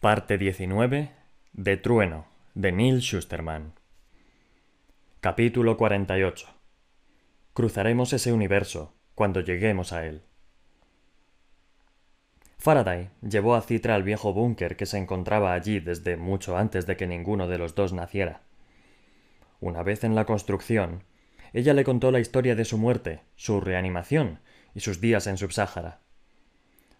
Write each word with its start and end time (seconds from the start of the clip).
Parte 0.00 0.38
19 0.38 1.10
de 1.52 1.76
Trueno 1.76 2.24
de 2.54 2.72
Neil 2.72 3.02
Schusterman. 3.02 3.74
Capítulo 5.20 5.76
48. 5.76 6.46
Cruzaremos 7.52 8.14
ese 8.14 8.32
universo 8.32 8.94
cuando 9.14 9.42
lleguemos 9.42 9.92
a 9.92 10.06
él. 10.06 10.22
Faraday 12.56 13.10
llevó 13.20 13.54
a 13.54 13.60
Citra 13.60 13.94
al 13.94 14.02
viejo 14.02 14.32
búnker 14.32 14.78
que 14.78 14.86
se 14.86 14.96
encontraba 14.96 15.52
allí 15.52 15.80
desde 15.80 16.16
mucho 16.16 16.56
antes 16.56 16.86
de 16.86 16.96
que 16.96 17.06
ninguno 17.06 17.46
de 17.46 17.58
los 17.58 17.74
dos 17.74 17.92
naciera. 17.92 18.40
Una 19.60 19.82
vez 19.82 20.02
en 20.02 20.14
la 20.14 20.24
construcción, 20.24 21.04
ella 21.52 21.74
le 21.74 21.84
contó 21.84 22.10
la 22.10 22.20
historia 22.20 22.56
de 22.56 22.64
su 22.64 22.78
muerte, 22.78 23.20
su 23.36 23.60
reanimación 23.60 24.40
y 24.74 24.80
sus 24.80 25.02
días 25.02 25.26
en 25.26 25.36
Subsáhara. 25.36 26.00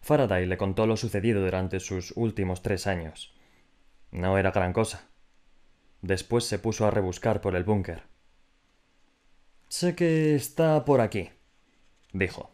Faraday 0.00 0.46
le 0.46 0.56
contó 0.56 0.86
lo 0.86 0.96
sucedido 0.96 1.42
durante 1.42 1.80
sus 1.80 2.12
últimos 2.16 2.62
tres 2.62 2.86
años. 2.86 3.34
No 4.10 4.38
era 4.38 4.50
gran 4.50 4.72
cosa. 4.72 5.08
Después 6.02 6.44
se 6.44 6.58
puso 6.58 6.86
a 6.86 6.90
rebuscar 6.90 7.40
por 7.40 7.54
el 7.54 7.64
búnker. 7.64 8.04
Sé 9.68 9.94
que 9.94 10.34
está 10.34 10.84
por 10.84 11.00
aquí, 11.00 11.30
dijo. 12.12 12.50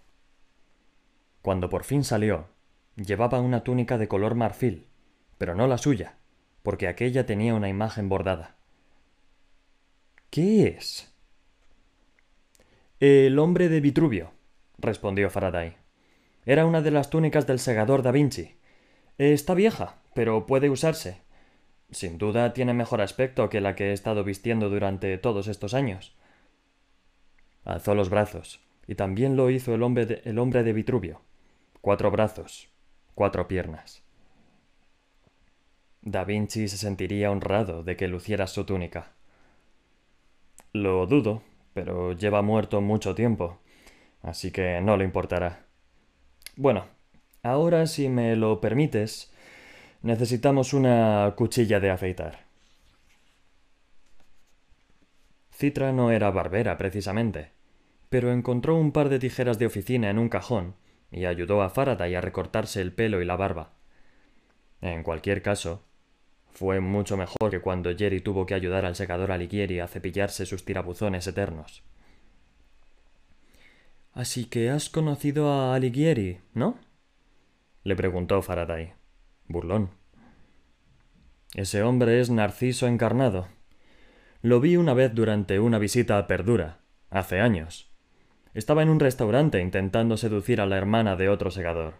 Cuando 1.40 1.70
por 1.70 1.84
fin 1.84 2.04
salió, 2.04 2.48
llevaba 2.96 3.40
una 3.40 3.62
túnica 3.62 3.96
de 3.96 4.08
color 4.08 4.34
marfil, 4.34 4.88
pero 5.38 5.54
no 5.54 5.66
la 5.66 5.78
suya, 5.78 6.18
porque 6.62 6.88
aquella 6.88 7.24
tenía 7.24 7.54
una 7.54 7.68
imagen 7.68 8.08
bordada. 8.08 8.56
¿Qué 10.30 10.66
es? 10.66 11.14
El 12.98 13.38
hombre 13.38 13.68
de 13.68 13.80
Vitruvio, 13.80 14.32
respondió 14.78 15.30
Faraday. 15.30 15.76
Era 16.46 16.64
una 16.64 16.80
de 16.80 16.92
las 16.92 17.10
túnicas 17.10 17.46
del 17.48 17.58
segador 17.58 18.02
da 18.02 18.12
Vinci. 18.12 18.54
Está 19.18 19.54
vieja, 19.54 19.96
pero 20.14 20.46
puede 20.46 20.70
usarse. 20.70 21.20
Sin 21.90 22.18
duda 22.18 22.52
tiene 22.52 22.72
mejor 22.72 23.00
aspecto 23.00 23.48
que 23.48 23.60
la 23.60 23.74
que 23.74 23.90
he 23.90 23.92
estado 23.92 24.22
vistiendo 24.22 24.70
durante 24.70 25.18
todos 25.18 25.48
estos 25.48 25.74
años. 25.74 26.16
Alzó 27.64 27.96
los 27.96 28.10
brazos, 28.10 28.60
y 28.86 28.94
también 28.94 29.36
lo 29.36 29.50
hizo 29.50 29.74
el 29.74 29.82
hombre 29.82 30.06
de, 30.06 30.72
Vitruvio. 30.72 31.20
Cuatro 31.80 32.12
brazos, 32.12 32.68
cuatro 33.16 33.48
piernas. 33.48 34.04
Da 36.02 36.22
Vinci 36.22 36.68
se 36.68 36.76
sentiría 36.76 37.32
honrado 37.32 37.82
de 37.82 37.96
que 37.96 38.06
luciera 38.06 38.46
su 38.46 38.64
túnica. 38.64 39.14
Lo 40.72 41.06
dudo, 41.06 41.42
pero 41.74 42.12
lleva 42.12 42.42
muerto 42.42 42.80
mucho 42.80 43.16
tiempo, 43.16 43.58
así 44.22 44.52
que 44.52 44.80
no 44.80 44.96
le 44.96 45.04
importará. 45.04 45.65
Bueno, 46.56 46.86
ahora 47.42 47.86
si 47.86 48.08
me 48.08 48.34
lo 48.34 48.62
permites, 48.62 49.30
necesitamos 50.00 50.72
una 50.72 51.34
cuchilla 51.36 51.80
de 51.80 51.90
afeitar. 51.90 52.46
Citra 55.52 55.92
no 55.92 56.10
era 56.10 56.30
barbera, 56.30 56.78
precisamente, 56.78 57.50
pero 58.08 58.32
encontró 58.32 58.76
un 58.76 58.92
par 58.92 59.10
de 59.10 59.18
tijeras 59.18 59.58
de 59.58 59.66
oficina 59.66 60.08
en 60.08 60.18
un 60.18 60.30
cajón 60.30 60.76
y 61.10 61.26
ayudó 61.26 61.60
a 61.60 61.68
Faraday 61.68 62.14
a 62.14 62.22
recortarse 62.22 62.80
el 62.80 62.92
pelo 62.92 63.20
y 63.20 63.26
la 63.26 63.36
barba. 63.36 63.72
En 64.80 65.02
cualquier 65.02 65.42
caso, 65.42 65.82
fue 66.52 66.80
mucho 66.80 67.18
mejor 67.18 67.50
que 67.50 67.60
cuando 67.60 67.94
Jerry 67.94 68.22
tuvo 68.22 68.46
que 68.46 68.54
ayudar 68.54 68.86
al 68.86 68.96
secador 68.96 69.30
Alighieri 69.30 69.80
a 69.80 69.88
cepillarse 69.88 70.46
sus 70.46 70.64
tirabuzones 70.64 71.26
eternos. 71.26 71.82
Así 74.16 74.46
que 74.46 74.70
has 74.70 74.88
conocido 74.88 75.52
a 75.52 75.74
Alighieri, 75.74 76.40
¿no? 76.54 76.78
le 77.82 77.94
preguntó 77.94 78.40
Faraday, 78.40 78.94
burlón. 79.46 79.90
Ese 81.52 81.82
hombre 81.82 82.18
es 82.18 82.30
Narciso 82.30 82.86
encarnado. 82.86 83.46
Lo 84.40 84.58
vi 84.58 84.78
una 84.78 84.94
vez 84.94 85.14
durante 85.14 85.60
una 85.60 85.78
visita 85.78 86.16
a 86.16 86.26
Perdura, 86.26 86.78
hace 87.10 87.40
años. 87.40 87.92
Estaba 88.54 88.82
en 88.82 88.88
un 88.88 89.00
restaurante 89.00 89.60
intentando 89.60 90.16
seducir 90.16 90.62
a 90.62 90.66
la 90.66 90.78
hermana 90.78 91.16
de 91.16 91.28
otro 91.28 91.50
segador. 91.50 91.96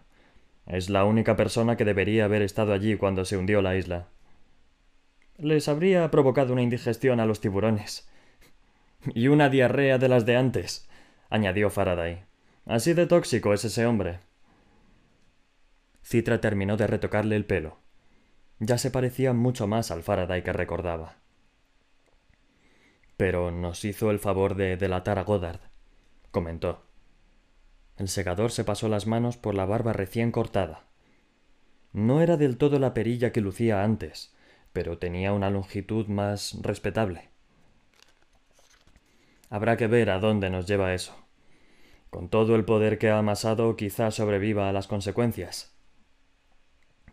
Es 0.65 0.89
la 0.89 1.05
única 1.05 1.35
persona 1.35 1.77
que 1.77 1.85
debería 1.85 2.25
haber 2.25 2.41
estado 2.41 2.73
allí 2.73 2.97
cuando 2.97 3.25
se 3.25 3.37
hundió 3.37 3.61
la 3.61 3.75
isla. 3.75 4.07
Les 5.37 5.67
habría 5.67 6.09
provocado 6.09 6.53
una 6.53 6.63
indigestión 6.63 7.19
a 7.19 7.27
los 7.27 7.41
tiburones. 7.41 8.09
Y 9.13 9.27
una 9.27 9.49
diarrea 9.49 9.99
de 9.99 10.09
las 10.09 10.25
de 10.25 10.35
antes, 10.35 10.86
añadió 11.29 11.69
Faraday. 11.69 12.23
Así 12.65 12.93
de 12.93 13.07
tóxico 13.07 13.53
es 13.53 13.63
ese 13.65 13.85
hombre. 13.85 14.19
Citra 16.03 16.39
terminó 16.39 16.77
de 16.77 16.87
retocarle 16.87 17.35
el 17.35 17.45
pelo. 17.45 17.79
Ya 18.59 18.77
se 18.77 18.91
parecía 18.91 19.33
mucho 19.33 19.67
más 19.67 19.91
al 19.91 20.03
Faraday 20.03 20.43
que 20.43 20.53
recordaba. 20.53 21.17
Pero 23.17 23.51
nos 23.51 23.83
hizo 23.85 24.11
el 24.11 24.19
favor 24.19 24.55
de 24.55 24.77
delatar 24.77 25.19
a 25.19 25.23
Goddard, 25.23 25.61
comentó. 26.31 26.85
El 27.97 28.09
segador 28.09 28.51
se 28.51 28.63
pasó 28.63 28.89
las 28.89 29.07
manos 29.07 29.37
por 29.37 29.55
la 29.55 29.65
barba 29.65 29.91
recién 29.93 30.31
cortada. 30.31 30.85
No 31.93 32.21
era 32.21 32.37
del 32.37 32.57
todo 32.57 32.77
la 32.79 32.93
perilla 32.93 33.31
que 33.31 33.41
lucía 33.41 33.83
antes, 33.83 34.35
pero 34.71 34.99
tenía 34.99 35.33
una 35.33 35.49
longitud 35.49 36.07
más 36.07 36.57
respetable. 36.61 37.29
Habrá 39.49 39.77
que 39.77 39.87
ver 39.87 40.09
a 40.09 40.19
dónde 40.19 40.49
nos 40.49 40.67
lleva 40.67 40.93
eso. 40.93 41.15
Con 42.09 42.29
todo 42.29 42.55
el 42.55 42.65
poder 42.65 42.97
que 42.97 43.09
ha 43.09 43.17
amasado, 43.17 43.75
quizá 43.75 44.11
sobreviva 44.11 44.69
a 44.69 44.73
las 44.73 44.87
consecuencias. 44.87 45.75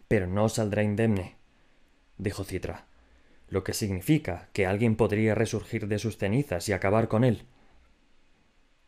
Pero 0.08 0.26
no 0.26 0.48
saldrá 0.48 0.82
indemne, 0.82 1.36
dijo 2.18 2.44
Citra, 2.44 2.86
lo 3.48 3.64
que 3.64 3.72
significa 3.72 4.48
que 4.52 4.66
alguien 4.66 4.96
podría 4.96 5.34
resurgir 5.34 5.88
de 5.88 5.98
sus 5.98 6.16
cenizas 6.16 6.68
y 6.68 6.72
acabar 6.72 7.08
con 7.08 7.24
él. 7.24 7.46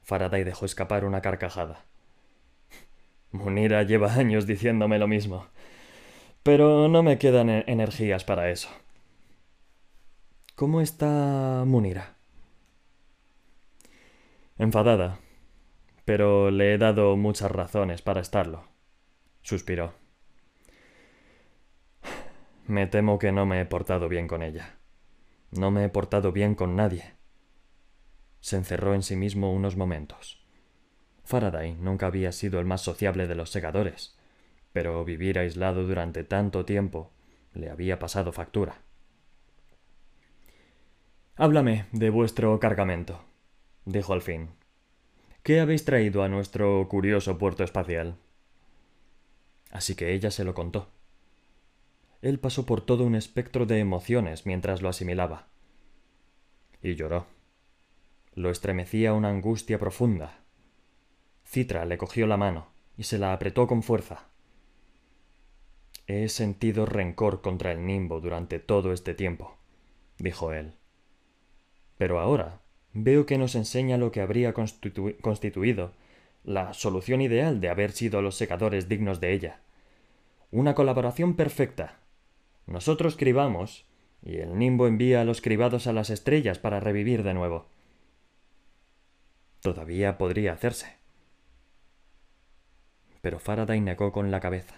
Faraday 0.03 0.45
dejó 0.45 0.67
escapar 0.67 1.05
una 1.05 1.23
carcajada. 1.23 1.85
Munira 3.33 3.83
lleva 3.83 4.13
años 4.15 4.47
diciéndome 4.47 4.99
lo 4.99 5.09
mismo 5.09 5.47
pero 6.47 6.87
no 6.87 7.03
me 7.03 7.19
quedan 7.19 7.51
e-, 7.51 7.65
energías 7.67 8.23
para 8.23 8.53
eso. 8.53 8.69
¿Cómo 10.55 10.81
está 10.81 11.65
Munira? 11.67 12.16
Enfadada, 14.59 15.19
pero 16.05 16.51
le 16.51 16.75
he 16.75 16.79
dado 16.79 17.17
muchas 17.17 17.51
razones 17.51 18.03
para 18.03 18.21
estarlo. 18.21 18.65
Suspiró. 19.43 19.95
Me 22.67 22.87
temo 22.87 23.19
que 23.19 23.33
no 23.33 23.47
me 23.47 23.61
he 23.61 23.65
portado 23.65 24.09
bien 24.09 24.27
con 24.27 24.43
ella. 24.43 24.79
No 25.51 25.71
me 25.71 25.85
he 25.85 25.89
portado 25.89 26.33
bien 26.33 26.55
con 26.55 26.75
nadie. 26.75 27.15
Se 28.41 28.57
encerró 28.57 28.95
en 28.95 29.03
sí 29.03 29.17
mismo 29.17 29.53
unos 29.53 29.77
momentos. 29.77 30.45
Faraday 31.25 31.75
nunca 31.75 32.07
había 32.07 32.33
sido 32.33 32.59
el 32.61 32.67
más 32.67 32.81
sociable 32.81 33.27
de 33.27 33.35
los 33.35 33.51
segadores 33.51 34.17
pero 34.77 35.03
vivir 35.07 35.39
aislado 35.39 35.87
durante 35.87 36.23
tanto 36.23 36.67
tiempo 36.67 37.11
le 37.55 37.71
había 37.71 37.99
pasado 37.99 38.31
factura. 38.31 38.83
Háblame 41.35 41.87
de 41.93 42.11
vuestro 42.11 42.61
cargamento, 42.61 43.25
dijo 43.87 44.13
al 44.13 44.21
fin. 44.21 44.51
¿Qué 45.43 45.61
habéis 45.61 45.85
traído 45.85 46.23
a 46.23 46.29
nuestro 46.29 46.87
curioso 46.89 47.39
puerto 47.39 47.65
espacial? 47.65 48.17
Así 49.71 49.95
que 49.95 50.13
ella 50.13 50.31
se 50.31 50.45
lo 50.45 50.55
contó. 50.55 50.89
Él 52.21 52.41
pasó 52.41 52.67
por 52.67 52.81
todo 52.81 53.05
un 53.05 53.15
espectro 53.15 53.65
de 53.65 53.79
emociones 53.79 54.45
mientras 54.45 54.83
lo 54.83 54.89
asimilaba. 54.89 55.47
Y 56.83 56.97
lloró. 56.97 57.27
Lo 58.35 58.51
estremecía 58.51 59.15
una 59.15 59.29
angustia 59.29 59.79
profunda. 59.79 60.41
Citra 61.45 61.85
le 61.85 61.97
cogió 61.97 62.27
la 62.27 62.37
mano 62.37 62.67
y 62.99 63.05
se 63.05 63.19
la 63.19 63.33
apretó 63.33 63.69
con 63.69 63.83
fuerza. 63.83 64.29
He 66.09 66.29
sentido 66.29 66.87
rencor 66.87 67.41
contra 67.41 67.71
el 67.71 67.87
nimbo 67.87 68.21
durante 68.21 68.59
todo 68.59 68.93
este 68.93 69.15
tiempo, 69.15 69.57
dijo 70.19 70.53
él. 70.53 70.75
Pero 71.99 72.21
ahora 72.21 72.61
veo 72.97 73.27
que 73.27 73.39
nos 73.39 73.55
enseña 73.55 73.99
lo 73.99 74.11
que 74.11 74.21
habría 74.21 74.53
constituido 74.53 75.93
la 76.45 76.73
solución 76.75 77.21
ideal 77.21 77.61
de 77.61 77.69
haber 77.69 77.93
sido 77.93 78.23
los 78.23 78.37
secadores 78.37 78.89
dignos 78.89 79.21
de 79.21 79.33
ella. 79.33 79.61
Una 80.51 80.75
colaboración 80.75 81.35
perfecta. 81.35 81.99
Nosotros 82.67 83.17
cribamos 83.17 83.85
y 84.25 84.37
el 84.37 84.59
nimbo 84.59 84.87
envía 84.87 85.21
a 85.21 85.25
los 85.25 85.41
cribados 85.41 85.87
a 85.87 85.93
las 85.93 86.09
estrellas 86.09 86.59
para 86.59 86.81
revivir 86.81 87.23
de 87.23 87.35
nuevo. 87.35 87.67
Todavía 89.61 90.17
podría 90.19 90.53
hacerse. 90.53 90.97
Pero 93.21 93.41
Faraday 93.41 93.81
negó 93.81 94.13
con 94.13 94.31
la 94.31 94.41
cabeza. 94.41 94.77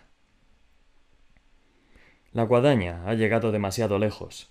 La 2.33 2.45
guadaña 2.45 3.03
ha 3.07 3.15
llegado 3.15 3.53
demasiado 3.53 3.99
lejos. 3.99 4.51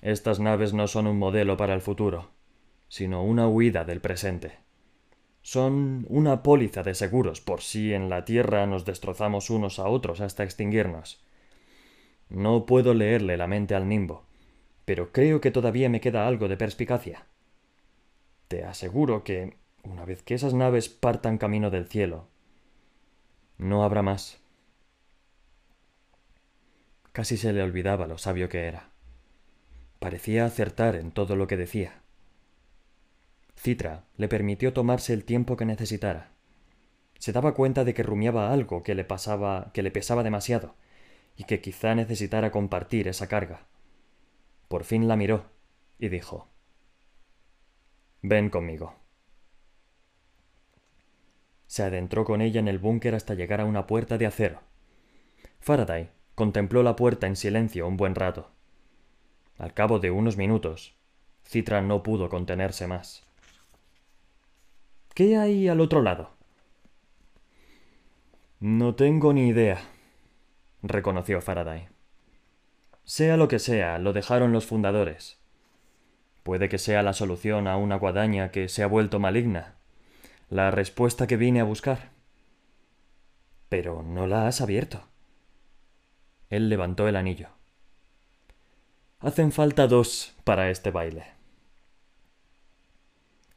Estas 0.00 0.40
naves 0.40 0.72
no 0.72 0.86
son 0.86 1.06
un 1.06 1.18
modelo 1.18 1.58
para 1.58 1.74
el 1.74 1.82
futuro, 1.82 2.30
sino 2.90 3.22
una 3.22 3.46
huida 3.46 3.84
del 3.84 4.00
presente. 4.00 4.58
Son 5.42 6.04
una 6.08 6.42
póliza 6.42 6.82
de 6.82 6.94
seguros 6.94 7.40
por 7.40 7.62
si 7.62 7.94
en 7.94 8.10
la 8.10 8.24
Tierra 8.24 8.66
nos 8.66 8.84
destrozamos 8.84 9.48
unos 9.48 9.78
a 9.78 9.86
otros 9.88 10.20
hasta 10.20 10.42
extinguirnos. 10.42 11.24
No 12.28 12.66
puedo 12.66 12.92
leerle 12.92 13.36
la 13.36 13.46
mente 13.46 13.76
al 13.76 13.88
nimbo, 13.88 14.24
pero 14.84 15.12
creo 15.12 15.40
que 15.40 15.52
todavía 15.52 15.88
me 15.88 16.00
queda 16.00 16.26
algo 16.26 16.48
de 16.48 16.56
perspicacia. 16.56 17.26
Te 18.48 18.64
aseguro 18.64 19.22
que, 19.22 19.56
una 19.84 20.04
vez 20.04 20.24
que 20.24 20.34
esas 20.34 20.52
naves 20.52 20.88
partan 20.88 21.38
camino 21.38 21.70
del 21.70 21.86
cielo, 21.86 22.26
no 23.56 23.84
habrá 23.84 24.02
más. 24.02 24.40
Casi 27.12 27.36
se 27.36 27.52
le 27.52 27.62
olvidaba 27.62 28.08
lo 28.08 28.18
sabio 28.18 28.48
que 28.48 28.66
era. 28.66 28.90
Parecía 30.00 30.44
acertar 30.44 30.96
en 30.96 31.12
todo 31.12 31.36
lo 31.36 31.46
que 31.46 31.56
decía. 31.56 31.99
Citra 33.62 34.04
le 34.16 34.26
permitió 34.26 34.72
tomarse 34.72 35.12
el 35.12 35.24
tiempo 35.24 35.54
que 35.58 35.66
necesitara. 35.66 36.30
Se 37.18 37.30
daba 37.30 37.52
cuenta 37.52 37.84
de 37.84 37.92
que 37.92 38.02
rumiaba 38.02 38.54
algo 38.54 38.82
que 38.82 38.94
le 38.94 39.04
pasaba, 39.04 39.70
que 39.74 39.82
le 39.82 39.90
pesaba 39.90 40.22
demasiado, 40.22 40.76
y 41.36 41.44
que 41.44 41.60
quizá 41.60 41.94
necesitara 41.94 42.52
compartir 42.52 43.06
esa 43.06 43.28
carga. 43.28 43.66
Por 44.68 44.84
fin 44.84 45.08
la 45.08 45.16
miró 45.16 45.44
y 45.98 46.08
dijo 46.08 46.48
Ven 48.22 48.48
conmigo. 48.48 48.94
Se 51.66 51.82
adentró 51.82 52.24
con 52.24 52.40
ella 52.40 52.60
en 52.60 52.68
el 52.68 52.78
búnker 52.78 53.14
hasta 53.14 53.34
llegar 53.34 53.60
a 53.60 53.66
una 53.66 53.86
puerta 53.86 54.16
de 54.16 54.24
acero. 54.24 54.62
Faraday 55.58 56.08
contempló 56.34 56.82
la 56.82 56.96
puerta 56.96 57.26
en 57.26 57.36
silencio 57.36 57.86
un 57.86 57.98
buen 57.98 58.14
rato. 58.14 58.52
Al 59.58 59.74
cabo 59.74 59.98
de 59.98 60.10
unos 60.10 60.38
minutos, 60.38 60.96
Citra 61.44 61.82
no 61.82 62.02
pudo 62.02 62.30
contenerse 62.30 62.86
más. 62.86 63.29
¿Qué 65.14 65.36
hay 65.36 65.68
al 65.68 65.80
otro 65.80 66.02
lado? 66.02 66.30
No 68.60 68.94
tengo 68.94 69.32
ni 69.32 69.48
idea, 69.48 69.80
reconoció 70.82 71.40
Faraday. 71.40 71.88
Sea 73.04 73.36
lo 73.36 73.48
que 73.48 73.58
sea, 73.58 73.98
lo 73.98 74.12
dejaron 74.12 74.52
los 74.52 74.66
fundadores. 74.66 75.40
Puede 76.44 76.68
que 76.68 76.78
sea 76.78 77.02
la 77.02 77.12
solución 77.12 77.66
a 77.66 77.76
una 77.76 77.96
guadaña 77.96 78.52
que 78.52 78.68
se 78.68 78.84
ha 78.84 78.86
vuelto 78.86 79.18
maligna. 79.18 79.78
La 80.48 80.70
respuesta 80.70 81.26
que 81.26 81.36
vine 81.36 81.60
a 81.60 81.64
buscar. 81.64 82.10
Pero 83.68 84.02
no 84.02 84.26
la 84.28 84.46
has 84.46 84.60
abierto. 84.60 85.02
Él 86.50 86.68
levantó 86.68 87.08
el 87.08 87.16
anillo. 87.16 87.48
Hacen 89.18 89.50
falta 89.50 89.88
dos 89.88 90.36
para 90.44 90.70
este 90.70 90.90
baile. 90.90 91.24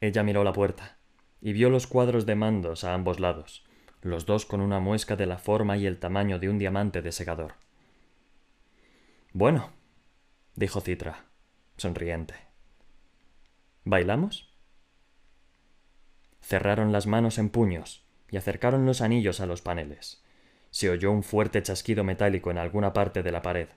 Ella 0.00 0.22
miró 0.22 0.42
la 0.44 0.52
puerta 0.52 0.98
y 1.44 1.52
vio 1.52 1.68
los 1.68 1.86
cuadros 1.86 2.24
de 2.24 2.36
mandos 2.36 2.84
a 2.84 2.94
ambos 2.94 3.20
lados, 3.20 3.66
los 4.00 4.24
dos 4.24 4.46
con 4.46 4.62
una 4.62 4.80
muesca 4.80 5.14
de 5.14 5.26
la 5.26 5.36
forma 5.36 5.76
y 5.76 5.84
el 5.84 5.98
tamaño 5.98 6.38
de 6.38 6.48
un 6.48 6.58
diamante 6.58 7.02
de 7.02 7.12
segador. 7.12 7.52
Bueno, 9.34 9.70
dijo 10.56 10.80
Citra, 10.80 11.26
sonriente. 11.76 12.34
¿Bailamos? 13.84 14.56
Cerraron 16.40 16.92
las 16.92 17.06
manos 17.06 17.36
en 17.36 17.50
puños 17.50 18.06
y 18.30 18.38
acercaron 18.38 18.86
los 18.86 19.02
anillos 19.02 19.40
a 19.40 19.46
los 19.46 19.60
paneles. 19.60 20.24
Se 20.70 20.88
oyó 20.88 21.12
un 21.12 21.22
fuerte 21.22 21.62
chasquido 21.62 22.04
metálico 22.04 22.50
en 22.50 22.56
alguna 22.56 22.94
parte 22.94 23.22
de 23.22 23.32
la 23.32 23.42
pared, 23.42 23.68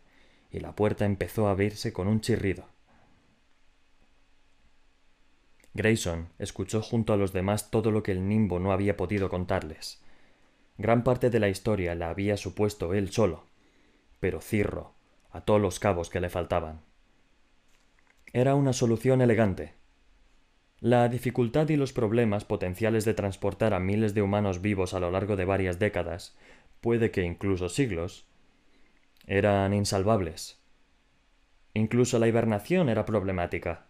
y 0.52 0.62
la 0.62 0.74
puerta 0.74 1.04
empezó 1.04 1.50
a 1.50 1.52
abrirse 1.52 1.92
con 1.92 2.08
un 2.08 2.22
chirrido. 2.22 2.70
Grayson 5.78 6.30
escuchó 6.40 6.82
junto 6.82 7.14
a 7.14 7.18
los 7.18 7.34
demás 7.34 7.70
todo 7.70 7.92
lo 7.92 8.02
que 8.02 8.12
el 8.12 8.28
nimbo 8.28 8.60
no 8.60 8.72
había 8.72 8.98
podido 8.98 9.30
contarles. 9.30 10.02
Gran 10.80 11.04
parte 11.04 11.30
de 11.30 11.40
la 11.40 11.50
historia 11.50 11.94
la 11.94 12.10
había 12.10 12.36
supuesto 12.36 12.96
él 12.96 13.12
solo, 13.12 13.46
pero 14.20 14.42
Cirro 14.42 14.96
ató 15.32 15.60
los 15.60 15.80
cabos 15.80 16.10
que 16.10 16.20
le 16.20 16.30
faltaban. 16.30 16.82
Era 18.34 18.56
una 18.56 18.74
solución 18.74 19.22
elegante. 19.22 19.76
La 20.80 21.10
dificultad 21.10 21.70
y 21.70 21.76
los 21.76 21.94
problemas 21.94 22.44
potenciales 22.44 23.06
de 23.06 23.14
transportar 23.14 23.76
a 23.76 23.80
miles 23.80 24.16
de 24.16 24.24
humanos 24.24 24.62
vivos 24.62 24.96
a 24.96 25.00
lo 25.00 25.12
largo 25.12 25.36
de 25.36 25.46
varias 25.46 25.78
décadas, 25.78 26.36
puede 26.82 27.12
que 27.12 27.22
incluso 27.22 27.70
siglos, 27.70 28.26
eran 29.28 29.76
insalvables. 29.76 30.60
Incluso 31.76 32.18
la 32.18 32.28
hibernación 32.28 32.90
era 32.90 33.06
problemática. 33.06 33.87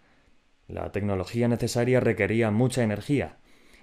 La 0.67 0.91
tecnología 0.91 1.47
necesaria 1.47 2.01
requería 2.01 2.51
mucha 2.51 2.83
energía, 2.83 3.37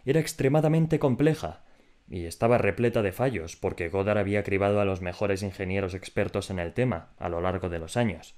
era 0.05 0.21
extremadamente 0.21 0.99
compleja, 0.99 1.65
y 2.09 2.27
estaba 2.27 2.59
repleta 2.59 3.01
de 3.01 3.13
fallos, 3.13 3.57
porque 3.57 3.89
Goddard 3.89 4.19
había 4.19 4.43
cribado 4.43 4.81
a 4.81 4.85
los 4.85 5.01
mejores 5.01 5.43
ingenieros 5.43 5.95
expertos 5.95 6.51
en 6.51 6.59
el 6.59 6.75
tema 6.75 7.15
a 7.19 7.31
lo 7.31 7.41
largo 7.41 7.71
de 7.71 7.79
los 7.79 7.97
años. 7.97 8.35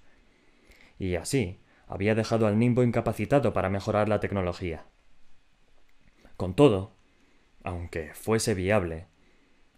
Y 0.96 1.16
así, 1.16 1.58
había 1.88 2.14
dejado 2.14 2.46
al 2.46 2.58
Nimbo 2.58 2.84
incapacitado 2.84 3.52
para 3.52 3.68
mejorar 3.68 4.08
la 4.08 4.20
tecnología. 4.20 4.84
Con 6.36 6.54
todo, 6.54 6.94
aunque 7.64 8.14
fuese 8.14 8.54
viable, 8.54 9.08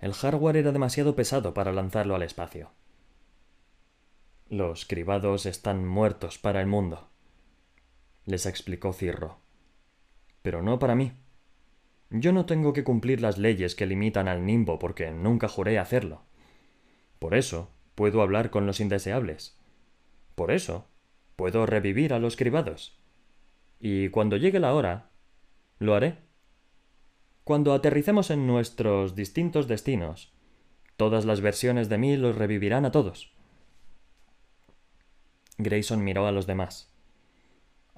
el 0.01 0.13
hardware 0.13 0.59
era 0.59 0.73
demasiado 0.73 1.17
pesado 1.17 1.55
para 1.55 1.73
lanzarlo 1.73 2.15
al 2.15 2.23
espacio. 2.23 2.71
Los 4.51 4.85
cribados 4.85 5.47
están 5.47 5.87
muertos 5.87 6.39
para 6.39 6.61
el 6.61 6.67
mundo 6.67 7.09
les 8.29 8.45
explicó 8.45 8.93
Cirro. 8.93 9.39
Pero 10.43 10.63
no 10.63 10.79
para 10.79 10.95
mí. 10.95 11.13
Yo 12.11 12.33
no 12.33 12.45
tengo 12.45 12.75
que 12.75 12.85
cumplir 12.85 13.23
las 13.23 13.39
leyes 13.39 13.75
que 13.75 13.87
limitan 13.87 14.29
al 14.29 14.45
nimbo 14.45 14.79
porque 14.79 15.11
nunca 15.11 15.49
juré 15.49 15.79
hacerlo. 15.79 16.23
Por 17.19 17.35
eso 17.35 17.71
puedo 17.95 18.21
hablar 18.21 18.51
con 18.51 18.67
los 18.67 18.81
indeseables. 18.81 19.59
Por 20.35 20.51
eso 20.51 20.87
puedo 21.37 21.65
revivir 21.65 22.13
a 22.13 22.19
los 22.19 22.37
cribados. 22.37 22.99
Y 23.81 24.11
cuando 24.11 24.37
llegue 24.37 24.61
la 24.61 24.75
hora, 24.75 25.11
lo 25.79 25.95
haré. 25.95 26.19
Cuando 27.45 27.73
aterricemos 27.73 28.31
en 28.31 28.47
nuestros 28.47 29.15
distintos 29.15 29.69
destinos, 29.69 30.35
todas 30.99 31.25
las 31.25 31.41
versiones 31.41 31.89
de 31.89 31.97
mí 31.97 32.17
los 32.19 32.37
revivirán 32.37 32.85
a 32.85 32.91
todos. 32.91 33.33
Grayson 35.57 36.05
miró 36.05 36.27
a 36.27 36.33
los 36.33 36.47
demás. 36.47 36.93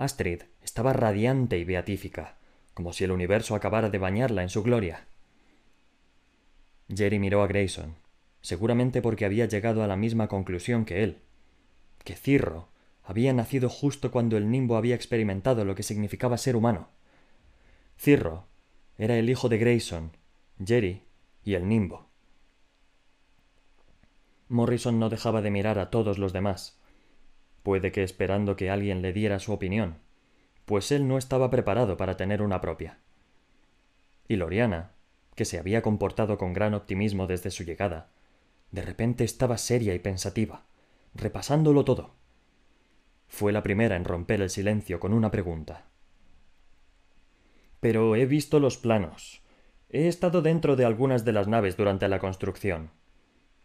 Astrid 0.00 0.44
estaba 0.62 0.94
radiante 0.94 1.58
y 1.58 1.64
beatífica, 1.64 2.38
como 2.73 2.94
si 2.94 3.05
el 3.05 3.11
universo 3.11 3.55
acabara 3.55 3.91
de 3.91 3.99
bañarla 3.99 4.43
en 4.43 4.49
su 4.49 4.62
gloria. 4.62 5.06
Jerry 6.88 7.19
miró 7.19 7.43
a 7.43 7.47
Grayson, 7.47 7.97
seguramente 8.41 9.02
porque 9.02 9.26
había 9.26 9.44
llegado 9.44 9.82
a 9.82 9.87
la 9.87 9.97
misma 9.97 10.26
conclusión 10.26 10.87
que 10.87 11.02
él, 11.02 11.19
que 12.02 12.17
Cirro 12.17 12.69
había 13.05 13.35
nacido 13.35 13.69
justo 13.69 14.11
cuando 14.11 14.38
el 14.38 14.50
nimbo 14.50 14.76
había 14.76 14.95
experimentado 14.95 15.66
lo 15.66 15.75
que 15.75 15.83
significaba 15.83 16.38
ser 16.38 16.57
humano. 16.57 16.88
Cirro 17.99 18.47
era 18.97 19.19
el 19.19 19.28
hijo 19.28 19.50
de 19.50 19.59
Grayson, 19.59 20.16
Jerry 20.64 21.02
y 21.45 21.52
el 21.52 21.69
nimbo. 21.69 22.09
Morrison 24.49 24.99
no 24.99 25.11
dejaba 25.11 25.42
de 25.42 25.50
mirar 25.50 25.78
a 25.78 25.90
todos 25.90 26.16
los 26.16 26.33
demás, 26.33 26.80
puede 27.62 27.93
que 27.93 28.02
esperando 28.02 28.57
que 28.57 28.71
alguien 28.71 29.02
le 29.02 29.12
diera 29.12 29.38
su 29.38 29.52
opinión, 29.52 29.99
pues 30.64 30.93
él 30.93 31.09
no 31.09 31.19
estaba 31.19 31.50
preparado 31.50 31.97
para 31.97 32.17
tener 32.17 32.43
una 32.43 32.61
propia. 32.61 32.99
Y 34.29 34.37
Loriana, 34.37 34.93
que 35.35 35.45
se 35.45 35.59
había 35.59 35.83
comportado 35.83 36.38
con 36.38 36.52
gran 36.52 36.75
optimismo 36.75 37.26
desde 37.26 37.50
su 37.50 37.64
llegada, 37.64 38.11
de 38.71 38.83
repente 38.83 39.25
estaba 39.25 39.59
seria 39.59 39.95
y 39.95 39.99
pensativa, 39.99 40.64
repasándolo 41.14 41.85
todo. 41.85 42.14
Fue 43.26 43.52
la 43.52 43.62
primera 43.62 43.97
en 43.97 44.05
romper 44.05 44.40
el 44.43 44.50
silencio 44.50 45.00
con 45.00 45.12
una 45.12 45.31
pregunta. 45.31 45.87
Pero 47.81 48.14
he 48.14 48.26
visto 48.26 48.61
los 48.61 48.76
planos. 48.76 49.43
He 49.88 50.07
estado 50.07 50.43
dentro 50.43 50.76
de 50.76 50.85
algunas 50.85 51.25
de 51.25 51.33
las 51.33 51.49
naves 51.49 51.76
durante 51.76 52.07
la 52.09 52.19
construcción, 52.19 52.90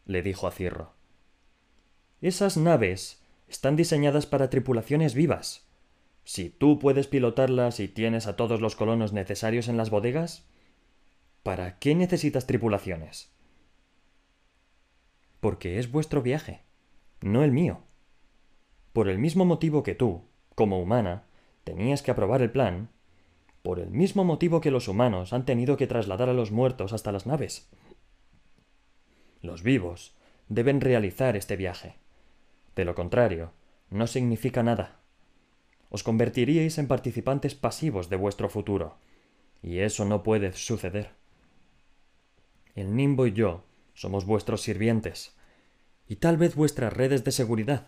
le 0.06 0.22
dijo 0.24 0.48
a 0.48 0.52
Cirro. 0.52 0.94
Esas 2.22 2.58
naves 2.58 3.22
están 3.48 3.76
diseñadas 3.76 4.26
para 4.26 4.50
tripulaciones 4.50 5.14
vivas. 5.14 5.68
Si 6.24 6.50
tú 6.50 6.80
puedes 6.80 7.08
pilotarlas 7.08 7.80
y 7.80 7.88
tienes 7.88 8.28
a 8.28 8.36
todos 8.36 8.62
los 8.62 8.76
colonos 8.76 9.14
necesarios 9.14 9.68
en 9.68 9.78
las 9.78 9.90
bodegas, 9.90 10.48
¿para 11.44 11.78
qué 11.78 11.94
necesitas 11.94 12.48
tripulaciones? 12.48 13.32
Porque 15.40 15.78
es 15.78 15.92
vuestro 15.92 16.24
viaje, 16.24 16.64
no 17.22 17.44
el 17.44 17.52
mío. 17.52 17.84
Por 18.94 19.10
el 19.10 19.20
mismo 19.20 19.46
motivo 19.46 19.84
que 19.84 19.94
tú, 19.94 20.24
como 20.56 20.82
humana, 20.82 21.26
tenías 21.64 22.02
que 22.02 22.12
aprobar 22.12 22.42
el 22.42 22.52
plan, 22.52 22.90
por 23.62 23.80
el 23.80 23.92
mismo 23.92 24.24
motivo 24.24 24.62
que 24.62 24.72
los 24.72 24.88
humanos 24.88 25.34
han 25.34 25.46
tenido 25.46 25.78
que 25.78 25.88
trasladar 25.88 26.30
a 26.30 26.34
los 26.34 26.52
muertos 26.52 26.94
hasta 26.94 27.12
las 27.12 27.26
naves. 27.26 27.70
Los 29.42 29.64
vivos 29.64 30.16
deben 30.50 30.82
realizar 30.82 31.36
este 31.36 31.56
viaje. 31.56 31.98
De 32.76 32.86
lo 32.86 32.96
contrario, 32.96 33.54
no 33.90 34.08
significa 34.08 34.64
nada. 34.64 35.00
Os 35.90 36.04
convertiríais 36.04 36.78
en 36.78 36.88
participantes 36.88 37.56
pasivos 37.56 38.10
de 38.10 38.18
vuestro 38.18 38.50
futuro, 38.50 38.98
y 39.62 39.80
eso 39.80 40.06
no 40.06 40.24
puede 40.24 40.52
suceder. 40.54 41.12
El 42.76 42.96
Nimbo 42.96 43.26
y 43.28 43.32
yo 43.32 43.64
somos 43.94 44.26
vuestros 44.26 44.62
sirvientes, 44.62 45.38
y 46.08 46.18
tal 46.18 46.38
vez 46.38 46.56
vuestras 46.56 46.92
redes 46.92 47.24
de 47.24 47.32
seguridad. 47.32 47.88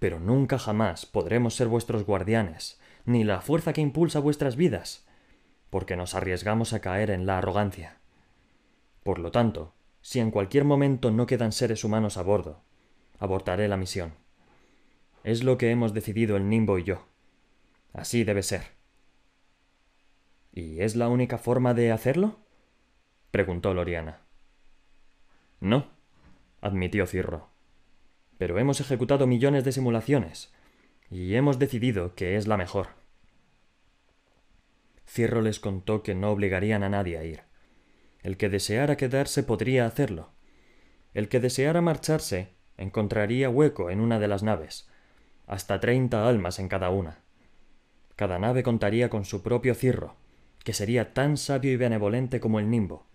Pero 0.00 0.18
nunca 0.18 0.58
jamás 0.58 1.06
podremos 1.06 1.54
ser 1.54 1.68
vuestros 1.68 2.04
guardianes, 2.04 2.80
ni 3.04 3.22
la 3.22 3.40
fuerza 3.40 3.72
que 3.72 3.80
impulsa 3.80 4.18
vuestras 4.18 4.56
vidas, 4.56 5.06
porque 5.70 5.96
nos 5.96 6.14
arriesgamos 6.14 6.72
a 6.72 6.80
caer 6.80 7.10
en 7.10 7.26
la 7.26 7.38
arrogancia. 7.38 8.00
Por 9.04 9.18
lo 9.18 9.30
tanto, 9.30 9.74
si 10.02 10.18
en 10.18 10.30
cualquier 10.30 10.64
momento 10.64 11.10
no 11.10 11.26
quedan 11.26 11.52
seres 11.52 11.84
humanos 11.84 12.16
a 12.16 12.22
bordo, 12.22 12.62
abortaré 13.20 13.68
la 13.68 13.76
misión. 13.76 14.14
Es 15.22 15.44
lo 15.44 15.58
que 15.58 15.70
hemos 15.70 15.94
decidido 15.94 16.36
el 16.36 16.48
Nimbo 16.48 16.78
y 16.78 16.84
yo. 16.84 17.06
Así 17.92 18.24
debe 18.24 18.42
ser. 18.42 18.62
¿Y 20.52 20.80
es 20.80 20.96
la 20.96 21.08
única 21.08 21.38
forma 21.38 21.74
de 21.74 21.92
hacerlo? 21.92 22.40
preguntó 23.30 23.74
Loriana. 23.74 24.22
No, 25.60 25.90
admitió 26.60 27.06
Cirro. 27.06 27.50
Pero 28.38 28.58
hemos 28.58 28.80
ejecutado 28.80 29.26
millones 29.26 29.64
de 29.64 29.72
simulaciones, 29.72 30.52
y 31.10 31.34
hemos 31.34 31.58
decidido 31.58 32.14
que 32.14 32.36
es 32.36 32.46
la 32.46 32.56
mejor. 32.56 32.88
Cirro 35.04 35.42
les 35.42 35.60
contó 35.60 36.02
que 36.02 36.14
no 36.14 36.30
obligarían 36.30 36.82
a 36.82 36.88
nadie 36.88 37.18
a 37.18 37.24
ir. 37.24 37.42
El 38.22 38.38
que 38.38 38.48
deseara 38.48 38.96
quedarse 38.96 39.42
podría 39.42 39.84
hacerlo. 39.84 40.30
El 41.12 41.28
que 41.28 41.40
deseara 41.40 41.80
marcharse 41.80 42.59
encontraría 42.80 43.50
hueco 43.50 43.90
en 43.90 44.00
una 44.00 44.18
de 44.18 44.26
las 44.26 44.42
naves, 44.42 44.88
hasta 45.46 45.80
treinta 45.80 46.26
almas 46.26 46.58
en 46.58 46.68
cada 46.68 46.90
una. 46.90 47.18
Cada 48.16 48.38
nave 48.38 48.62
contaría 48.62 49.10
con 49.10 49.24
su 49.24 49.42
propio 49.42 49.74
cirro, 49.74 50.16
que 50.64 50.72
sería 50.72 51.14
tan 51.14 51.36
sabio 51.36 51.72
y 51.72 51.76
benevolente 51.76 52.40
como 52.40 52.58
el 52.58 52.70
nimbo. 52.70 53.06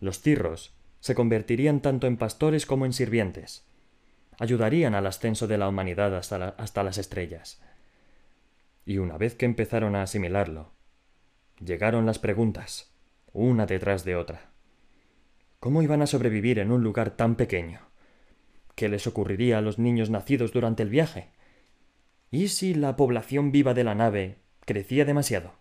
Los 0.00 0.20
cirros 0.20 0.74
se 1.00 1.14
convertirían 1.14 1.80
tanto 1.80 2.06
en 2.06 2.16
pastores 2.16 2.66
como 2.66 2.86
en 2.86 2.92
sirvientes. 2.92 3.64
Ayudarían 4.38 4.94
al 4.94 5.06
ascenso 5.06 5.46
de 5.46 5.58
la 5.58 5.68
humanidad 5.68 6.16
hasta, 6.16 6.50
hasta 6.50 6.82
las 6.82 6.98
estrellas. 6.98 7.62
Y 8.84 8.98
una 8.98 9.16
vez 9.16 9.34
que 9.34 9.46
empezaron 9.46 9.94
a 9.94 10.02
asimilarlo, 10.02 10.72
llegaron 11.64 12.06
las 12.06 12.18
preguntas, 12.18 12.92
una 13.32 13.66
detrás 13.66 14.04
de 14.04 14.16
otra. 14.16 14.50
¿Cómo 15.60 15.82
iban 15.82 16.02
a 16.02 16.06
sobrevivir 16.06 16.58
en 16.58 16.72
un 16.72 16.82
lugar 16.82 17.10
tan 17.10 17.36
pequeño? 17.36 17.91
¿Qué 18.74 18.88
les 18.88 19.06
ocurriría 19.06 19.58
a 19.58 19.60
los 19.60 19.78
niños 19.78 20.10
nacidos 20.10 20.52
durante 20.52 20.82
el 20.82 20.88
viaje? 20.88 21.30
¿Y 22.30 22.48
si 22.48 22.74
la 22.74 22.96
población 22.96 23.52
viva 23.52 23.74
de 23.74 23.84
la 23.84 23.94
nave 23.94 24.38
crecía 24.64 25.04
demasiado? 25.04 25.52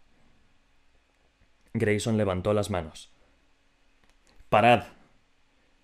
Grayson 1.73 2.17
levantó 2.17 2.53
las 2.53 2.69
manos. 2.69 3.11
Parad, 4.49 4.83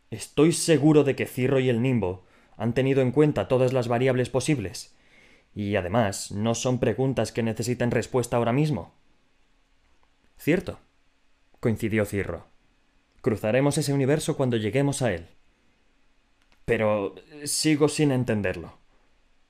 Estoy 0.10 0.54
seguro 0.54 1.04
de 1.04 1.16
que 1.16 1.26
Cirro 1.26 1.60
y 1.60 1.70
el 1.70 1.82
Nimbo 1.82 2.24
han 2.56 2.74
tenido 2.74 3.02
en 3.02 3.12
cuenta 3.12 3.48
todas 3.48 3.74
las 3.74 3.88
variables 3.88 4.30
posibles. 4.30 4.96
Y 5.54 5.76
además, 5.76 6.32
no 6.32 6.56
son 6.56 6.80
preguntas 6.80 7.32
que 7.32 7.44
necesiten 7.44 7.92
respuesta 7.92 8.38
ahora 8.38 8.54
mismo. 8.54 8.94
Cierto, 10.38 10.80
coincidió 11.60 12.06
Cirro. 12.06 12.46
Cruzaremos 13.22 13.78
ese 13.78 13.92
universo 13.92 14.38
cuando 14.38 14.56
lleguemos 14.56 15.02
a 15.02 15.14
él. 15.14 15.28
Pero 16.68 17.16
sigo 17.46 17.88
sin 17.88 18.12
entenderlo, 18.12 18.74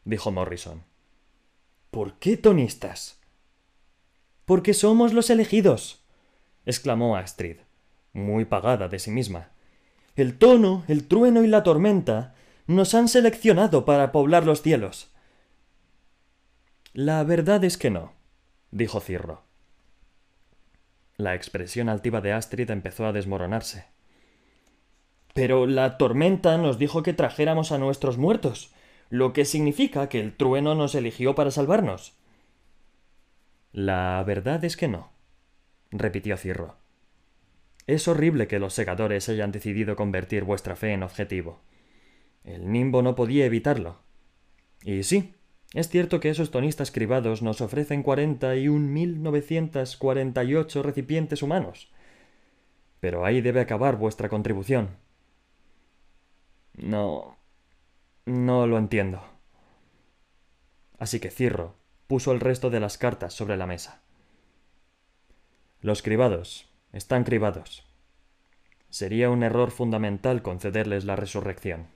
dijo 0.05 0.31
Morrison. 0.31 0.83
¿Por 1.89 2.13
qué 2.19 2.37
tonistas? 2.37 3.17
Porque 4.45 4.75
somos 4.75 5.13
los 5.13 5.31
elegidos, 5.31 6.03
exclamó 6.67 7.17
Astrid, 7.17 7.57
muy 8.13 8.45
pagada 8.45 8.87
de 8.87 8.99
sí 8.99 9.09
misma. 9.09 9.49
El 10.15 10.37
tono, 10.37 10.83
el 10.87 11.07
trueno 11.07 11.43
y 11.43 11.47
la 11.47 11.63
tormenta 11.63 12.35
nos 12.67 12.93
han 12.93 13.07
seleccionado 13.07 13.83
para 13.83 14.11
poblar 14.11 14.45
los 14.45 14.61
cielos. 14.61 15.09
La 16.93 17.23
verdad 17.23 17.63
es 17.63 17.79
que 17.79 17.89
no, 17.89 18.13
dijo 18.69 18.99
Cirro. 18.99 19.41
La 21.15 21.33
expresión 21.33 21.89
altiva 21.89 22.21
de 22.21 22.33
Astrid 22.33 22.69
empezó 22.69 23.07
a 23.07 23.11
desmoronarse. 23.11 23.96
Pero 25.37 25.67
la 25.67 25.99
tormenta 25.99 26.57
nos 26.57 26.79
dijo 26.79 27.03
que 27.03 27.13
trajéramos 27.13 27.71
a 27.71 27.77
nuestros 27.77 28.17
muertos, 28.17 28.73
lo 29.11 29.33
que 29.33 29.45
significa 29.45 30.09
que 30.09 30.19
el 30.19 30.35
trueno 30.35 30.73
nos 30.73 30.95
eligió 30.95 31.35
para 31.35 31.51
salvarnos. 31.51 32.17
La 33.71 34.23
verdad 34.25 34.65
es 34.65 34.75
que 34.75 34.87
no, 34.87 35.11
repitió 35.91 36.37
Cirro. 36.37 36.77
Es 37.85 38.07
horrible 38.07 38.47
que 38.47 38.57
los 38.57 38.73
segadores 38.73 39.29
hayan 39.29 39.51
decidido 39.51 39.95
convertir 39.95 40.43
vuestra 40.43 40.75
fe 40.75 40.93
en 40.93 41.03
objetivo. 41.03 41.61
El 42.43 42.71
nimbo 42.71 43.03
no 43.03 43.13
podía 43.13 43.45
evitarlo. 43.45 43.99
Y 44.81 45.03
sí, 45.03 45.35
es 45.75 45.87
cierto 45.87 46.19
que 46.19 46.31
esos 46.31 46.49
tonistas 46.49 46.89
cribados 46.89 47.43
nos 47.43 47.61
ofrecen 47.61 48.01
cuarenta 48.01 48.55
y 48.55 48.69
un 48.69 48.91
mil 48.91 49.21
novecientos 49.21 49.97
cuarenta 49.97 50.43
y 50.43 50.55
ocho 50.55 50.81
recipientes 50.81 51.43
humanos. 51.43 51.91
Pero 52.99 53.23
ahí 53.23 53.41
debe 53.41 53.61
acabar 53.61 53.97
vuestra 53.97 54.29
contribución. 54.29 55.05
No. 56.77 57.37
no 58.25 58.67
lo 58.67 58.77
entiendo. 58.77 59.23
Así 60.99 61.19
que 61.19 61.31
Cirro 61.31 61.75
puso 62.07 62.31
el 62.31 62.39
resto 62.39 62.69
de 62.69 62.79
las 62.79 62.97
cartas 62.97 63.33
sobre 63.33 63.57
la 63.57 63.65
mesa. 63.67 64.01
Los 65.81 66.01
cribados, 66.01 66.69
están 66.93 67.23
cribados. 67.23 67.85
Sería 68.89 69.29
un 69.29 69.43
error 69.43 69.71
fundamental 69.71 70.41
concederles 70.41 71.05
la 71.05 71.15
resurrección. 71.15 71.87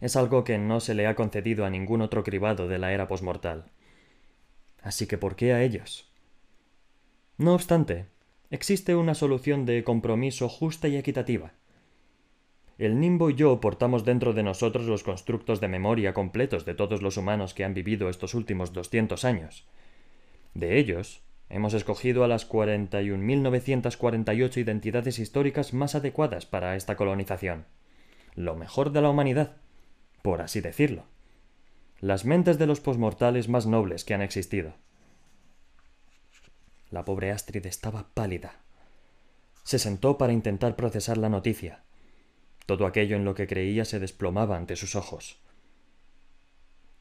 Es 0.00 0.16
algo 0.16 0.44
que 0.44 0.58
no 0.58 0.80
se 0.80 0.94
le 0.94 1.06
ha 1.06 1.14
concedido 1.14 1.64
a 1.64 1.70
ningún 1.70 2.02
otro 2.02 2.22
cribado 2.22 2.68
de 2.68 2.78
la 2.78 2.92
era 2.92 3.08
posmortal. 3.08 3.70
Así 4.82 5.06
que 5.06 5.18
¿por 5.18 5.34
qué 5.34 5.52
a 5.52 5.62
ellos? 5.62 6.10
No 7.36 7.54
obstante, 7.54 8.06
existe 8.50 8.94
una 8.94 9.14
solución 9.14 9.64
de 9.64 9.82
compromiso 9.82 10.48
justa 10.48 10.88
y 10.88 10.96
equitativa. 10.96 11.52
El 12.78 13.00
Nimbo 13.00 13.28
y 13.28 13.34
yo 13.34 13.60
portamos 13.60 14.04
dentro 14.04 14.32
de 14.32 14.42
nosotros 14.42 14.86
los 14.86 15.02
constructos 15.02 15.60
de 15.60 15.68
memoria 15.68 16.14
completos 16.14 16.64
de 16.64 16.74
todos 16.74 17.02
los 17.02 17.16
humanos 17.16 17.52
que 17.52 17.64
han 17.64 17.74
vivido 17.74 18.08
estos 18.08 18.34
últimos 18.34 18.72
doscientos 18.72 19.24
años. 19.24 19.66
De 20.54 20.78
ellos, 20.78 21.22
Hemos 21.50 21.72
escogido 21.72 22.24
a 22.24 22.28
las 22.28 22.46
41.948 22.48 24.58
identidades 24.58 25.18
históricas 25.18 25.72
más 25.72 25.94
adecuadas 25.94 26.44
para 26.44 26.76
esta 26.76 26.94
colonización. 26.96 27.64
Lo 28.34 28.54
mejor 28.54 28.92
de 28.92 29.00
la 29.00 29.08
humanidad, 29.08 29.56
por 30.22 30.42
así 30.42 30.60
decirlo. 30.60 31.04
Las 32.00 32.26
mentes 32.26 32.58
de 32.58 32.66
los 32.66 32.80
posmortales 32.80 33.48
más 33.48 33.66
nobles 33.66 34.04
que 34.04 34.12
han 34.12 34.20
existido. 34.20 34.74
La 36.90 37.06
pobre 37.06 37.32
Astrid 37.32 37.64
estaba 37.66 38.08
pálida. 38.12 38.60
Se 39.64 39.78
sentó 39.78 40.18
para 40.18 40.34
intentar 40.34 40.76
procesar 40.76 41.16
la 41.16 41.30
noticia. 41.30 41.82
Todo 42.68 42.84
aquello 42.84 43.16
en 43.16 43.24
lo 43.24 43.34
que 43.34 43.46
creía 43.46 43.86
se 43.86 43.98
desplomaba 43.98 44.58
ante 44.58 44.76
sus 44.76 44.94
ojos. 44.94 45.40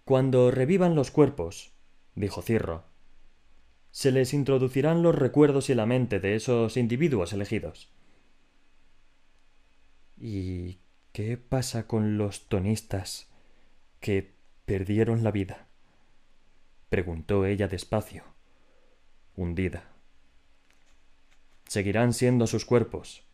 Cuando 0.06 0.50
revivan 0.50 0.96
los 0.96 1.12
cuerpos, 1.12 1.74
dijo 2.16 2.42
Cirro, 2.42 2.86
se 3.92 4.14
les 4.14 4.34
introducirán 4.34 5.04
los 5.04 5.14
recuerdos 5.14 5.70
y 5.70 5.76
la 5.76 5.86
mente 5.86 6.22
de 6.22 6.36
esos 6.36 6.78
individuos 6.78 7.34
elegidos. 7.34 7.92
¿Y 10.16 10.78
qué 11.12 11.36
pasa 11.36 11.86
con 11.86 12.18
los 12.18 12.48
tonistas 12.48 13.28
que 14.00 14.36
perdieron 14.66 15.22
la 15.26 15.32
vida? 15.32 15.68
preguntó 16.88 17.46
ella 17.46 17.68
despacio, 17.68 18.24
hundida. 19.36 19.92
Seguirán 21.68 22.14
siendo 22.14 22.48
sus 22.48 22.64
cuerpos, 22.64 23.27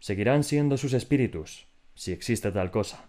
seguirán 0.00 0.42
siendo 0.42 0.76
sus 0.76 0.92
espíritus, 0.94 1.66
si 1.94 2.12
existe 2.12 2.50
tal 2.50 2.70
cosa. 2.70 3.08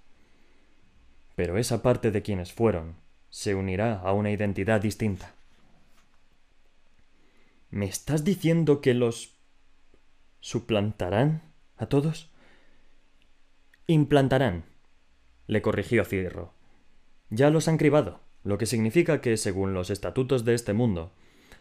Pero 1.35 1.57
esa 1.57 1.81
parte 1.81 2.11
de 2.11 2.21
quienes 2.21 2.53
fueron 2.53 2.95
se 3.29 3.55
unirá 3.55 3.99
a 3.99 4.13
una 4.13 4.31
identidad 4.31 4.81
distinta. 4.81 5.33
¿Me 7.69 7.85
estás 7.85 8.25
diciendo 8.25 8.81
que 8.81 8.93
los 8.93 9.33
suplantarán 10.41 11.41
a 11.77 11.85
todos? 11.85 12.29
Implantarán, 13.87 14.65
le 15.47 15.61
corrigió 15.61 16.03
Cirro. 16.03 16.53
Ya 17.29 17.49
los 17.49 17.69
han 17.69 17.77
cribado, 17.77 18.19
lo 18.43 18.57
que 18.57 18.65
significa 18.65 19.21
que, 19.21 19.37
según 19.37 19.73
los 19.73 19.89
estatutos 19.89 20.43
de 20.43 20.53
este 20.53 20.73
mundo, 20.73 21.13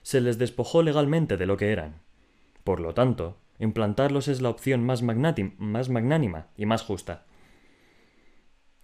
se 0.02 0.20
les 0.20 0.38
despojó 0.38 0.82
legalmente 0.82 1.36
de 1.36 1.46
lo 1.46 1.56
que 1.56 1.70
eran. 1.70 2.00
Por 2.64 2.80
lo 2.80 2.92
tanto, 2.94 3.36
implantarlos 3.60 4.26
es 4.26 4.42
la 4.42 4.48
opción 4.48 4.84
más, 4.84 5.02
más 5.02 5.88
magnánima 5.88 6.48
y 6.56 6.66
más 6.66 6.82
justa. 6.82 7.26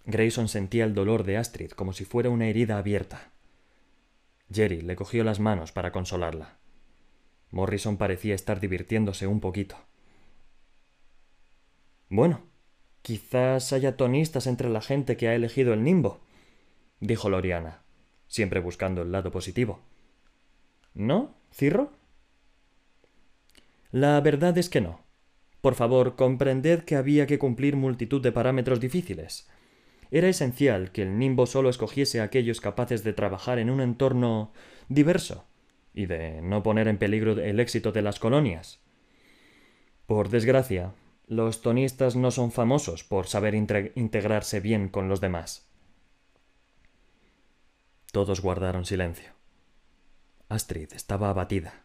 Grayson 0.05 0.47
sentía 0.47 0.85
el 0.85 0.93
dolor 0.93 1.25
de 1.25 1.35
Astrid 1.35 1.71
como 1.71 1.91
si 1.91 2.05
fuera 2.05 2.29
una 2.29 2.47
herida 2.47 2.77
abierta. 2.77 3.33
Jerry 4.49 4.81
le 4.81 4.95
cogió 4.95 5.25
las 5.25 5.41
manos 5.41 5.73
para 5.73 5.91
consolarla. 5.91 6.57
Morrison 7.51 7.97
parecía 7.97 8.33
estar 8.33 8.61
divirtiéndose 8.61 9.27
un 9.27 9.41
poquito. 9.41 9.75
Bueno, 12.07 12.47
Quizás 13.07 13.71
haya 13.71 13.95
tonistas 13.95 14.47
entre 14.47 14.67
la 14.67 14.81
gente 14.81 15.15
que 15.15 15.29
ha 15.29 15.33
elegido 15.33 15.73
el 15.73 15.81
nimbo, 15.81 16.19
dijo 16.99 17.29
Loriana, 17.29 17.83
siempre 18.27 18.59
buscando 18.59 19.01
el 19.01 19.13
lado 19.13 19.31
positivo. 19.31 19.79
¿No, 20.93 21.33
Cirro? 21.49 21.93
La 23.99 24.21
verdad 24.21 24.55
es 24.59 24.69
que 24.69 24.79
no. 24.79 24.99
Por 25.59 25.73
favor, 25.73 26.15
comprended 26.15 26.83
que 26.83 26.95
había 26.95 27.25
que 27.25 27.39
cumplir 27.39 27.75
multitud 27.75 28.21
de 28.21 28.31
parámetros 28.31 28.79
difíciles. 28.79 29.49
Era 30.11 30.27
esencial 30.27 30.91
que 30.91 31.01
el 31.01 31.17
nimbo 31.17 31.47
solo 31.47 31.67
escogiese 31.67 32.21
a 32.21 32.25
aquellos 32.25 32.61
capaces 32.61 33.03
de 33.03 33.13
trabajar 33.13 33.57
en 33.57 33.71
un 33.71 33.81
entorno 33.81 34.53
diverso 34.87 35.45
y 35.95 36.05
de 36.05 36.43
no 36.43 36.61
poner 36.61 36.87
en 36.87 36.99
peligro 36.99 37.31
el 37.41 37.59
éxito 37.59 37.91
de 37.91 38.03
las 38.03 38.19
colonias. 38.19 38.81
Por 40.05 40.29
desgracia, 40.29 40.93
los 41.25 41.63
tonistas 41.63 42.15
no 42.15 42.29
son 42.29 42.51
famosos 42.51 43.03
por 43.03 43.25
saber 43.25 43.55
integrarse 43.55 44.59
bien 44.59 44.89
con 44.89 45.09
los 45.09 45.21
demás. 45.21 45.71
Todos 48.11 48.41
guardaron 48.41 48.85
silencio. 48.85 49.31
Astrid 50.49 50.93
estaba 50.93 51.31
abatida. 51.31 51.81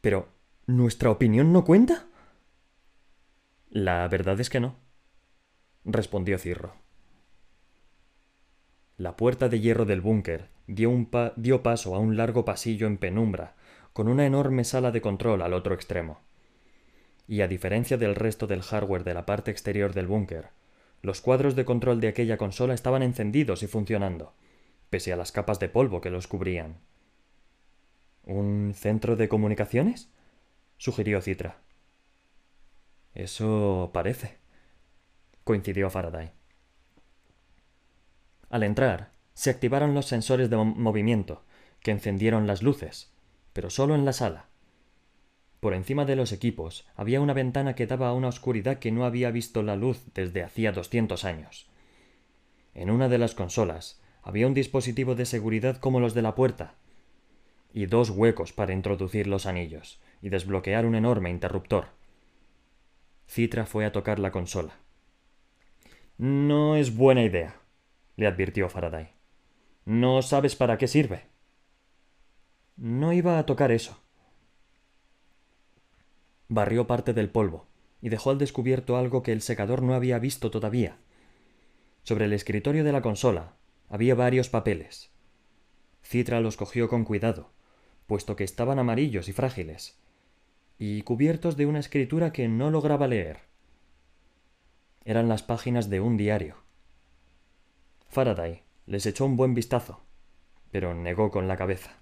Pero, 0.00 0.39
¿nuestra 0.76 1.10
opinión 1.10 1.52
no 1.52 1.64
cuenta? 1.64 2.06
La 3.70 4.06
verdad 4.08 4.40
es 4.40 4.50
que 4.50 4.60
no, 4.60 4.76
respondió 5.84 6.38
Cirro. 6.38 6.74
La 8.96 9.16
puerta 9.16 9.48
de 9.48 9.60
hierro 9.60 9.84
del 9.84 10.00
búnker 10.00 10.48
dio, 10.66 11.62
paso 11.62 11.94
a 11.94 11.98
un 11.98 12.16
largo 12.16 12.44
pasillo 12.44 12.86
en 12.86 12.98
penumbra, 12.98 13.56
con 13.92 14.08
una 14.08 14.26
enorme 14.26 14.64
sala 14.64 14.90
de 14.90 15.00
control 15.00 15.42
al 15.42 15.54
otro 15.54 15.74
extremo. 15.74 16.20
Y 17.26 17.40
a 17.40 17.48
diferencia 17.48 17.96
del 17.96 18.14
resto 18.14 18.46
del 18.46 18.62
hardware 18.62 19.04
de 19.04 19.14
la 19.14 19.26
parte 19.26 19.50
exterior 19.50 19.94
del 19.94 20.06
búnker, 20.06 20.50
los 21.02 21.20
cuadros 21.20 21.56
de 21.56 21.64
control 21.64 22.00
de 22.00 22.08
aquella 22.08 22.36
consola 22.36 22.74
estaban 22.74 23.02
encendidos 23.02 23.62
y 23.62 23.66
funcionando, 23.66 24.34
pese 24.90 25.12
a 25.12 25.16
las 25.16 25.32
capas 25.32 25.58
de 25.58 25.68
polvo 25.68 26.00
que 26.00 26.10
los 26.10 26.26
cubrían. 26.26 26.78
¿Un 28.24 28.74
centro 28.74 29.16
de 29.16 29.28
comunicaciones? 29.28 30.12
Sugirió 30.80 31.20
Citra. 31.20 31.58
Eso 33.12 33.90
parece, 33.92 34.38
coincidió 35.44 35.90
Faraday. 35.90 36.32
Al 38.48 38.62
entrar, 38.62 39.12
se 39.34 39.50
activaron 39.50 39.92
los 39.92 40.06
sensores 40.06 40.48
de 40.48 40.56
movimiento, 40.56 41.44
que 41.80 41.90
encendieron 41.90 42.46
las 42.46 42.62
luces, 42.62 43.12
pero 43.52 43.68
solo 43.68 43.94
en 43.94 44.06
la 44.06 44.14
sala. 44.14 44.48
Por 45.60 45.74
encima 45.74 46.06
de 46.06 46.16
los 46.16 46.32
equipos 46.32 46.88
había 46.96 47.20
una 47.20 47.34
ventana 47.34 47.74
que 47.74 47.86
daba 47.86 48.08
a 48.08 48.14
una 48.14 48.28
oscuridad 48.28 48.78
que 48.78 48.90
no 48.90 49.04
había 49.04 49.30
visto 49.30 49.62
la 49.62 49.76
luz 49.76 50.02
desde 50.14 50.42
hacía 50.42 50.72
doscientos 50.72 51.26
años. 51.26 51.68
En 52.72 52.88
una 52.88 53.10
de 53.10 53.18
las 53.18 53.34
consolas 53.34 54.00
había 54.22 54.46
un 54.46 54.54
dispositivo 54.54 55.14
de 55.14 55.26
seguridad 55.26 55.76
como 55.76 56.00
los 56.00 56.14
de 56.14 56.22
la 56.22 56.34
puerta, 56.34 56.76
y 57.72 57.86
dos 57.86 58.10
huecos 58.10 58.52
para 58.52 58.72
introducir 58.72 59.26
los 59.26 59.46
anillos 59.46 60.00
y 60.22 60.28
desbloquear 60.28 60.86
un 60.86 60.94
enorme 60.94 61.30
interruptor. 61.30 61.88
Citra 63.28 63.66
fue 63.66 63.84
a 63.84 63.92
tocar 63.92 64.18
la 64.18 64.32
consola. 64.32 64.78
No 66.18 66.76
es 66.76 66.96
buena 66.96 67.22
idea, 67.22 67.60
le 68.16 68.26
advirtió 68.26 68.68
Faraday. 68.68 69.10
No 69.84 70.20
sabes 70.22 70.56
para 70.56 70.78
qué 70.78 70.88
sirve. 70.88 71.24
No 72.76 73.12
iba 73.12 73.38
a 73.38 73.46
tocar 73.46 73.72
eso. 73.72 74.02
Barrió 76.48 76.86
parte 76.86 77.12
del 77.12 77.30
polvo 77.30 77.68
y 78.02 78.08
dejó 78.08 78.30
al 78.30 78.38
descubierto 78.38 78.96
algo 78.96 79.22
que 79.22 79.32
el 79.32 79.40
secador 79.40 79.82
no 79.82 79.94
había 79.94 80.18
visto 80.18 80.50
todavía. 80.50 80.98
Sobre 82.02 82.24
el 82.24 82.32
escritorio 82.32 82.82
de 82.84 82.92
la 82.92 83.02
consola 83.02 83.54
había 83.88 84.14
varios 84.14 84.48
papeles. 84.48 85.10
Citra 86.02 86.40
los 86.40 86.56
cogió 86.56 86.88
con 86.88 87.04
cuidado, 87.04 87.52
puesto 88.10 88.34
que 88.34 88.42
estaban 88.42 88.80
amarillos 88.80 89.28
y 89.28 89.32
frágiles, 89.32 89.96
y 90.80 91.02
cubiertos 91.02 91.56
de 91.56 91.66
una 91.66 91.78
escritura 91.78 92.32
que 92.32 92.48
no 92.48 92.72
lograba 92.72 93.06
leer. 93.06 93.38
Eran 95.04 95.28
las 95.28 95.44
páginas 95.44 95.88
de 95.90 96.00
un 96.00 96.16
diario. 96.16 96.56
Faraday 98.08 98.64
les 98.86 99.06
echó 99.06 99.26
un 99.26 99.36
buen 99.36 99.54
vistazo, 99.54 100.00
pero 100.72 100.92
negó 100.92 101.30
con 101.30 101.46
la 101.46 101.56
cabeza. 101.56 102.00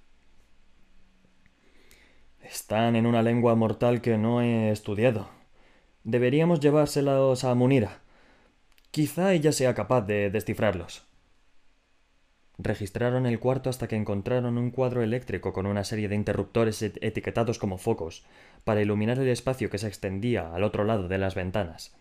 Están 2.41 2.97
en 2.97 3.05
una 3.05 3.21
lengua 3.21 3.55
mortal 3.55 4.01
que 4.01 4.17
no 4.17 4.41
he 4.41 4.71
estudiado. 4.71 5.29
Deberíamos 6.05 6.61
llevárselos 6.61 7.45
a 7.45 7.55
Munira. 7.55 8.01
Quizá 8.93 9.35
ella 9.35 9.53
sea 9.53 9.75
capaz 9.75 10.07
de 10.07 10.31
descifrarlos. 10.31 11.07
Registraron 12.59 13.25
el 13.27 13.39
cuarto 13.39 13.71
hasta 13.71 13.87
que 13.87 13.95
encontraron 13.95 14.59
un 14.59 14.73
cuadro 14.73 15.03
eléctrico 15.03 15.53
con 15.53 15.67
una 15.67 15.85
serie 15.85 16.09
de 16.09 16.17
interruptores 16.17 16.83
etiquetados 16.83 17.57
como 17.61 17.79
focos 17.79 18.25
para 18.65 18.83
iluminar 18.83 19.21
el 19.21 19.29
espacio 19.29 19.71
que 19.71 19.79
se 19.79 19.87
extendía 19.87 20.53
al 20.53 20.65
otro 20.65 20.83
lado 20.83 21.07
de 21.07 21.19
las 21.19 21.37
ventanas. 21.37 21.97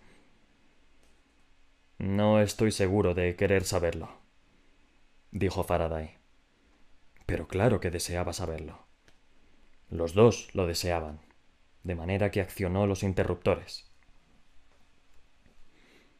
No 1.99 2.41
estoy 2.41 2.71
seguro 2.71 3.13
de 3.13 3.35
querer 3.35 3.65
saberlo, 3.65 4.09
dijo 5.31 5.63
Faraday. 5.63 6.15
Pero 7.27 7.47
claro 7.47 7.79
que 7.79 7.91
deseaba 7.91 8.33
saberlo. 8.33 8.79
Los 9.89 10.13
dos 10.15 10.49
lo 10.55 10.65
deseaban, 10.65 11.19
de 11.83 11.95
manera 11.95 12.31
que 12.31 12.41
accionó 12.41 12.87
los 12.87 13.03
interruptores. 13.03 13.91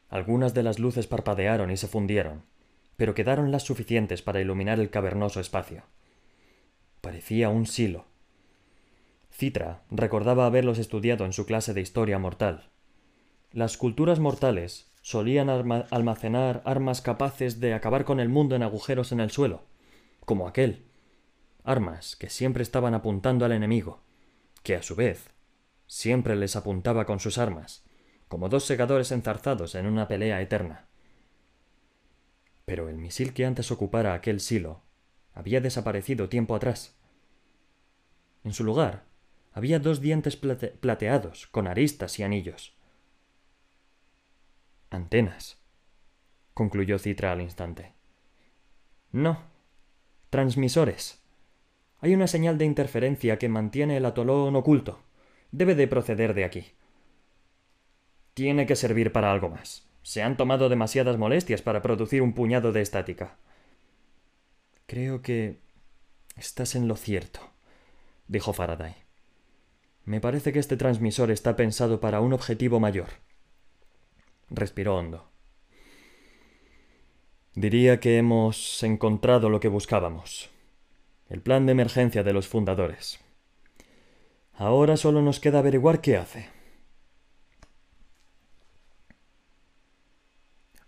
Algunas 0.08 0.54
de 0.54 0.62
las 0.62 0.78
luces 0.78 1.06
parpadearon 1.06 1.70
y 1.70 1.76
se 1.76 1.88
fundieron, 1.88 2.44
pero 2.98 3.14
quedaron 3.14 3.52
las 3.52 3.62
suficientes 3.62 4.22
para 4.22 4.40
iluminar 4.40 4.80
el 4.80 4.90
cavernoso 4.90 5.38
espacio. 5.38 5.84
Parecía 7.00 7.48
un 7.48 7.64
silo. 7.64 8.06
Citra 9.30 9.84
recordaba 9.88 10.46
haberlos 10.46 10.78
estudiado 10.78 11.24
en 11.24 11.32
su 11.32 11.46
clase 11.46 11.74
de 11.74 11.80
historia 11.80 12.18
mortal. 12.18 12.70
Las 13.52 13.76
culturas 13.76 14.18
mortales 14.18 14.90
solían 15.00 15.48
almacenar 15.48 16.60
armas 16.64 17.00
capaces 17.00 17.60
de 17.60 17.72
acabar 17.72 18.04
con 18.04 18.18
el 18.18 18.28
mundo 18.28 18.56
en 18.56 18.64
agujeros 18.64 19.12
en 19.12 19.20
el 19.20 19.30
suelo, 19.30 19.62
como 20.24 20.48
aquel. 20.48 20.84
Armas 21.62 22.16
que 22.16 22.28
siempre 22.28 22.64
estaban 22.64 22.94
apuntando 22.94 23.44
al 23.44 23.52
enemigo, 23.52 24.02
que 24.64 24.74
a 24.74 24.82
su 24.82 24.96
vez 24.96 25.30
siempre 25.86 26.34
les 26.34 26.56
apuntaba 26.56 27.06
con 27.06 27.20
sus 27.20 27.38
armas, 27.38 27.84
como 28.26 28.48
dos 28.48 28.64
segadores 28.64 29.12
enzarzados 29.12 29.76
en 29.76 29.86
una 29.86 30.08
pelea 30.08 30.42
eterna. 30.42 30.87
Pero 32.68 32.90
el 32.90 32.98
misil 32.98 33.32
que 33.32 33.46
antes 33.46 33.70
ocupara 33.70 34.12
aquel 34.12 34.40
silo 34.40 34.82
había 35.32 35.62
desaparecido 35.62 36.28
tiempo 36.28 36.54
atrás. 36.54 36.94
En 38.44 38.52
su 38.52 38.62
lugar 38.62 39.04
había 39.54 39.78
dos 39.78 40.02
dientes 40.02 40.36
plateados 40.36 41.46
con 41.46 41.66
aristas 41.66 42.18
y 42.18 42.24
anillos. 42.24 42.76
Antenas, 44.90 45.56
concluyó 46.52 46.98
Citra 46.98 47.32
al 47.32 47.40
instante. 47.40 47.94
No, 49.12 49.40
transmisores. 50.28 51.22
Hay 52.00 52.14
una 52.14 52.26
señal 52.26 52.58
de 52.58 52.66
interferencia 52.66 53.38
que 53.38 53.48
mantiene 53.48 53.96
el 53.96 54.04
atolón 54.04 54.54
oculto. 54.56 55.00
Debe 55.52 55.74
de 55.74 55.88
proceder 55.88 56.34
de 56.34 56.44
aquí. 56.44 56.66
Tiene 58.34 58.66
que 58.66 58.76
servir 58.76 59.10
para 59.10 59.32
algo 59.32 59.48
más. 59.48 59.87
Se 60.02 60.22
han 60.22 60.36
tomado 60.36 60.68
demasiadas 60.68 61.18
molestias 61.18 61.62
para 61.62 61.82
producir 61.82 62.22
un 62.22 62.32
puñado 62.32 62.72
de 62.72 62.80
estática. 62.80 63.36
Creo 64.86 65.20
que 65.20 65.58
estás 66.36 66.74
en 66.74 66.88
lo 66.88 66.96
cierto, 66.96 67.40
dijo 68.26 68.52
Faraday. 68.52 68.94
Me 70.04 70.20
parece 70.20 70.52
que 70.54 70.58
este 70.58 70.78
transmisor 70.78 71.30
está 71.30 71.54
pensado 71.56 72.00
para 72.00 72.20
un 72.20 72.32
objetivo 72.32 72.80
mayor. 72.80 73.08
Respiró 74.48 74.96
hondo. 74.96 75.28
Diría 77.54 78.00
que 78.00 78.16
hemos 78.16 78.82
encontrado 78.82 79.50
lo 79.50 79.60
que 79.60 79.68
buscábamos. 79.68 80.48
El 81.28 81.42
plan 81.42 81.66
de 81.66 81.72
emergencia 81.72 82.22
de 82.22 82.32
los 82.32 82.48
fundadores. 82.48 83.20
Ahora 84.54 84.96
solo 84.96 85.20
nos 85.20 85.40
queda 85.40 85.58
averiguar 85.58 86.00
qué 86.00 86.16
hace. 86.16 86.48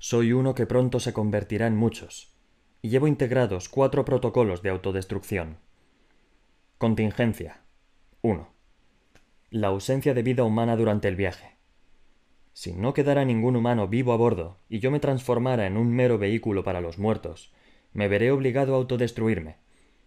Soy 0.03 0.33
uno 0.33 0.55
que 0.55 0.65
pronto 0.65 0.99
se 0.99 1.13
convertirá 1.13 1.67
en 1.67 1.77
muchos, 1.77 2.35
y 2.81 2.89
llevo 2.89 3.07
integrados 3.07 3.69
cuatro 3.69 4.07
protocolos 4.07 4.63
de 4.63 4.71
autodestrucción. 4.71 5.59
Contingencia. 6.79 7.65
1. 8.23 8.49
La 9.51 9.67
ausencia 9.67 10.15
de 10.15 10.23
vida 10.23 10.43
humana 10.43 10.75
durante 10.77 11.07
el 11.07 11.17
viaje. 11.17 11.59
Si 12.55 12.73
no 12.73 12.95
quedara 12.95 13.27
ningún 13.27 13.57
humano 13.57 13.89
vivo 13.89 14.15
a 14.15 14.17
bordo 14.17 14.57
y 14.71 14.79
yo 14.79 14.91
me 14.91 15.01
transformara 15.01 15.67
en 15.67 15.77
un 15.77 15.93
mero 15.93 16.17
vehículo 16.17 16.65
para 16.65 16.81
los 16.81 16.97
muertos, 16.99 17.53
me 17.93 18.09
veré 18.09 18.31
obligado 18.31 18.73
a 18.73 18.79
autodestruirme. 18.79 19.59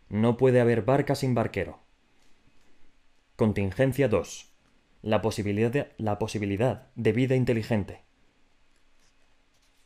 No 0.10 0.38
puede 0.38 0.60
haber 0.60 0.82
barca 0.82 1.13
sin 1.13 1.36
barquero. 1.36 1.82
Contingencia 3.36 4.08
2. 4.08 4.56
La 5.03 5.21
posibilidad, 5.21 5.69
de, 5.69 5.91
la 5.99 6.17
posibilidad 6.17 6.88
de 6.95 7.12
vida 7.12 7.36
inteligente. 7.36 8.01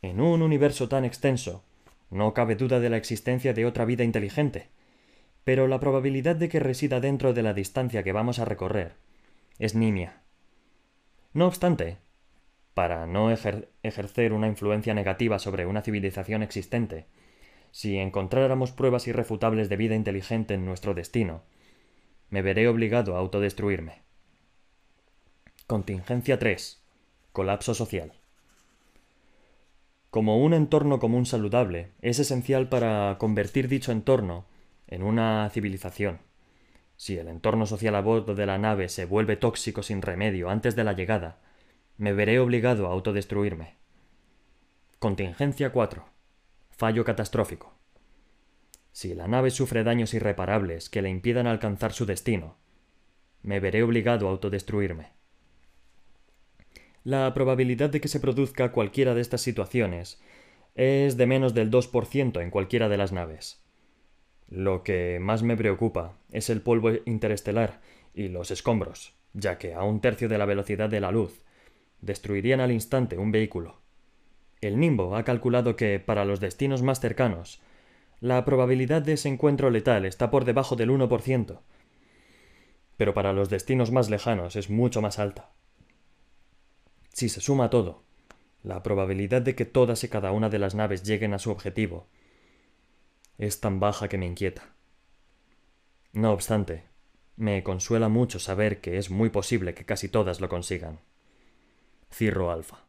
En 0.00 0.20
un 0.20 0.42
universo 0.42 0.88
tan 0.88 1.04
extenso, 1.04 1.64
no 2.10 2.32
cabe 2.32 2.54
duda 2.54 2.78
de 2.80 2.90
la 2.90 2.96
existencia 2.96 3.52
de 3.52 3.66
otra 3.66 3.84
vida 3.84 4.04
inteligente, 4.04 4.68
pero 5.44 5.66
la 5.66 5.80
probabilidad 5.80 6.36
de 6.36 6.48
que 6.48 6.60
resida 6.60 7.00
dentro 7.00 7.32
de 7.32 7.42
la 7.42 7.54
distancia 7.54 8.02
que 8.02 8.12
vamos 8.12 8.38
a 8.38 8.44
recorrer 8.44 8.94
es 9.58 9.74
nimia. 9.74 10.22
No 11.32 11.46
obstante, 11.46 11.98
para 12.74 13.06
no 13.06 13.30
ejercer 13.30 14.32
una 14.32 14.46
influencia 14.46 14.94
negativa 14.94 15.38
sobre 15.38 15.66
una 15.66 15.82
civilización 15.82 16.42
existente, 16.42 17.06
si 17.70 17.98
encontráramos 17.98 18.72
pruebas 18.72 19.08
irrefutables 19.08 19.68
de 19.68 19.76
vida 19.76 19.94
inteligente 19.94 20.54
en 20.54 20.64
nuestro 20.64 20.94
destino, 20.94 21.42
me 22.30 22.42
veré 22.42 22.68
obligado 22.68 23.16
a 23.16 23.18
autodestruirme. 23.18 24.02
Contingencia 25.66 26.38
3. 26.38 26.82
Colapso 27.32 27.74
social. 27.74 28.17
Como 30.10 30.38
un 30.38 30.54
entorno 30.54 30.98
común 30.98 31.26
saludable, 31.26 31.92
es 32.00 32.18
esencial 32.18 32.70
para 32.70 33.16
convertir 33.18 33.68
dicho 33.68 33.92
entorno 33.92 34.46
en 34.86 35.02
una 35.02 35.50
civilización. 35.50 36.20
Si 36.96 37.18
el 37.18 37.28
entorno 37.28 37.66
social 37.66 37.94
a 37.94 38.00
bordo 38.00 38.34
de 38.34 38.46
la 38.46 38.56
nave 38.56 38.88
se 38.88 39.04
vuelve 39.04 39.36
tóxico 39.36 39.82
sin 39.82 40.00
remedio 40.00 40.48
antes 40.48 40.74
de 40.76 40.84
la 40.84 40.94
llegada, 40.94 41.38
me 41.98 42.14
veré 42.14 42.40
obligado 42.40 42.86
a 42.86 42.92
autodestruirme. 42.92 43.74
Contingencia 44.98 45.70
4. 45.72 46.06
Fallo 46.70 47.04
catastrófico. 47.04 47.74
Si 48.92 49.14
la 49.14 49.28
nave 49.28 49.50
sufre 49.50 49.84
daños 49.84 50.14
irreparables 50.14 50.88
que 50.88 51.02
le 51.02 51.10
impidan 51.10 51.46
alcanzar 51.46 51.92
su 51.92 52.06
destino, 52.06 52.56
me 53.42 53.60
veré 53.60 53.82
obligado 53.82 54.26
a 54.26 54.30
autodestruirme. 54.30 55.17
La 57.08 57.32
probabilidad 57.32 57.88
de 57.88 58.02
que 58.02 58.08
se 58.08 58.20
produzca 58.20 58.70
cualquiera 58.70 59.14
de 59.14 59.22
estas 59.22 59.40
situaciones 59.40 60.20
es 60.74 61.16
de 61.16 61.24
menos 61.24 61.54
del 61.54 61.70
2% 61.70 62.42
en 62.42 62.50
cualquiera 62.50 62.90
de 62.90 62.98
las 62.98 63.12
naves. 63.12 63.64
Lo 64.50 64.82
que 64.82 65.18
más 65.18 65.42
me 65.42 65.56
preocupa 65.56 66.18
es 66.32 66.50
el 66.50 66.60
polvo 66.60 66.90
interestelar 67.06 67.80
y 68.12 68.28
los 68.28 68.50
escombros, 68.50 69.14
ya 69.32 69.56
que 69.56 69.72
a 69.72 69.84
un 69.84 70.02
tercio 70.02 70.28
de 70.28 70.36
la 70.36 70.44
velocidad 70.44 70.90
de 70.90 71.00
la 71.00 71.10
luz 71.10 71.40
destruirían 72.02 72.60
al 72.60 72.72
instante 72.72 73.16
un 73.16 73.32
vehículo. 73.32 73.80
El 74.60 74.78
Nimbo 74.78 75.16
ha 75.16 75.24
calculado 75.24 75.76
que, 75.76 75.98
para 76.00 76.26
los 76.26 76.40
destinos 76.40 76.82
más 76.82 77.00
cercanos, 77.00 77.62
la 78.20 78.44
probabilidad 78.44 79.00
de 79.00 79.14
ese 79.14 79.30
encuentro 79.30 79.70
letal 79.70 80.04
está 80.04 80.30
por 80.30 80.44
debajo 80.44 80.76
del 80.76 80.90
1%, 80.90 81.58
pero 82.98 83.14
para 83.14 83.32
los 83.32 83.48
destinos 83.48 83.92
más 83.92 84.10
lejanos 84.10 84.56
es 84.56 84.68
mucho 84.68 85.00
más 85.00 85.18
alta. 85.18 85.52
Si 87.18 87.28
se 87.28 87.40
suma 87.40 87.68
todo, 87.68 88.04
la 88.62 88.84
probabilidad 88.84 89.42
de 89.42 89.56
que 89.56 89.64
todas 89.64 90.04
y 90.04 90.08
cada 90.08 90.30
una 90.30 90.50
de 90.50 90.60
las 90.60 90.76
naves 90.76 91.02
lleguen 91.02 91.34
a 91.34 91.40
su 91.40 91.50
objetivo 91.50 92.06
es 93.38 93.58
tan 93.58 93.80
baja 93.80 94.08
que 94.08 94.18
me 94.18 94.26
inquieta. 94.26 94.62
No 96.12 96.30
obstante, 96.30 96.84
me 97.34 97.64
consuela 97.64 98.08
mucho 98.08 98.38
saber 98.38 98.80
que 98.80 98.98
es 98.98 99.10
muy 99.10 99.30
posible 99.30 99.74
que 99.74 99.84
casi 99.84 100.08
todas 100.08 100.40
lo 100.40 100.48
consigan. 100.48 101.00
Cirro 102.08 102.52
Alfa. 102.52 102.84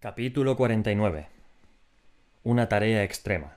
Capítulo 0.00 0.56
49. 0.56 1.28
Una 2.42 2.68
tarea 2.68 3.04
extrema. 3.04 3.56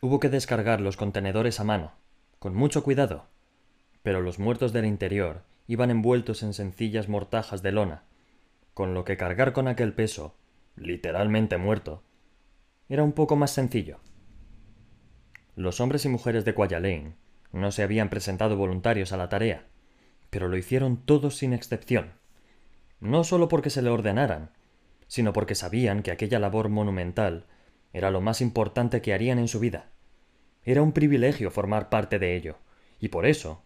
Hubo 0.00 0.18
que 0.18 0.30
descargar 0.30 0.80
los 0.80 0.96
contenedores 0.96 1.60
a 1.60 1.64
mano, 1.64 1.92
con 2.38 2.54
mucho 2.54 2.82
cuidado, 2.82 3.26
pero 4.02 4.20
los 4.20 4.38
muertos 4.38 4.72
del 4.72 4.86
interior 4.86 5.42
iban 5.66 5.90
envueltos 5.90 6.42
en 6.42 6.54
sencillas 6.54 7.08
mortajas 7.08 7.62
de 7.62 7.72
lona, 7.72 8.04
con 8.74 8.94
lo 8.94 9.04
que 9.04 9.16
cargar 9.16 9.52
con 9.52 9.68
aquel 9.68 9.92
peso 9.92 10.34
literalmente 10.76 11.58
muerto, 11.58 12.02
era 12.88 13.02
un 13.02 13.12
poco 13.12 13.36
más 13.36 13.50
sencillo. 13.52 14.00
Los 15.54 15.80
hombres 15.80 16.04
y 16.04 16.08
mujeres 16.08 16.44
de 16.44 16.54
Quayalane 16.54 17.14
no 17.52 17.70
se 17.70 17.82
habían 17.82 18.08
presentado 18.08 18.56
voluntarios 18.56 19.12
a 19.12 19.16
la 19.16 19.28
tarea, 19.28 19.66
pero 20.30 20.48
lo 20.48 20.56
hicieron 20.56 20.96
todos 20.96 21.36
sin 21.36 21.52
excepción, 21.52 22.12
no 23.00 23.24
solo 23.24 23.48
porque 23.48 23.70
se 23.70 23.82
le 23.82 23.90
ordenaran, 23.90 24.50
sino 25.06 25.32
porque 25.32 25.54
sabían 25.54 26.02
que 26.02 26.10
aquella 26.10 26.38
labor 26.38 26.68
monumental 26.68 27.46
era 27.92 28.10
lo 28.10 28.20
más 28.20 28.40
importante 28.40 29.02
que 29.02 29.12
harían 29.12 29.38
en 29.38 29.48
su 29.48 29.60
vida. 29.60 29.90
Era 30.62 30.82
un 30.82 30.92
privilegio 30.92 31.50
formar 31.50 31.88
parte 31.88 32.18
de 32.18 32.36
ello, 32.36 32.58
y 33.00 33.08
por 33.08 33.26
eso, 33.26 33.62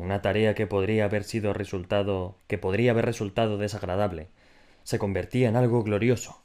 una 0.00 0.22
tarea 0.22 0.54
que 0.54 0.66
podría 0.66 1.04
haber 1.04 1.24
sido 1.24 1.52
resultado, 1.52 2.36
que 2.46 2.58
podría 2.58 2.92
haber 2.92 3.04
resultado 3.04 3.58
desagradable, 3.58 4.28
se 4.82 4.98
convertía 4.98 5.48
en 5.48 5.56
algo 5.56 5.82
glorioso, 5.82 6.42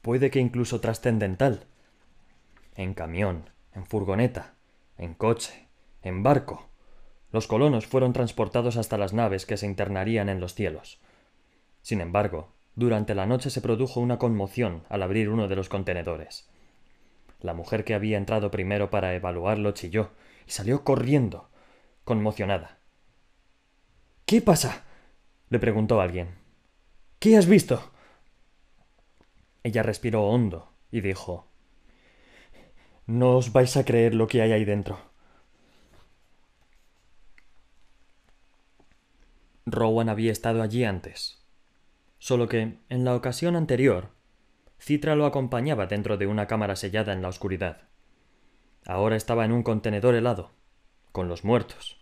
puede 0.00 0.30
que 0.30 0.40
incluso 0.40 0.80
trascendental. 0.80 1.66
En 2.74 2.94
camión, 2.94 3.50
en 3.74 3.84
furgoneta, 3.84 4.54
en 4.96 5.14
coche, 5.14 5.68
en 6.02 6.22
barco, 6.22 6.68
los 7.32 7.46
colonos 7.46 7.86
fueron 7.86 8.12
transportados 8.12 8.76
hasta 8.76 8.96
las 8.96 9.12
naves 9.12 9.44
que 9.44 9.56
se 9.56 9.66
internarían 9.66 10.28
en 10.28 10.40
los 10.40 10.54
cielos. 10.54 11.00
Sin 11.82 12.00
embargo, 12.00 12.48
durante 12.76 13.14
la 13.14 13.26
noche 13.26 13.50
se 13.50 13.60
produjo 13.60 14.00
una 14.00 14.18
conmoción 14.18 14.84
al 14.88 15.02
abrir 15.02 15.28
uno 15.28 15.48
de 15.48 15.56
los 15.56 15.68
contenedores. 15.68 16.48
La 17.40 17.52
mujer 17.52 17.84
que 17.84 17.94
había 17.94 18.16
entrado 18.16 18.50
primero 18.50 18.88
para 18.88 19.14
evaluarlo 19.14 19.72
chilló 19.72 20.10
y 20.46 20.52
salió 20.52 20.82
corriendo, 20.82 21.48
conmocionada. 22.04 22.78
¿Qué 24.26 24.40
pasa? 24.40 24.84
le 25.48 25.58
preguntó 25.58 26.00
alguien. 26.00 26.36
¿Qué 27.18 27.36
has 27.36 27.46
visto? 27.46 27.92
Ella 29.62 29.82
respiró 29.82 30.24
hondo 30.24 30.72
y 30.90 31.00
dijo 31.00 31.48
No 33.06 33.36
os 33.36 33.52
vais 33.52 33.76
a 33.76 33.84
creer 33.84 34.14
lo 34.14 34.26
que 34.26 34.42
hay 34.42 34.52
ahí 34.52 34.64
dentro. 34.64 34.98
Rowan 39.66 40.08
había 40.08 40.32
estado 40.32 40.62
allí 40.62 40.84
antes. 40.84 41.42
Solo 42.18 42.48
que, 42.48 42.78
en 42.88 43.04
la 43.04 43.14
ocasión 43.14 43.56
anterior, 43.56 44.10
Citra 44.78 45.16
lo 45.16 45.24
acompañaba 45.24 45.86
dentro 45.86 46.16
de 46.18 46.26
una 46.26 46.46
cámara 46.46 46.76
sellada 46.76 47.12
en 47.12 47.22
la 47.22 47.28
oscuridad. 47.28 47.88
Ahora 48.86 49.16
estaba 49.16 49.44
en 49.46 49.52
un 49.52 49.62
contenedor 49.62 50.14
helado, 50.14 50.52
con 51.14 51.28
los 51.28 51.44
muertos. 51.44 51.96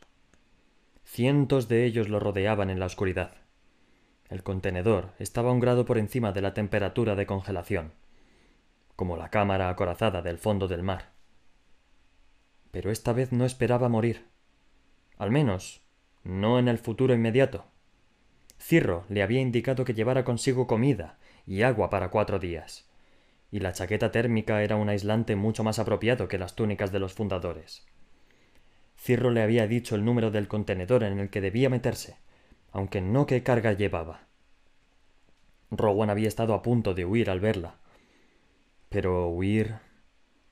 Cientos 1.05 1.69
de 1.69 1.85
ellos 1.85 2.09
lo 2.09 2.19
rodeaban 2.19 2.71
en 2.71 2.81
la 2.81 2.87
oscuridad. 2.87 3.35
El 4.31 4.43
contenedor 4.43 5.13
estaba 5.19 5.53
un 5.53 5.61
grado 5.61 5.85
por 5.85 5.99
encima 5.99 6.33
de 6.33 6.41
la 6.41 6.55
temperatura 6.55 7.15
de 7.15 7.27
congelación, 7.27 7.93
como 8.97 9.19
la 9.19 9.29
cámara 9.29 9.69
acorazada 9.69 10.23
del 10.23 10.39
fondo 10.39 10.67
del 10.67 10.83
mar. 10.83 11.11
Pero 12.71 12.91
esta 12.91 13.13
vez 13.13 13.33
no 13.33 13.45
esperaba 13.45 13.91
morir. 13.91 14.25
Al 15.19 15.31
menos, 15.31 15.83
no 16.25 16.59
en 16.59 16.67
el 16.67 16.79
futuro 16.79 17.13
inmediato. 17.13 17.67
Cirro 18.57 19.05
le 19.11 19.23
había 19.23 19.43
indicado 19.43 19.85
que 19.85 19.93
llevara 19.93 20.25
consigo 20.25 20.67
comida 20.67 21.19
y 21.47 21.61
agua 21.61 21.91
para 21.91 22.09
cuatro 22.09 22.39
días, 22.39 22.89
y 23.51 23.61
la 23.61 23.75
chaqueta 23.75 24.11
térmica 24.11 24.63
era 24.63 24.77
un 24.77 24.89
aislante 24.89 25.37
mucho 25.37 25.65
más 25.65 25.79
apropiado 25.79 26.29
que 26.29 26.39
las 26.39 26.55
túnicas 26.57 26.93
de 26.93 26.99
los 27.01 27.13
fundadores. 27.13 27.85
Cirro 29.03 29.33
le 29.33 29.43
había 29.43 29.67
dicho 29.67 29.97
el 29.97 30.05
número 30.05 30.31
del 30.31 30.47
contenedor 30.47 31.03
en 31.03 31.19
el 31.19 31.29
que 31.29 31.41
debía 31.41 31.69
meterse, 31.69 32.19
aunque 32.71 33.01
no 33.01 33.27
qué 33.27 33.43
carga 33.43 33.73
llevaba. 33.73 34.29
Rowan 35.73 36.09
había 36.09 36.29
estado 36.29 36.55
a 36.55 36.63
punto 36.63 36.95
de 36.95 37.05
huir 37.05 37.29
al 37.29 37.41
verla. 37.41 37.81
Pero 38.91 39.29
huir... 39.29 39.75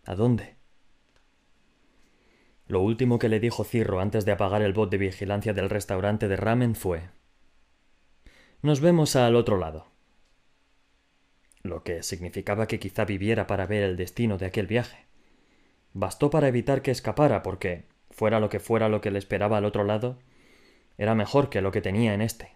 ¿A 0.05 0.17
dónde? 0.17 0.57
Lo 2.67 2.83
último 2.83 3.21
que 3.21 3.29
le 3.29 3.39
dijo 3.39 3.63
Cirro 3.63 4.01
antes 4.01 4.25
de 4.25 4.33
apagar 4.33 4.63
el 4.63 4.73
bot 4.73 4.91
de 4.91 4.99
vigilancia 4.99 5.53
del 5.53 5.71
restaurante 5.71 6.27
de 6.27 6.35
ramen 6.35 6.75
fue 6.75 7.03
Nos 8.63 8.81
vemos 8.81 9.15
al 9.15 9.37
otro 9.37 9.59
lado. 9.59 9.87
Lo 11.63 11.85
que 11.85 12.03
significaba 12.03 12.67
que 12.67 12.81
quizá 12.81 13.05
viviera 13.05 13.47
para 13.47 13.67
ver 13.67 13.85
el 13.85 13.97
destino 13.97 14.39
de 14.39 14.47
aquel 14.47 14.67
viaje. 14.67 15.07
Bastó 15.93 16.31
para 16.31 16.49
evitar 16.49 16.83
que 16.83 16.91
escapara 16.91 17.45
porque, 17.45 17.90
fuera 18.21 18.39
lo 18.39 18.51
que 18.51 18.61
fuera 18.61 18.91
lo 18.91 19.01
que 19.01 19.11
le 19.11 19.19
esperaba 19.19 19.57
al 19.57 19.65
otro 19.65 19.83
lado, 19.83 20.19
era 20.99 21.15
mejor 21.15 21.49
que 21.49 21.63
lo 21.63 21.73
que 21.73 21.81
tenía 21.81 22.13
en 22.13 22.21
este. 22.21 22.53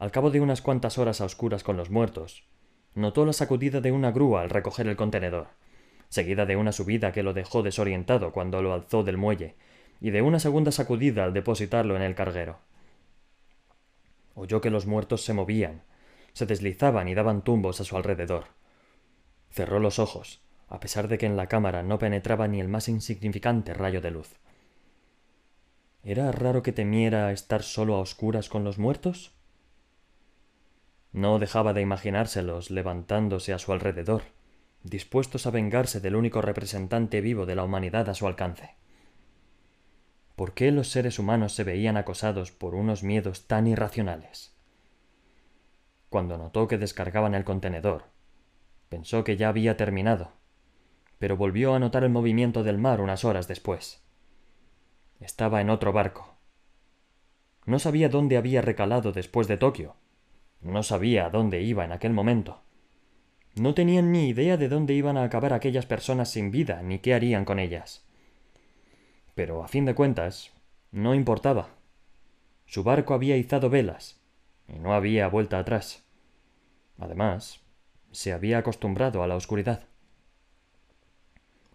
Al 0.00 0.10
cabo 0.10 0.32
de 0.32 0.40
unas 0.40 0.62
cuantas 0.62 0.98
horas 0.98 1.20
a 1.20 1.26
oscuras 1.26 1.62
con 1.62 1.76
los 1.76 1.90
muertos, 1.90 2.42
notó 2.96 3.24
la 3.24 3.34
sacudida 3.34 3.80
de 3.80 3.92
una 3.92 4.10
grúa 4.10 4.42
al 4.42 4.50
recoger 4.50 4.88
el 4.88 4.96
contenedor, 4.96 5.50
seguida 6.08 6.44
de 6.44 6.56
una 6.56 6.72
subida 6.72 7.12
que 7.12 7.22
lo 7.22 7.34
dejó 7.34 7.62
desorientado 7.62 8.32
cuando 8.32 8.62
lo 8.62 8.72
alzó 8.74 9.04
del 9.04 9.16
muelle, 9.16 9.54
y 10.00 10.10
de 10.10 10.22
una 10.22 10.40
segunda 10.40 10.72
sacudida 10.72 11.22
al 11.22 11.34
depositarlo 11.34 11.94
en 11.94 12.02
el 12.02 12.16
carguero. 12.16 12.58
Oyó 14.34 14.60
que 14.60 14.70
los 14.70 14.86
muertos 14.86 15.24
se 15.24 15.34
movían, 15.34 15.84
se 16.32 16.46
deslizaban 16.46 17.06
y 17.06 17.14
daban 17.14 17.42
tumbos 17.42 17.80
a 17.80 17.84
su 17.84 17.96
alrededor. 17.96 18.46
Cerró 19.50 19.78
los 19.78 20.00
ojos, 20.00 20.42
a 20.72 20.80
pesar 20.80 21.06
de 21.06 21.18
que 21.18 21.26
en 21.26 21.36
la 21.36 21.48
cámara 21.48 21.82
no 21.82 21.98
penetraba 21.98 22.48
ni 22.48 22.58
el 22.58 22.66
más 22.66 22.88
insignificante 22.88 23.74
rayo 23.74 24.00
de 24.00 24.10
luz. 24.10 24.36
¿Era 26.02 26.32
raro 26.32 26.62
que 26.62 26.72
temiera 26.72 27.30
estar 27.30 27.62
solo 27.62 27.94
a 27.96 28.00
oscuras 28.00 28.48
con 28.48 28.64
los 28.64 28.78
muertos? 28.78 29.34
No 31.12 31.38
dejaba 31.38 31.74
de 31.74 31.82
imaginárselos 31.82 32.70
levantándose 32.70 33.52
a 33.52 33.58
su 33.58 33.74
alrededor, 33.74 34.22
dispuestos 34.82 35.46
a 35.46 35.50
vengarse 35.50 36.00
del 36.00 36.16
único 36.16 36.40
representante 36.40 37.20
vivo 37.20 37.44
de 37.44 37.54
la 37.54 37.64
humanidad 37.64 38.08
a 38.08 38.14
su 38.14 38.26
alcance. 38.26 38.74
¿Por 40.36 40.54
qué 40.54 40.72
los 40.72 40.88
seres 40.88 41.18
humanos 41.18 41.52
se 41.52 41.64
veían 41.64 41.98
acosados 41.98 42.50
por 42.50 42.74
unos 42.74 43.02
miedos 43.02 43.46
tan 43.46 43.66
irracionales? 43.66 44.56
Cuando 46.08 46.38
notó 46.38 46.66
que 46.66 46.78
descargaban 46.78 47.34
el 47.34 47.44
contenedor, 47.44 48.04
pensó 48.88 49.22
que 49.22 49.36
ya 49.36 49.50
había 49.50 49.76
terminado, 49.76 50.40
pero 51.22 51.36
volvió 51.36 51.72
a 51.72 51.78
notar 51.78 52.02
el 52.02 52.10
movimiento 52.10 52.64
del 52.64 52.78
mar 52.78 53.00
unas 53.00 53.24
horas 53.24 53.46
después. 53.46 54.02
Estaba 55.20 55.60
en 55.60 55.70
otro 55.70 55.92
barco. 55.92 56.34
No 57.64 57.78
sabía 57.78 58.08
dónde 58.08 58.36
había 58.36 58.60
recalado 58.60 59.12
después 59.12 59.46
de 59.46 59.56
Tokio. 59.56 59.94
No 60.62 60.82
sabía 60.82 61.26
a 61.26 61.30
dónde 61.30 61.62
iba 61.62 61.84
en 61.84 61.92
aquel 61.92 62.12
momento. 62.12 62.62
No 63.54 63.72
tenían 63.72 64.10
ni 64.10 64.30
idea 64.30 64.56
de 64.56 64.68
dónde 64.68 64.94
iban 64.94 65.16
a 65.16 65.22
acabar 65.22 65.52
aquellas 65.52 65.86
personas 65.86 66.28
sin 66.28 66.50
vida 66.50 66.82
ni 66.82 66.98
qué 66.98 67.14
harían 67.14 67.44
con 67.44 67.60
ellas. 67.60 68.04
Pero 69.36 69.62
a 69.62 69.68
fin 69.68 69.84
de 69.84 69.94
cuentas, 69.94 70.50
no 70.90 71.14
importaba. 71.14 71.68
Su 72.66 72.82
barco 72.82 73.14
había 73.14 73.36
izado 73.36 73.70
velas, 73.70 74.20
y 74.66 74.80
no 74.80 74.92
había 74.92 75.28
vuelta 75.28 75.60
atrás. 75.60 76.04
Además, 76.98 77.60
se 78.10 78.32
había 78.32 78.58
acostumbrado 78.58 79.22
a 79.22 79.28
la 79.28 79.36
oscuridad. 79.36 79.91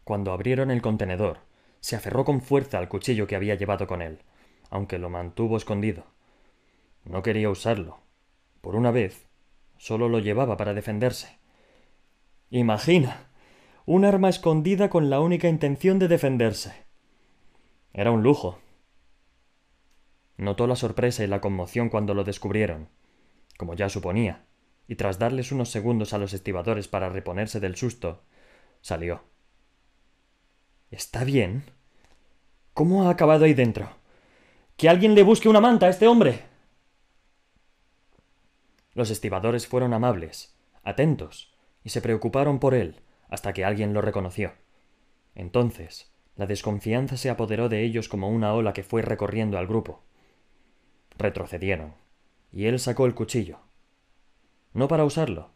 Cuando 0.08 0.32
abrieron 0.32 0.72
el 0.72 0.82
contenedor, 0.82 1.40
se 1.82 1.98
aferró 1.98 2.24
con 2.24 2.40
fuerza 2.40 2.78
al 2.78 2.88
cuchillo 2.88 3.28
que 3.28 3.36
había 3.36 3.56
llevado 3.56 3.88
con 3.88 4.02
él, 4.02 4.20
aunque 4.70 5.00
lo 5.00 5.10
mantuvo 5.10 5.58
escondido. 5.58 6.06
No 7.04 7.22
quería 7.22 7.50
usarlo. 7.50 8.00
Por 8.62 8.78
una 8.78 8.92
vez, 8.92 9.28
solo 9.76 10.08
lo 10.08 10.20
llevaba 10.20 10.56
para 10.56 10.74
defenderse. 10.74 11.40
Imagina, 12.50 13.28
un 13.86 14.06
arma 14.06 14.30
escondida 14.30 14.90
con 14.90 15.10
la 15.10 15.20
única 15.20 15.50
intención 15.50 16.00
de 16.00 16.08
defenderse. 16.08 16.86
Era 17.92 18.12
un 18.12 18.24
lujo. 18.24 18.60
Notó 20.38 20.68
la 20.68 20.78
sorpresa 20.78 21.26
y 21.26 21.28
la 21.28 21.42
conmoción 21.42 21.90
cuando 21.90 22.14
lo 22.14 22.24
descubrieron, 22.24 22.88
como 23.58 23.74
ya 23.74 23.90
suponía, 23.90 24.46
y 24.88 24.96
tras 24.96 25.20
darles 25.20 25.52
unos 25.52 25.70
segundos 25.70 26.14
a 26.14 26.18
los 26.18 26.32
estibadores 26.32 26.88
para 26.88 27.10
reponerse 27.10 27.60
del 27.60 27.76
susto, 27.76 28.24
salió. 28.80 29.36
¿Está 30.90 31.26
bien? 31.26 31.66
¿Cómo 32.74 33.04
ha 33.04 33.10
acabado 33.10 33.44
ahí 33.44 33.54
dentro? 33.54 33.90
¡Que 34.78 34.88
alguien 34.88 35.16
le 35.16 35.24
busque 35.24 35.50
una 35.50 35.60
manta 35.60 35.88
a 35.88 35.90
este 35.90 36.08
hombre! 36.08 36.46
Los 38.94 39.10
estibadores 39.10 39.68
fueron 39.68 39.94
amables, 39.94 40.56
atentos, 40.84 41.54
y 41.84 41.90
se 41.90 42.02
preocuparon 42.02 42.60
por 42.60 42.74
él 42.74 43.02
hasta 43.28 43.52
que 43.52 43.66
alguien 43.66 43.94
lo 43.94 44.02
reconoció. 44.02 44.54
Entonces, 45.36 46.10
la 46.38 46.46
desconfianza 46.46 47.18
se 47.18 47.30
apoderó 47.30 47.68
de 47.68 47.84
ellos 47.84 48.08
como 48.08 48.30
una 48.30 48.54
ola 48.54 48.72
que 48.72 48.84
fue 48.84 49.02
recorriendo 49.02 49.58
al 49.58 49.68
grupo. 49.68 50.04
Retrocedieron, 51.18 51.96
y 52.54 52.66
él 52.66 52.80
sacó 52.80 53.06
el 53.06 53.14
cuchillo. 53.14 53.60
No 54.74 54.88
para 54.88 55.04
usarlo, 55.04 55.52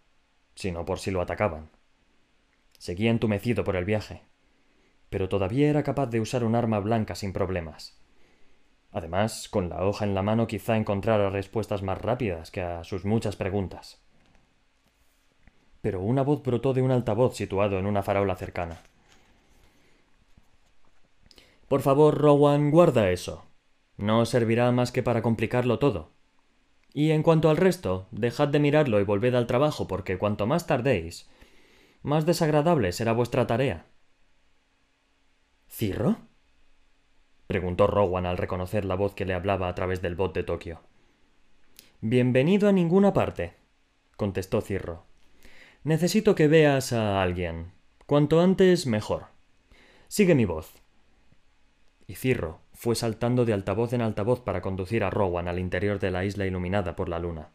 sino 0.56 0.84
por 0.84 1.00
si 1.00 1.10
lo 1.10 1.22
atacaban. 1.22 1.70
Seguía 2.78 3.12
entumecido 3.12 3.64
por 3.64 3.78
el 3.78 3.86
viaje, 3.86 4.24
pero 5.12 5.28
todavía 5.28 5.70
era 5.70 5.84
capaz 5.84 6.08
de 6.08 6.22
usar 6.22 6.46
un 6.46 6.56
arma 6.56 6.80
blanca 6.80 7.16
sin 7.16 7.34
problemas. 7.34 8.00
Además, 8.94 9.50
con 9.50 9.68
la 9.68 9.84
hoja 9.84 10.06
en 10.06 10.16
la 10.16 10.22
mano 10.22 10.48
quizá 10.48 10.78
encontrara 10.78 11.30
respuestas 11.30 11.84
más 11.84 12.02
rápidas 12.02 12.50
que 12.50 12.62
a 12.62 12.86
sus 12.86 13.04
muchas 13.04 13.36
preguntas. 13.36 14.02
Pero 15.82 16.00
una 16.00 16.22
voz 16.22 16.42
brotó 16.42 16.74
de 16.74 16.82
un 16.82 16.92
altavoz 16.92 17.36
situado 17.36 17.78
en 17.78 17.88
una 17.88 18.04
farola 18.04 18.38
cercana. 18.38 18.84
Por 21.68 21.82
favor, 21.82 22.18
Rowan, 22.18 22.72
guarda 22.72 23.12
eso. 23.12 23.44
No 23.98 24.26
servirá 24.26 24.72
más 24.72 24.94
que 24.94 25.04
para 25.04 25.22
complicarlo 25.22 25.78
todo. 25.78 26.12
Y 26.94 27.12
en 27.12 27.22
cuanto 27.22 27.50
al 27.50 27.58
resto, 27.58 28.08
dejad 28.12 28.48
de 28.48 28.60
mirarlo 28.60 29.02
y 29.02 29.04
volved 29.04 29.36
al 29.36 29.48
trabajo, 29.48 29.90
porque 29.90 30.18
cuanto 30.18 30.48
más 30.48 30.68
tardéis, 30.68 31.30
más 32.02 32.26
desagradable 32.26 32.94
será 32.94 33.12
vuestra 33.12 33.46
tarea. 33.46 33.91
¿Cirro? 35.82 36.18
preguntó 37.48 37.88
Rowan 37.88 38.28
al 38.28 38.38
reconocer 38.38 38.86
la 38.86 38.94
voz 38.94 39.16
que 39.16 39.26
le 39.26 39.34
hablaba 39.34 39.68
a 39.68 39.74
través 39.74 40.00
del 40.00 40.14
bot 40.14 40.32
de 40.32 40.44
Tokio. 40.44 40.80
Bienvenido 42.02 42.70
a 42.70 42.72
ninguna 42.72 43.14
parte, 43.14 43.56
contestó 44.16 44.62
Cirro. 44.62 45.08
Necesito 45.84 46.36
que 46.36 46.48
veas 46.48 46.94
a 46.94 47.24
alguien. 47.24 47.72
Cuanto 48.06 48.42
antes, 48.42 48.86
mejor. 48.86 49.30
Sigue 50.08 50.36
mi 50.36 50.46
voz 50.46 50.72
y 52.06 52.14
Cirro 52.14 52.62
fue 52.74 52.94
saltando 52.94 53.44
de 53.44 53.54
altavoz 53.54 53.94
en 53.94 54.02
altavoz 54.04 54.42
para 54.42 54.62
conducir 54.62 55.04
a 55.04 55.10
Rowan 55.10 55.48
al 55.48 55.58
interior 55.58 55.98
de 55.98 56.12
la 56.12 56.26
isla 56.26 56.46
iluminada 56.46 56.96
por 56.96 57.10
la 57.10 57.18
luna. 57.18 57.50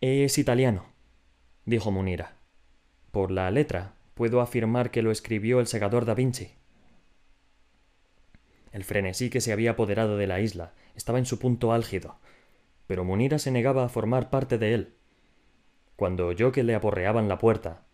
Es 0.00 0.38
italiano, 0.38 0.84
dijo 1.64 1.90
Munira. 1.90 2.36
Por 3.10 3.32
la 3.32 3.50
letra, 3.50 3.96
puedo 4.20 4.42
afirmar 4.42 4.90
que 4.90 5.00
lo 5.00 5.12
escribió 5.12 5.60
el 5.60 5.66
segador 5.66 6.04
da 6.04 6.12
Vinci. 6.12 6.50
El 8.70 8.84
frenesí 8.84 9.30
que 9.30 9.40
se 9.40 9.50
había 9.50 9.70
apoderado 9.70 10.18
de 10.18 10.26
la 10.26 10.40
isla 10.40 10.74
estaba 10.94 11.18
en 11.18 11.24
su 11.24 11.38
punto 11.38 11.72
álgido, 11.72 12.18
pero 12.86 13.02
Munira 13.02 13.38
se 13.38 13.50
negaba 13.50 13.82
a 13.82 13.88
formar 13.88 14.28
parte 14.28 14.58
de 14.58 14.74
él. 14.74 14.94
Cuando 15.96 16.26
oyó 16.26 16.52
que 16.52 16.64
le 16.64 16.74
aporreaban 16.74 17.28
la 17.28 17.38
puerta, 17.38 17.86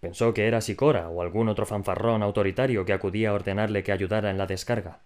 Pensó 0.00 0.34
que 0.34 0.48
era 0.48 0.60
Sicora 0.60 1.08
o 1.08 1.22
algún 1.22 1.48
otro 1.48 1.66
fanfarrón 1.66 2.24
autoritario 2.24 2.84
que 2.84 2.92
acudía 2.92 3.30
a 3.30 3.34
ordenarle 3.34 3.84
que 3.84 3.92
ayudara 3.92 4.30
en 4.32 4.38
la 4.38 4.48
descarga. 4.48 5.02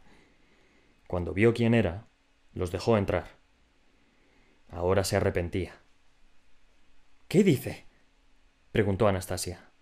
Cuando 1.09 1.35
vio 1.35 1.53
quién 1.53 1.75
era, 1.75 2.07
los 2.55 2.73
dejó 2.73 2.97
entrar. 2.97 3.27
Ahora 4.71 5.05
se 5.05 5.17
arrepentía. 5.17 5.75
¿Qué 7.29 7.45
dice? 7.45 7.85
preguntó 8.73 9.09
Anastasia. 9.09 9.74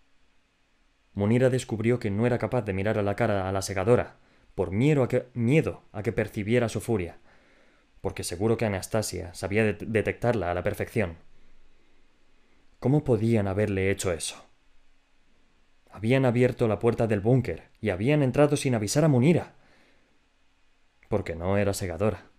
Munira 1.14 1.50
descubrió 1.50 1.98
que 1.98 2.10
no 2.10 2.26
era 2.26 2.38
capaz 2.38 2.62
de 2.62 2.72
mirar 2.72 2.98
a 2.98 3.02
la 3.02 3.16
cara 3.16 3.48
a 3.48 3.52
la 3.52 3.62
segadora, 3.62 4.16
por 4.54 4.70
miedo 4.70 5.02
a 5.92 6.02
que, 6.02 6.12
percibiera 6.12 6.68
su 6.68 6.80
furia, 6.80 7.18
porque 8.00 8.24
seguro 8.24 8.56
que 8.56 8.64
Anastasia 8.64 9.32
sabía 9.34 9.64
detectarla 9.64 10.50
a 10.50 10.54
la 10.54 10.62
perfección. 10.62 11.16
¿Cómo 12.80 13.04
podían 13.04 13.46
haberle 13.46 13.90
hecho 13.90 14.12
eso? 14.12 14.44
Habían 15.90 16.24
abierto 16.24 16.66
la 16.68 16.78
puerta 16.78 17.06
del 17.06 17.20
búnker 17.20 17.70
y 17.80 17.90
habían 17.90 18.22
entrado 18.22 18.56
sin 18.56 18.74
avisar 18.74 19.04
a 19.04 19.08
Munira. 19.08 19.54
Porque 21.08 21.36
no 21.36 21.58
era 21.58 21.74
segadora. 21.74 22.30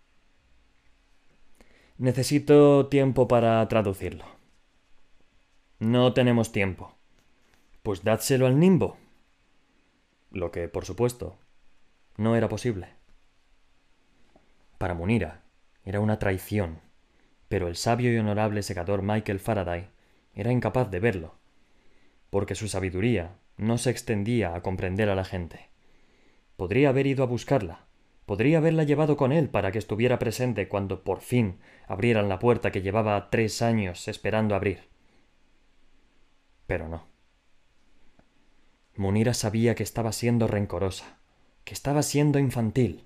Necesito 1.97 2.87
tiempo 2.87 3.27
para 3.27 3.65
traducirlo. 3.67 4.25
No 5.79 6.13
tenemos 6.13 6.51
tiempo. 6.51 6.97
Pues 7.83 8.01
dádselo 8.05 8.47
al 8.47 8.61
nimbo. 8.61 8.95
Lo 10.31 10.51
que, 10.51 10.69
por 10.69 10.85
supuesto, 10.85 11.37
no 12.15 12.37
era 12.37 12.47
posible. 12.47 12.87
Para 14.77 14.93
Munira 14.93 15.43
era 15.83 15.99
una 15.99 16.17
traición, 16.17 16.79
pero 17.49 17.67
el 17.67 17.75
sabio 17.75 18.13
y 18.13 18.17
honorable 18.17 18.63
segador 18.63 19.01
Michael 19.01 19.41
Faraday 19.41 19.89
era 20.33 20.53
incapaz 20.53 20.89
de 20.91 21.01
verlo, 21.01 21.35
porque 22.29 22.55
su 22.55 22.69
sabiduría 22.69 23.35
no 23.57 23.77
se 23.77 23.89
extendía 23.89 24.55
a 24.55 24.61
comprender 24.61 25.09
a 25.09 25.15
la 25.15 25.25
gente. 25.25 25.69
Podría 26.55 26.87
haber 26.87 27.05
ido 27.05 27.21
a 27.21 27.27
buscarla, 27.27 27.85
podría 28.25 28.59
haberla 28.59 28.83
llevado 28.83 29.17
con 29.17 29.33
él 29.33 29.49
para 29.49 29.73
que 29.73 29.79
estuviera 29.79 30.19
presente 30.19 30.69
cuando 30.69 31.03
por 31.03 31.19
fin 31.19 31.59
abrieran 31.85 32.29
la 32.29 32.39
puerta 32.39 32.71
que 32.71 32.81
llevaba 32.81 33.29
tres 33.29 33.61
años 33.61 34.07
esperando 34.07 34.55
abrir. 34.55 34.87
Pero 36.65 36.87
no. 36.87 37.12
Munira 39.03 39.33
sabía 39.33 39.75
que 39.75 39.83
estaba 39.83 40.13
siendo 40.13 40.47
rencorosa, 40.47 41.17
que 41.65 41.73
estaba 41.73 42.03
siendo 42.03 42.39
infantil. 42.39 43.03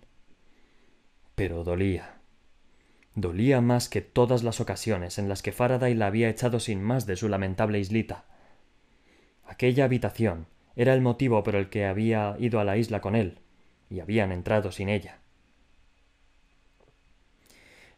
Pero 1.33 1.63
dolía. 1.63 2.19
Dolía 3.15 3.61
más 3.61 3.89
que 3.89 4.01
todas 4.01 4.43
las 4.43 4.61
ocasiones 4.61 5.17
en 5.17 5.27
las 5.27 5.41
que 5.41 5.51
Faraday 5.51 5.95
la 5.95 6.05
había 6.05 6.29
echado 6.29 6.59
sin 6.59 6.83
más 6.83 7.07
de 7.07 7.15
su 7.15 7.29
lamentable 7.29 7.79
islita. 7.79 8.25
Aquella 9.43 9.85
habitación 9.85 10.45
era 10.75 10.93
el 10.93 11.01
motivo 11.01 11.41
por 11.41 11.55
el 11.55 11.67
que 11.67 11.87
había 11.87 12.35
ido 12.37 12.59
a 12.59 12.63
la 12.63 12.77
isla 12.77 13.01
con 13.01 13.15
él, 13.15 13.39
y 13.89 13.99
habían 13.99 14.31
entrado 14.31 14.71
sin 14.71 14.89
ella. 14.89 15.17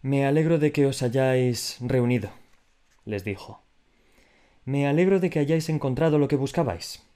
Me 0.02 0.26
alegro 0.26 0.58
de 0.58 0.72
que 0.72 0.86
os 0.86 1.04
hayáis 1.04 1.76
reunido, 1.82 2.32
les 3.04 3.26
dijo. 3.26 3.62
Me 4.64 4.88
alegro 4.88 5.20
de 5.20 5.30
que 5.30 5.40
hayáis 5.40 5.68
encontrado 5.68 6.18
lo 6.18 6.30
que 6.30 6.38
buscabais. 6.38 7.09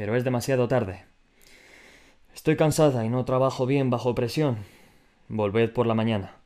Pero 0.00 0.16
es 0.16 0.24
demasiado 0.24 0.66
tarde. 0.66 1.04
Estoy 2.32 2.56
cansada 2.56 3.04
y 3.04 3.10
no 3.10 3.26
trabajo 3.26 3.66
bien 3.66 3.90
bajo 3.90 4.14
presión. 4.14 4.64
Volved 5.28 5.74
por 5.74 5.86
la 5.86 5.92
mañana. 5.92 6.38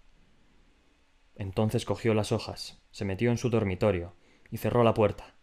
Entonces 1.37 1.85
cogió 1.85 2.15
las 2.15 2.33
hojas, 2.33 2.83
se 2.91 3.05
metió 3.05 3.31
en 3.31 3.39
su 3.39 3.51
dormitorio 3.51 4.13
y 4.51 4.57
cerró 4.57 4.83
la 4.83 4.93
puerta. 4.93 5.37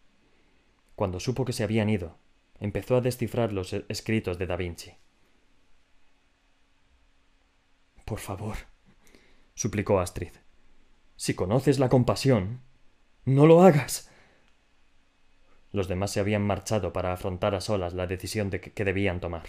Cuando 0.98 1.22
supo 1.22 1.46
que 1.46 1.54
se 1.54 1.64
habían 1.64 1.90
ido, 1.90 2.18
empezó 2.60 2.98
a 2.98 3.02
descifrar 3.02 3.54
los 3.54 3.72
escritos 3.72 4.38
de 4.38 4.46
Da 4.46 4.58
Vinci. 4.58 4.92
Por 8.04 8.20
favor, 8.20 8.58
suplicó 9.54 10.02
Astrid. 10.02 10.34
Si 11.16 11.34
conoces 11.34 11.80
la 11.80 11.88
compasión, 11.88 12.60
no 13.24 13.46
lo 13.46 13.64
hagas. 13.64 14.11
Los 15.72 15.88
demás 15.88 16.12
se 16.12 16.20
habían 16.20 16.42
marchado 16.42 16.92
para 16.92 17.14
afrontar 17.14 17.56
a 17.56 17.62
solas 17.62 17.94
la 17.94 18.08
decisión 18.08 18.50
de 18.50 18.60
que, 18.60 18.84
debían 18.84 19.20
tomar. 19.20 19.44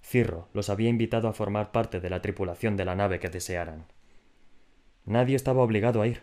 Cirro 0.00 0.48
los 0.52 0.70
había 0.70 0.88
invitado 0.88 1.28
a 1.28 1.32
formar 1.32 1.72
parte 1.72 2.00
de 2.00 2.10
la 2.10 2.22
tripulación 2.22 2.76
de 2.76 2.84
la 2.84 2.94
nave 2.94 3.20
que 3.20 3.28
desearan. 3.28 3.86
Nadie 5.04 5.36
estaba 5.36 5.62
obligado 5.62 6.00
a 6.00 6.06
ir, 6.06 6.22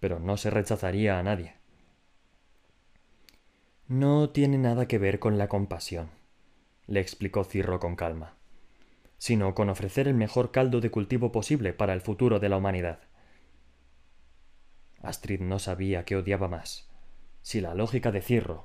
pero 0.00 0.20
no 0.20 0.36
se 0.36 0.50
rechazaría 0.50 1.18
a 1.18 1.22
nadie. 1.22 1.54
No 3.86 4.30
tiene 4.30 4.56
nada 4.56 4.88
que 4.88 4.98
ver 4.98 5.18
con 5.18 5.36
la 5.36 5.48
compasión, 5.48 6.10
le 6.86 7.00
explicó 7.00 7.44
Cirro 7.44 7.80
con 7.80 7.96
calma, 7.96 8.34
sino 9.18 9.54
con 9.54 9.68
ofrecer 9.68 10.08
el 10.08 10.14
mejor 10.14 10.50
caldo 10.50 10.80
de 10.80 10.90
cultivo 10.90 11.32
posible 11.32 11.74
para 11.74 11.92
el 11.92 12.00
futuro 12.00 12.40
de 12.40 12.48
la 12.48 12.56
humanidad. 12.56 13.00
Astrid 15.02 15.40
no 15.40 15.58
sabía 15.58 16.06
qué 16.06 16.16
odiaba 16.16 16.48
más, 16.48 16.93
si 17.44 17.60
la 17.60 17.74
lógica 17.74 18.10
de 18.10 18.22
Cirro, 18.22 18.64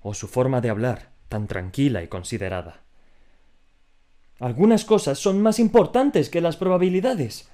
o 0.00 0.14
su 0.14 0.28
forma 0.28 0.60
de 0.60 0.70
hablar, 0.70 1.10
tan 1.28 1.48
tranquila 1.48 2.04
y 2.04 2.08
considerada. 2.08 2.84
Algunas 4.38 4.84
cosas 4.84 5.18
son 5.18 5.42
más 5.42 5.58
importantes 5.58 6.30
que 6.30 6.40
las 6.40 6.56
probabilidades. 6.56 7.50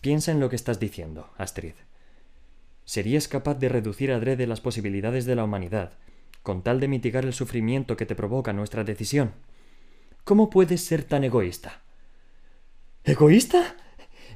Piensa 0.00 0.32
en 0.32 0.40
lo 0.40 0.48
que 0.48 0.56
estás 0.56 0.80
diciendo, 0.80 1.28
Astrid. 1.36 1.74
¿Serías 2.86 3.28
capaz 3.28 3.56
de 3.56 3.68
reducir 3.68 4.10
adrede 4.10 4.46
las 4.46 4.62
posibilidades 4.62 5.26
de 5.26 5.36
la 5.36 5.44
humanidad, 5.44 5.92
con 6.42 6.62
tal 6.62 6.80
de 6.80 6.88
mitigar 6.88 7.26
el 7.26 7.34
sufrimiento 7.34 7.98
que 7.98 8.06
te 8.06 8.14
provoca 8.14 8.54
nuestra 8.54 8.84
decisión? 8.84 9.32
¿Cómo 10.24 10.48
puedes 10.48 10.82
ser 10.82 11.04
tan 11.04 11.24
egoísta? 11.24 11.82
¿Egoísta? 13.04 13.76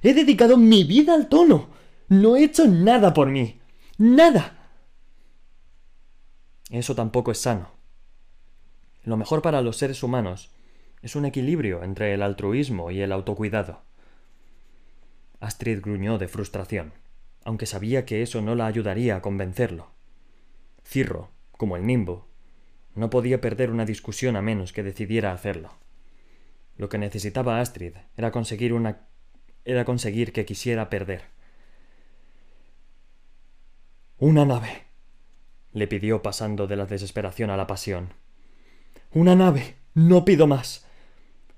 He 0.03 0.13
dedicado 0.13 0.59
mi 0.59 0.85
vida 0.85 1.15
al 1.15 1.31
tono. 1.31 1.71
No 2.11 2.37
he 2.37 2.45
hecho 2.45 2.67
nada 2.67 3.15
por 3.15 3.31
mí. 3.31 3.61
Nada. 3.97 4.64
Eso 6.75 6.97
tampoco 6.97 7.31
es 7.31 7.39
sano. 7.39 7.71
Lo 9.05 9.17
mejor 9.17 9.43
para 9.43 9.63
los 9.63 9.77
seres 9.77 10.03
humanos 10.03 10.51
es 11.03 11.15
un 11.15 11.25
equilibrio 11.25 11.85
entre 11.85 12.13
el 12.13 12.21
altruismo 12.21 12.91
y 12.91 13.01
el 13.01 13.13
autocuidado. 13.13 13.83
Astrid 15.39 15.81
gruñó 15.81 16.19
de 16.19 16.27
frustración, 16.27 16.93
aunque 17.45 17.67
sabía 17.67 18.05
que 18.05 18.23
eso 18.23 18.43
no 18.43 18.57
la 18.57 18.67
ayudaría 18.67 19.15
a 19.15 19.23
convencerlo. 19.23 19.93
Cirro, 20.83 21.31
como 21.53 21.77
el 21.77 21.87
nimbo, 21.87 22.27
no 22.97 23.09
podía 23.09 23.41
perder 23.41 23.71
una 23.71 23.87
discusión 23.87 24.35
a 24.35 24.43
menos 24.43 24.73
que 24.73 24.83
decidiera 24.83 25.31
hacerlo. 25.31 25.75
Lo 26.77 26.89
que 26.89 26.99
necesitaba 26.99 27.61
Astrid 27.61 27.93
era 28.17 28.33
conseguir 28.33 28.73
una 28.73 29.07
era 29.65 29.85
conseguir 29.85 30.33
que 30.33 30.45
quisiera 30.45 30.91
perder. 30.91 31.23
Una 34.19 34.45
nave, 34.45 34.85
le 35.75 35.87
pidió 35.87 36.23
pasando 36.23 36.67
de 36.67 36.77
la 36.77 36.87
desesperación 36.87 37.51
a 37.51 37.59
la 37.59 37.67
pasión. 37.67 38.15
Una 39.13 39.37
nave. 39.37 39.75
No 39.93 40.25
pido 40.25 40.47
más. 40.47 40.87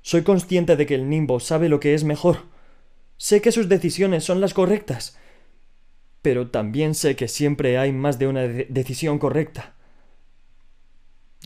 Soy 0.02 0.22
consciente 0.22 0.76
de 0.76 0.87
que 0.87 0.96
el 0.96 1.09
nimbo 1.09 1.38
sabe 1.38 1.68
lo 1.68 1.79
que 1.79 1.94
es 1.94 2.02
mejor 2.02 2.38
Sé 3.18 3.40
que 3.40 3.52
sus 3.52 3.68
decisiones 3.68 4.24
son 4.24 4.40
las 4.40 4.52
correctas, 4.52 5.16
pero 6.22 6.50
también 6.50 6.94
sé 6.94 7.16
que 7.16 7.29
siempre 7.29 7.79
hay 7.79 7.92
más 7.92 8.18
de 8.18 8.26
una 8.26 8.42
decisión 8.42 9.18
correcta. 9.18 9.74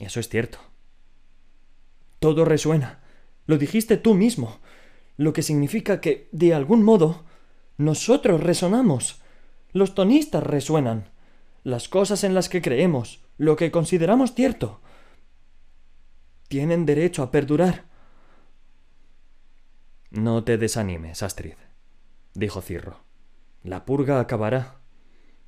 Eso 0.00 0.18
es 0.18 0.28
cierto. 0.28 0.58
Todo 2.18 2.44
resuena. 2.44 3.00
Lo 3.46 3.56
dijiste 3.56 3.96
tú 3.96 4.14
mismo, 4.14 4.58
lo 5.16 5.32
que 5.32 5.42
significa 5.42 6.00
que, 6.00 6.28
de 6.32 6.54
algún 6.54 6.82
modo, 6.82 7.24
nosotros 7.76 8.42
resonamos. 8.42 9.20
Los 9.72 9.94
tonistas 9.94 10.42
resuenan. 10.42 11.08
Las 11.62 11.88
cosas 11.88 12.24
en 12.24 12.34
las 12.34 12.48
que 12.48 12.62
creemos, 12.62 13.22
lo 13.36 13.56
que 13.56 13.70
consideramos 13.70 14.34
cierto, 14.34 14.80
tienen 16.48 16.86
derecho 16.86 17.22
a 17.22 17.30
perdurar. 17.30 17.84
No 20.10 20.42
te 20.42 20.58
desanimes, 20.58 21.22
Astrid, 21.22 21.54
dijo 22.34 22.60
Cirro. 22.60 23.00
La 23.62 23.84
purga 23.84 24.20
acabará. 24.20 24.80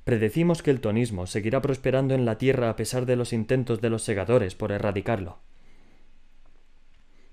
Predecimos 0.03 0.61
que 0.61 0.71
el 0.71 0.81
tonismo 0.81 1.27
seguirá 1.27 1.61
prosperando 1.61 2.13
en 2.13 2.25
la 2.25 2.37
tierra 2.37 2.69
a 2.69 2.75
pesar 2.75 3.05
de 3.05 3.15
los 3.15 3.33
intentos 3.33 3.81
de 3.81 3.89
los 3.89 4.03
segadores 4.03 4.53
por 4.53 4.71
erradicarlo. 4.71 5.39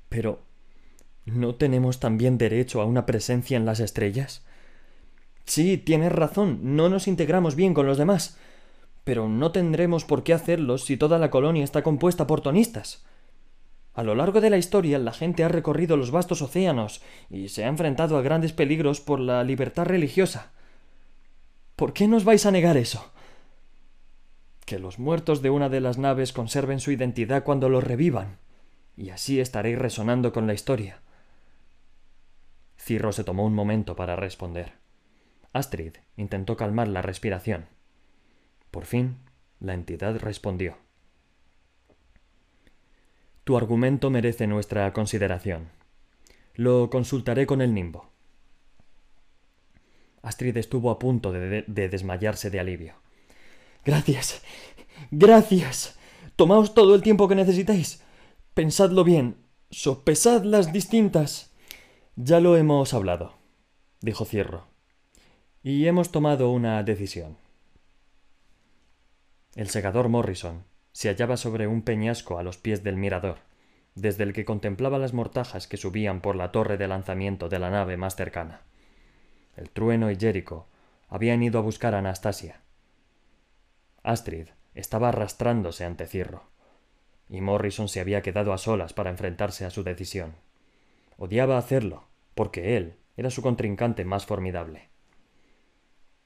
Pero 0.09 0.43
¿no 1.25 1.55
tenemos 1.55 2.01
también 2.01 2.39
derecho 2.39 2.81
a 2.81 2.85
una 2.85 3.07
presencia 3.07 3.57
en 3.57 3.67
las 3.67 3.81
estrellas? 3.81 4.45
Sí, 5.45 5.79
tienes 5.79 6.13
razón, 6.13 6.77
no 6.77 6.89
nos 6.89 7.09
integramos 7.09 7.57
bien 7.57 7.75
con 7.75 7.87
los 7.87 7.99
demás, 7.99 8.39
pero 9.05 9.29
no 9.29 9.53
tendremos 9.53 10.05
por 10.05 10.23
qué 10.23 10.33
hacerlo 10.33 10.79
si 10.79 10.97
toda 10.97 11.19
la 11.19 11.31
colonia 11.31 11.65
está 11.65 11.83
compuesta 11.83 12.27
por 12.27 12.41
tonistas. 12.41 13.05
A 13.95 14.03
lo 14.03 14.15
largo 14.15 14.41
de 14.41 14.51
la 14.51 14.59
historia 14.59 14.99
la 14.99 15.13
gente 15.13 15.45
ha 15.45 15.49
recorrido 15.49 15.97
los 15.97 16.11
vastos 16.11 16.43
océanos 16.43 17.03
y 17.29 17.49
se 17.49 17.65
ha 17.65 17.69
enfrentado 17.69 18.17
a 18.17 18.23
grandes 18.23 18.53
peligros 18.53 19.01
por 19.01 19.21
la 19.21 19.43
libertad 19.45 19.85
religiosa. 19.87 20.53
¿Por 21.77 21.93
qué 21.93 22.07
nos 22.07 22.25
vais 22.25 22.47
a 22.47 22.51
negar 22.51 22.77
eso? 22.77 23.11
Que 24.65 24.79
los 24.79 24.99
muertos 24.99 25.43
de 25.43 25.51
una 25.51 25.69
de 25.69 25.81
las 25.81 25.99
naves 25.99 26.33
conserven 26.33 26.79
su 26.79 26.93
identidad 26.93 27.43
cuando 27.43 27.69
los 27.69 27.83
revivan, 27.83 28.39
y 28.97 29.11
así 29.11 29.41
estaréis 29.41 29.79
resonando 29.79 30.33
con 30.33 30.47
la 30.47 30.55
historia. 30.55 31.01
Cirro 32.77 33.13
se 33.13 33.25
tomó 33.25 33.45
un 33.45 33.55
momento 33.55 33.97
para 33.97 34.15
responder. 34.15 34.75
Astrid 35.53 35.95
intentó 36.17 36.57
calmar 36.57 36.87
la 36.87 37.03
respiración. 37.03 37.67
Por 38.71 38.87
fin, 38.87 39.17
la 39.59 39.75
entidad 39.75 40.17
respondió. 40.19 40.77
Tu 43.45 43.57
argumento 43.57 44.11
merece 44.11 44.47
nuestra 44.47 44.93
consideración. 44.93 45.71
Lo 46.55 46.91
consultaré 46.91 47.47
con 47.47 47.61
el 47.63 47.75
nimbo. 47.75 48.11
Astrid 50.23 50.57
estuvo 50.57 50.91
a 50.91 50.99
punto 50.99 51.33
de, 51.33 51.65
de, 51.67 51.89
desmayarse 51.89 52.51
de 52.51 52.61
alivio. 52.61 52.95
Gracias. 53.85 54.43
Gracias. 55.11 55.99
Tomaos 56.37 56.75
todo 56.75 56.95
el 56.95 57.03
tiempo 57.03 57.27
que 57.29 57.35
necesitéis. 57.35 58.03
Pensadlo 58.55 59.05
bien. 59.05 59.37
Sopesad 59.71 60.45
las 60.45 60.73
distintas. 60.73 61.53
Ya 62.17 62.41
lo 62.41 62.57
hemos 62.57 62.93
hablado, 62.93 63.35
dijo 64.01 64.25
Cierro. 64.25 64.67
Y 65.63 65.87
hemos 65.87 66.11
tomado 66.11 66.51
una 66.51 66.83
decisión. 66.83 67.39
El 69.57 69.69
segador 69.69 70.09
Morrison 70.09 70.65
se 70.93 71.09
hallaba 71.09 71.37
sobre 71.37 71.67
un 71.67 71.83
peñasco 71.83 72.39
a 72.39 72.43
los 72.43 72.57
pies 72.57 72.85
del 72.85 72.97
mirador, 72.97 73.39
desde 73.97 74.23
el 74.23 74.33
que 74.33 74.45
contemplaba 74.45 74.99
las 74.99 75.13
mortajas 75.13 75.67
que 75.67 75.77
subían 75.77 76.21
por 76.21 76.37
la 76.37 76.53
torre 76.53 76.77
de 76.77 76.87
lanzamiento 76.87 77.49
de 77.49 77.59
la 77.59 77.71
nave 77.71 77.97
más 77.97 78.15
cercana. 78.15 78.63
El 79.57 79.71
trueno 79.71 80.11
y 80.11 80.17
Jericho 80.17 80.67
habían 81.09 81.43
ido 81.43 81.59
a 81.59 81.63
buscar 81.63 81.95
a 81.95 81.99
Anastasia. 81.99 82.61
Astrid 84.05 84.49
estaba 84.75 85.09
arrastrándose 85.09 85.85
ante 85.85 86.07
Cirro, 86.07 86.45
y 87.29 87.41
Morrison 87.41 87.89
se 87.89 88.01
había 88.01 88.23
quedado 88.23 88.53
a 88.53 88.59
solas 88.59 88.93
para 88.93 89.11
enfrentarse 89.11 89.65
a 89.65 89.71
su 89.71 89.83
decisión. 89.83 90.35
Odiaba 91.19 91.59
hacerlo, 91.59 92.05
porque 92.35 92.77
él 92.77 92.95
era 93.17 93.31
su 93.31 93.43
contrincante 93.43 94.05
más 94.05 94.27
formidable. 94.27 94.89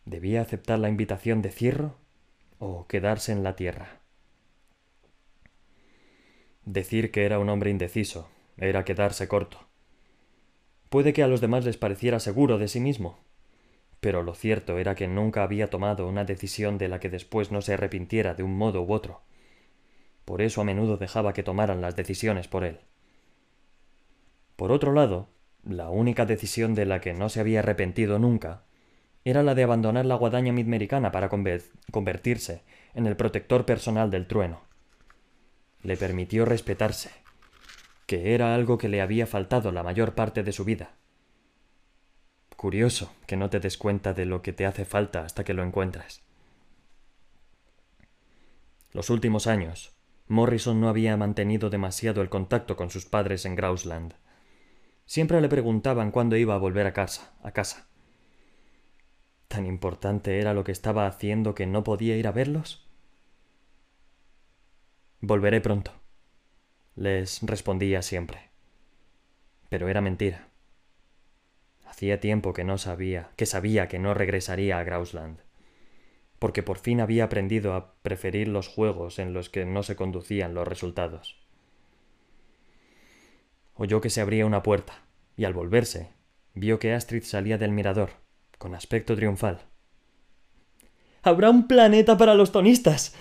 ¿Debía 0.05 0.43
aceptar 0.43 0.79
la 0.79 0.91
invitación 0.91 1.41
de 1.41 1.51
Cirro 1.51 1.97
o 2.65 2.87
quedarse 2.87 3.33
en 3.33 3.43
la 3.43 3.57
tierra? 3.57 4.01
Decir 6.65 7.11
que 7.11 7.25
era 7.27 7.39
un 7.39 7.51
hombre 7.51 7.71
indeciso 7.71 8.29
era 8.57 8.85
quedarse 8.85 9.29
corto. 9.29 9.59
Puede 10.89 11.13
que 11.13 11.23
a 11.23 11.29
los 11.29 11.41
demás 11.41 11.65
les 11.65 11.77
pareciera 11.77 12.21
seguro 12.21 12.57
de 12.57 12.69
sí 12.69 12.81
mismo, 12.81 13.19
pero 14.01 14.23
lo 14.23 14.35
cierto 14.35 14.79
era 14.79 14.95
que 14.95 15.09
nunca 15.09 15.43
había 15.43 15.69
tomado 15.69 16.09
una 16.09 16.25
decisión 16.25 16.79
de 16.79 16.89
la 16.89 17.01
que 17.01 17.11
después 17.11 17.51
no 17.51 17.61
se 17.61 17.75
arrepintiera 17.75 18.35
de 18.35 18.43
un 18.43 18.57
modo 18.57 18.83
u 18.83 18.93
otro. 18.93 19.23
Por 20.25 20.41
eso 20.41 20.61
a 20.61 20.65
menudo 20.65 20.97
dejaba 20.97 21.33
que 21.33 21.43
tomaran 21.43 21.81
las 21.81 21.97
decisiones 21.97 22.49
por 22.49 22.65
él. 22.65 22.81
Por 24.57 24.73
otro 24.73 24.93
lado, 24.93 25.29
la 25.65 25.91
única 25.91 26.25
decisión 26.27 26.75
de 26.75 26.87
la 26.87 27.01
que 27.01 27.13
no 27.13 27.29
se 27.29 27.41
había 27.41 27.59
arrepentido 27.59 28.19
nunca 28.19 28.63
era 29.25 29.43
la 29.43 29.55
de 29.55 29.63
abandonar 29.63 30.07
la 30.07 30.15
guadaña 30.15 30.53
midmericana 30.53 31.11
para 31.13 31.29
convertirse 31.29 32.63
en 32.95 33.07
el 33.07 33.17
protector 33.17 33.65
personal 33.65 34.11
del 34.11 34.27
trueno 34.27 34.65
le 35.85 35.99
permitió 35.99 36.47
respetarse, 36.47 37.11
que 38.07 38.35
era 38.35 38.55
algo 38.55 38.79
que 38.79 38.89
le 38.89 39.03
había 39.03 39.27
faltado 39.27 39.71
la 39.71 39.83
mayor 39.83 40.15
parte 40.15 40.43
de 40.43 40.53
su 40.53 40.65
vida. 40.65 40.95
Curioso 42.57 43.13
que 43.27 43.37
no 43.37 43.51
te 43.51 43.61
des 43.61 43.77
cuenta 43.77 44.15
de 44.15 44.25
lo 44.25 44.41
que 44.41 44.55
te 44.55 44.65
hace 44.65 44.87
falta 44.87 45.25
hasta 45.25 45.45
que 45.45 45.53
lo 45.53 45.63
encuentras. 45.63 46.23
Los 48.93 49.11
últimos 49.11 49.47
años, 49.47 49.95
Morrison 50.27 50.81
no 50.81 50.89
había 50.89 51.17
mantenido 51.19 51.69
demasiado 51.69 52.23
el 52.23 52.31
contacto 52.31 52.77
con 52.77 52.89
sus 52.89 53.05
padres 53.05 53.45
en 53.45 53.55
Grausland. 53.55 54.15
Siempre 55.05 55.43
le 55.43 55.51
preguntaban 55.51 56.11
cuándo 56.11 56.37
iba 56.37 56.55
a 56.55 56.59
volver 56.59 56.87
a 56.87 56.95
casa, 56.95 57.35
a 57.43 57.51
casa. 57.51 57.89
¿Tan 59.49 59.67
importante 59.67 60.41
era 60.41 60.55
lo 60.55 60.65
que 60.65 60.73
estaba 60.73 61.07
haciendo 61.07 61.55
que 61.55 61.67
no 61.67 61.85
podía 61.85 62.17
ir 62.17 62.27
a 62.27 62.33
verlos? 62.33 62.87
Volveré 65.21 65.61
pronto, 65.61 65.93
les 66.97 67.41
respondía 67.43 68.03
siempre. 68.03 68.51
Pero 69.69 69.89
era 69.89 70.01
mentira. 70.01 70.49
Hacía 71.87 72.21
tiempo 72.21 72.53
que 72.53 72.65
no 72.65 72.79
sabía, 72.79 73.31
que 73.37 73.47
sabía 73.47 73.89
que 73.89 73.99
no 73.99 74.15
regresaría 74.15 74.79
a 74.79 74.85
Grausland 74.85 75.39
porque 76.45 76.63
por 76.63 76.77
fin 76.77 77.01
había 77.01 77.25
aprendido 77.25 77.73
a 77.73 77.95
preferir 78.03 78.49
los 78.49 78.69
juegos 78.69 79.19
en 79.19 79.33
los 79.33 79.49
que 79.49 79.65
no 79.65 79.83
se 79.83 79.97
conducían 79.97 80.53
los 80.53 80.69
resultados. 80.69 81.43
Oyó 83.73 84.03
que 84.03 84.11
se 84.11 84.21
abría 84.21 84.45
una 84.45 84.63
puerta, 84.63 85.07
y 85.39 85.45
al 85.45 85.55
volverse, 85.55 86.13
vio 86.53 86.79
que 86.79 86.93
Astrid 86.93 87.23
salía 87.23 87.57
del 87.57 87.73
mirador, 87.73 88.11
con 88.65 88.75
aspecto 88.75 89.15
triunfal. 89.15 89.59
Habrá 91.23 91.51
un 91.51 91.69
planeta 91.69 92.17
para 92.17 92.35
los 92.35 92.51
tonistas, 92.51 93.15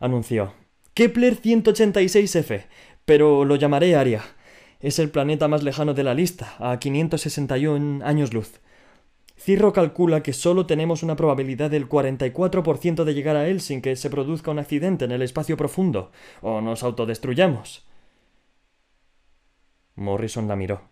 anunció. 0.00 0.52
Kepler 0.94 1.40
186f, 1.40 2.64
pero 3.04 3.44
lo 3.44 3.54
llamaré 3.54 3.94
Aria. 3.94 4.24
Es 4.80 4.98
el 4.98 5.08
planeta 5.08 5.46
más 5.46 5.62
lejano 5.62 5.94
de 5.94 6.02
la 6.02 6.14
lista, 6.14 6.56
a 6.58 6.80
561 6.80 8.04
años 8.04 8.34
luz. 8.34 8.58
Cirro 9.36 9.72
calcula 9.72 10.24
que 10.24 10.32
solo 10.32 10.66
tenemos 10.66 11.04
una 11.04 11.14
probabilidad 11.14 11.70
del 11.70 11.88
44% 11.88 13.04
de 13.04 13.14
llegar 13.14 13.36
a 13.36 13.46
él 13.46 13.60
sin 13.60 13.82
que 13.82 13.94
se 13.94 14.10
produzca 14.10 14.50
un 14.50 14.58
accidente 14.58 15.04
en 15.04 15.12
el 15.12 15.22
espacio 15.22 15.56
profundo, 15.56 16.10
o 16.40 16.60
nos 16.60 16.82
autodestruyamos. 16.82 17.86
Morrison 19.94 20.48
la 20.48 20.56
miró, 20.56 20.82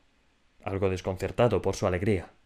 algo 0.63 0.89
desconcertado 0.89 1.61
por 1.61 1.75
su 1.75 1.89
alegría. 1.89 2.38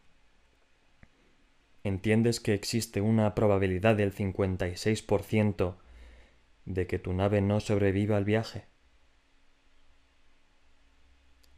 ¿Entiendes 1.84 2.38
que 2.38 2.54
existe 2.54 3.00
una 3.00 3.34
probabilidad 3.34 3.96
del 3.96 4.14
56% 4.14 5.76
de 6.64 6.86
que 6.86 6.98
tu 6.98 7.12
nave 7.12 7.40
no 7.40 7.58
sobreviva 7.58 8.16
al 8.16 8.24
viaje? 8.24 8.66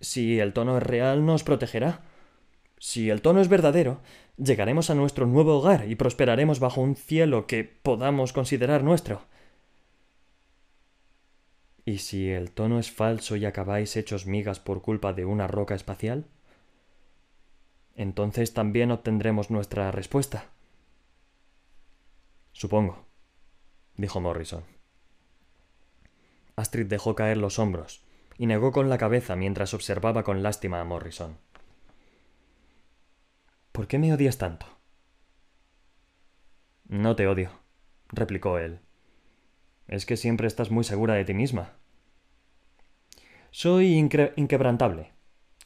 Si 0.00 0.40
el 0.40 0.52
tono 0.52 0.78
es 0.78 0.82
real, 0.82 1.26
nos 1.26 1.44
protegerá. 1.44 2.02
Si 2.78 3.10
el 3.10 3.22
tono 3.22 3.40
es 3.40 3.48
verdadero, 3.48 4.00
llegaremos 4.36 4.90
a 4.90 4.94
nuestro 4.94 5.26
nuevo 5.26 5.58
hogar 5.58 5.88
y 5.90 5.94
prosperaremos 5.94 6.58
bajo 6.58 6.80
un 6.80 6.96
cielo 6.96 7.46
que 7.46 7.64
podamos 7.64 8.32
considerar 8.32 8.82
nuestro. 8.82 9.22
¿Y 11.86 11.98
si 11.98 12.30
el 12.30 12.50
tono 12.50 12.78
es 12.78 12.90
falso 12.90 13.36
y 13.36 13.44
acabáis 13.44 13.96
hechos 13.96 14.26
migas 14.26 14.58
por 14.58 14.80
culpa 14.80 15.12
de 15.12 15.26
una 15.26 15.46
roca 15.46 15.74
espacial? 15.74 16.26
Entonces 17.94 18.54
también 18.54 18.90
obtendremos 18.90 19.50
nuestra 19.50 19.90
respuesta. 19.92 20.50
Supongo, 22.52 23.04
dijo 23.96 24.20
Morrison. 24.20 24.64
Astrid 26.56 26.86
dejó 26.86 27.14
caer 27.14 27.36
los 27.36 27.58
hombros 27.58 28.04
y 28.38 28.46
negó 28.46 28.72
con 28.72 28.88
la 28.88 28.98
cabeza 28.98 29.36
mientras 29.36 29.74
observaba 29.74 30.22
con 30.22 30.42
lástima 30.42 30.80
a 30.80 30.84
Morrison. 30.84 31.38
¿Por 33.72 33.88
qué 33.88 33.98
me 33.98 34.12
odias 34.12 34.38
tanto? 34.38 34.66
No 36.86 37.16
te 37.16 37.26
odio, 37.26 37.50
replicó 38.08 38.58
él. 38.58 38.80
Es 39.88 40.06
que 40.06 40.16
siempre 40.16 40.46
estás 40.46 40.70
muy 40.70 40.84
segura 40.84 41.14
de 41.14 41.24
ti 41.24 41.34
misma. 41.34 41.72
Soy 43.50 43.94
inquebrantable. 43.94 45.13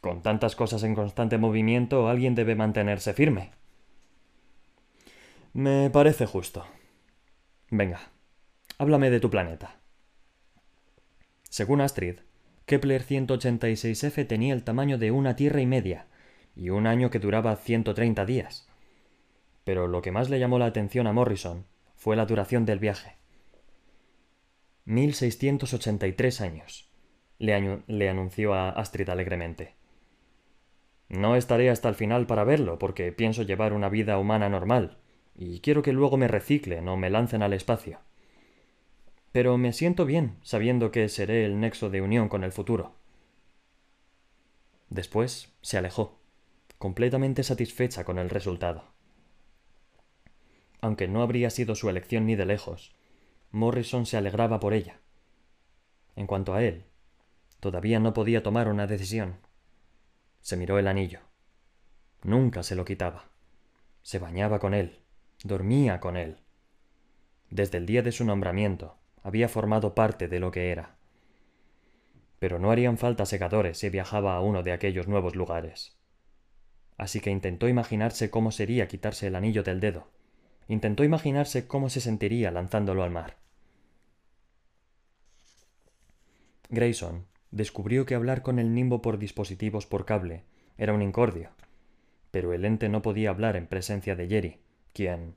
Con 0.01 0.23
tantas 0.23 0.55
cosas 0.55 0.83
en 0.85 0.95
constante 0.95 1.39
movimiento, 1.39 2.09
alguien 2.09 2.35
debe 2.35 2.55
mantenerse 2.55 3.13
firme. 3.15 3.51
Me 5.53 5.91
parece 5.91 6.27
justo. 6.27 6.67
Venga, 7.71 8.01
háblame 8.79 9.11
de 9.11 9.21
tu 9.21 9.29
planeta. 9.29 9.77
Según 11.49 11.81
Astrid, 11.81 12.21
Kepler 12.67 13.03
186f 13.03 14.27
tenía 14.27 14.55
el 14.55 14.63
tamaño 14.63 14.99
de 14.99 15.11
una 15.11 15.35
Tierra 15.35 15.61
y 15.61 15.67
media, 15.67 16.07
y 16.55 16.71
un 16.71 16.87
año 16.87 17.11
que 17.11 17.19
duraba 17.19 17.57
130 17.57 18.25
días. 18.27 18.69
Pero 19.65 19.89
lo 19.89 20.03
que 20.03 20.13
más 20.13 20.29
le 20.29 20.39
llamó 20.39 20.59
la 20.59 20.67
atención 20.67 21.07
a 21.07 21.13
Morrison 21.13 21.67
fue 21.97 22.15
la 22.15 22.27
duración 22.27 22.67
del 22.67 22.79
viaje. 22.79 23.17
1683 24.85 26.41
años, 26.41 26.91
le, 27.39 27.83
le 27.87 28.09
anunció 28.09 28.55
a 28.55 28.71
Astrid 28.71 29.09
alegremente. 29.09 29.78
No 31.09 31.37
estaré 31.37 31.71
hasta 31.71 31.89
el 31.89 31.95
final 31.95 32.27
para 32.27 32.45
verlo, 32.45 32.79
porque 32.79 33.13
pienso 33.13 33.43
llevar 33.43 33.73
una 33.73 33.89
vida 33.89 34.19
humana 34.19 34.49
normal, 34.49 34.99
y 35.35 35.61
quiero 35.61 35.83
que 35.83 35.93
luego 35.93 36.17
me 36.17 36.29
reciclen 36.29 36.89
o 36.89 36.97
me 36.97 37.11
lancen 37.11 37.43
al 37.43 37.53
espacio. 37.53 38.01
Pero 39.33 39.57
me 39.57 39.73
siento 39.73 40.05
bien 40.05 40.37
sabiendo 40.43 40.91
que 40.91 41.09
seré 41.09 41.45
el 41.45 41.61
nexo 41.61 41.91
de 41.91 42.03
unión 42.03 42.29
con 42.29 42.45
el 42.45 42.53
futuro. 42.53 42.95
Después 44.91 45.53
se 45.61 45.79
alejó 45.79 46.19
completamente 46.79 47.43
satisfecha 47.43 48.05
con 48.05 48.19
el 48.19 48.31
resultado. 48.31 48.85
Aunque 50.81 51.09
no 51.09 51.23
habría 51.23 51.51
sido 51.51 51.75
su 51.75 51.89
elección 51.89 52.27
ni 52.27 52.37
de 52.37 52.47
lejos, 52.47 52.95
Morrison 53.51 54.07
se 54.07 54.17
alegraba 54.17 54.61
por 54.61 54.75
ella. 54.75 55.01
En 56.15 56.27
cuanto 56.27 56.55
a 56.55 56.63
él, 56.63 56.85
todavía 57.61 57.99
no 57.99 58.15
podía 58.15 58.43
tomar 58.43 58.69
una 58.69 58.87
decisión. 58.87 59.37
Se 60.41 60.57
miró 60.57 60.79
el 60.79 60.89
anillo. 60.89 61.21
Nunca 62.23 62.63
se 62.63 62.75
lo 62.75 62.85
quitaba. 62.85 63.31
Se 64.03 64.19
bañaba 64.19 64.59
con 64.59 64.75
él, 64.75 65.01
dormía 65.45 66.01
con 66.01 66.17
él. 66.17 66.39
Desde 67.51 67.79
el 67.79 67.87
día 67.87 68.03
de 68.03 68.13
su 68.13 68.25
nombramiento, 68.25 68.97
había 69.23 69.49
formado 69.49 69.95
parte 69.95 70.29
de 70.29 70.41
lo 70.41 70.51
que 70.51 70.71
era. 70.71 70.97
Pero 72.39 72.59
no 72.59 72.71
harían 72.71 72.99
falta 72.99 73.27
segadores 73.27 73.79
si 73.79 73.89
viajaba 73.91 74.37
a 74.37 74.41
uno 74.41 74.63
de 74.63 74.73
aquellos 74.73 75.09
nuevos 75.09 75.35
lugares 75.35 75.99
así 76.99 77.21
que 77.21 77.31
intentó 77.31 77.69
imaginarse 77.69 78.29
cómo 78.29 78.51
sería 78.51 78.89
quitarse 78.89 79.29
el 79.29 79.37
anillo 79.37 79.63
del 79.63 79.81
dedo. 79.81 80.09
Intentó 80.67 81.05
imaginarse 81.05 81.67
cómo 81.67 81.89
se 81.89 82.01
sentiría 82.01 82.51
lanzándolo 82.51 83.05
al 83.05 83.11
mar. 83.11 83.39
Grayson 86.69 87.27
descubrió 87.51 88.07
que 88.07 88.15
hablar 88.15 88.43
con 88.43 88.59
el 88.59 88.75
nimbo 88.75 89.03
por 89.03 89.19
dispositivos 89.19 89.87
por 89.87 90.05
cable 90.05 90.45
era 90.77 90.93
un 90.93 91.03
incordio, 91.03 91.51
pero 92.31 92.53
el 92.53 92.65
ente 92.65 92.89
no 92.89 93.03
podía 93.03 93.31
hablar 93.31 93.57
en 93.57 93.67
presencia 93.67 94.15
de 94.15 94.29
Jerry, 94.29 94.59
quien, 94.93 95.35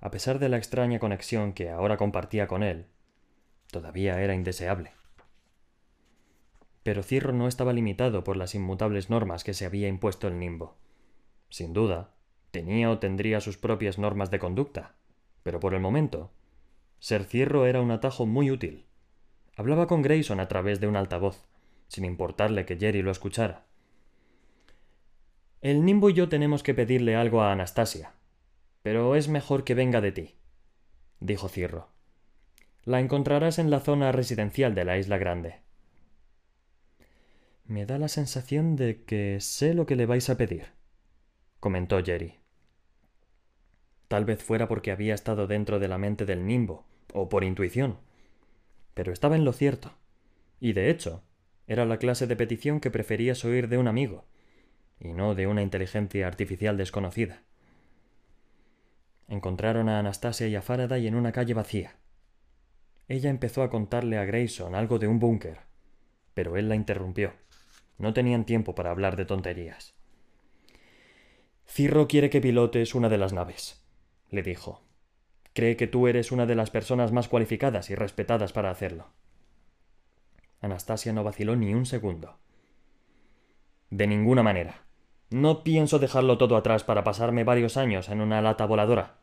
a 0.00 0.10
pesar 0.10 0.38
de 0.38 0.48
la 0.48 0.56
extraña 0.56 0.98
conexión 0.98 1.52
que 1.52 1.70
ahora 1.70 1.96
compartía 1.96 2.46
con 2.46 2.62
él, 2.62 2.86
todavía 3.70 4.20
era 4.20 4.34
indeseable. 4.34 4.92
Pero 6.82 7.02
Cirro 7.02 7.32
no 7.32 7.48
estaba 7.48 7.72
limitado 7.72 8.22
por 8.24 8.36
las 8.36 8.54
inmutables 8.54 9.08
normas 9.08 9.42
que 9.42 9.54
se 9.54 9.64
había 9.64 9.88
impuesto 9.88 10.28
el 10.28 10.38
nimbo. 10.38 10.76
Sin 11.48 11.72
duda, 11.72 12.12
tenía 12.50 12.90
o 12.90 12.98
tendría 12.98 13.40
sus 13.40 13.56
propias 13.56 13.98
normas 13.98 14.30
de 14.30 14.38
conducta, 14.38 14.94
pero 15.42 15.60
por 15.60 15.72
el 15.74 15.80
momento, 15.80 16.30
ser 16.98 17.24
cierro 17.24 17.66
era 17.66 17.80
un 17.80 17.90
atajo 17.90 18.26
muy 18.26 18.50
útil. 18.50 18.84
Hablaba 19.56 19.86
con 19.86 20.02
Grayson 20.02 20.40
a 20.40 20.48
través 20.48 20.80
de 20.80 20.86
un 20.86 20.96
altavoz, 20.96 21.46
sin 21.94 22.04
importarle 22.04 22.66
que 22.66 22.76
Jerry 22.76 23.02
lo 23.02 23.12
escuchara. 23.12 23.66
El 25.60 25.84
Nimbo 25.84 26.10
y 26.10 26.14
yo 26.14 26.28
tenemos 26.28 26.64
que 26.64 26.74
pedirle 26.74 27.14
algo 27.14 27.40
a 27.40 27.52
Anastasia, 27.52 28.14
pero 28.82 29.14
es 29.14 29.28
mejor 29.28 29.62
que 29.62 29.74
venga 29.74 30.00
de 30.00 30.10
ti, 30.10 30.34
dijo 31.20 31.48
Cierro. 31.48 31.88
La 32.82 32.98
encontrarás 32.98 33.60
en 33.60 33.70
la 33.70 33.78
zona 33.78 34.10
residencial 34.10 34.74
de 34.74 34.84
la 34.84 34.98
Isla 34.98 35.16
Grande. 35.18 35.60
Me 37.64 37.86
da 37.86 37.96
la 37.98 38.08
sensación 38.08 38.74
de 38.74 39.04
que 39.04 39.38
sé 39.40 39.72
lo 39.72 39.86
que 39.86 39.94
le 39.94 40.06
vais 40.06 40.28
a 40.28 40.36
pedir, 40.36 40.72
comentó 41.60 42.02
Jerry. 42.02 42.40
Tal 44.08 44.24
vez 44.24 44.42
fuera 44.42 44.66
porque 44.66 44.90
había 44.90 45.14
estado 45.14 45.46
dentro 45.46 45.78
de 45.78 45.86
la 45.86 45.98
mente 45.98 46.26
del 46.26 46.44
nimbo, 46.44 46.84
o 47.12 47.28
por 47.28 47.44
intuición. 47.44 47.98
Pero 48.94 49.12
estaba 49.12 49.36
en 49.36 49.44
lo 49.44 49.52
cierto. 49.52 49.92
Y 50.60 50.72
de 50.72 50.90
hecho, 50.90 51.22
era 51.66 51.84
la 51.84 51.98
clase 51.98 52.26
de 52.26 52.36
petición 52.36 52.80
que 52.80 52.90
preferías 52.90 53.44
oír 53.44 53.68
de 53.68 53.78
un 53.78 53.88
amigo, 53.88 54.24
y 55.00 55.12
no 55.12 55.34
de 55.34 55.46
una 55.46 55.62
inteligencia 55.62 56.26
artificial 56.26 56.76
desconocida. 56.76 57.42
Encontraron 59.28 59.88
a 59.88 59.98
Anastasia 59.98 60.48
y 60.48 60.54
a 60.54 60.62
Faraday 60.62 61.06
en 61.06 61.14
una 61.14 61.32
calle 61.32 61.54
vacía. 61.54 61.96
Ella 63.08 63.30
empezó 63.30 63.62
a 63.62 63.70
contarle 63.70 64.18
a 64.18 64.24
Grayson 64.24 64.74
algo 64.74 64.98
de 64.98 65.06
un 65.06 65.18
búnker, 65.18 65.60
pero 66.34 66.56
él 66.56 66.68
la 66.68 66.74
interrumpió. 66.74 67.32
No 67.98 68.12
tenían 68.12 68.44
tiempo 68.44 68.74
para 68.74 68.90
hablar 68.90 69.16
de 69.16 69.24
tonterías. 69.24 69.94
Cirro 71.66 72.06
quiere 72.08 72.28
que 72.28 72.40
pilotes 72.40 72.94
una 72.94 73.08
de 73.08 73.18
las 73.18 73.32
naves, 73.32 73.82
le 74.30 74.42
dijo. 74.42 74.82
Cree 75.54 75.76
que 75.76 75.86
tú 75.86 76.08
eres 76.08 76.32
una 76.32 76.46
de 76.46 76.54
las 76.54 76.70
personas 76.70 77.12
más 77.12 77.28
cualificadas 77.28 77.90
y 77.90 77.94
respetadas 77.94 78.52
para 78.52 78.70
hacerlo. 78.70 79.08
Anastasia 80.64 81.12
no 81.12 81.24
vaciló 81.24 81.56
ni 81.56 81.72
un 81.74 81.86
segundo. 81.86 82.38
De 83.90 84.06
ninguna 84.06 84.42
manera. 84.42 84.82
No 85.30 85.64
pienso 85.64 85.98
dejarlo 85.98 86.38
todo 86.38 86.56
atrás 86.56 86.84
para 86.84 87.04
pasarme 87.04 87.44
varios 87.44 87.76
años 87.76 88.08
en 88.08 88.20
una 88.20 88.42
lata 88.42 88.66
voladora. 88.66 89.18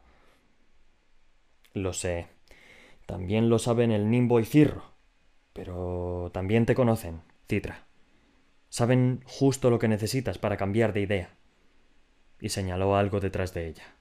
Lo 1.74 1.94
sé. 1.94 2.28
También 3.06 3.50
lo 3.50 3.60
saben 3.60 3.92
el 3.92 4.10
Nimbo 4.10 4.40
y 4.40 4.46
Cirro. 4.46 4.84
Pero 5.54 6.32
también 6.34 6.66
te 6.66 6.76
conocen, 6.76 7.22
Citra. 7.48 7.86
Saben 8.70 9.22
justo 9.26 9.70
lo 9.70 9.80
que 9.80 9.88
necesitas 9.88 10.38
para 10.38 10.58
cambiar 10.58 10.94
de 10.94 11.02
idea. 11.02 11.38
Y 12.40 12.50
señaló 12.50 12.96
algo 12.96 13.20
detrás 13.20 13.54
de 13.54 13.68
ella. 13.68 13.96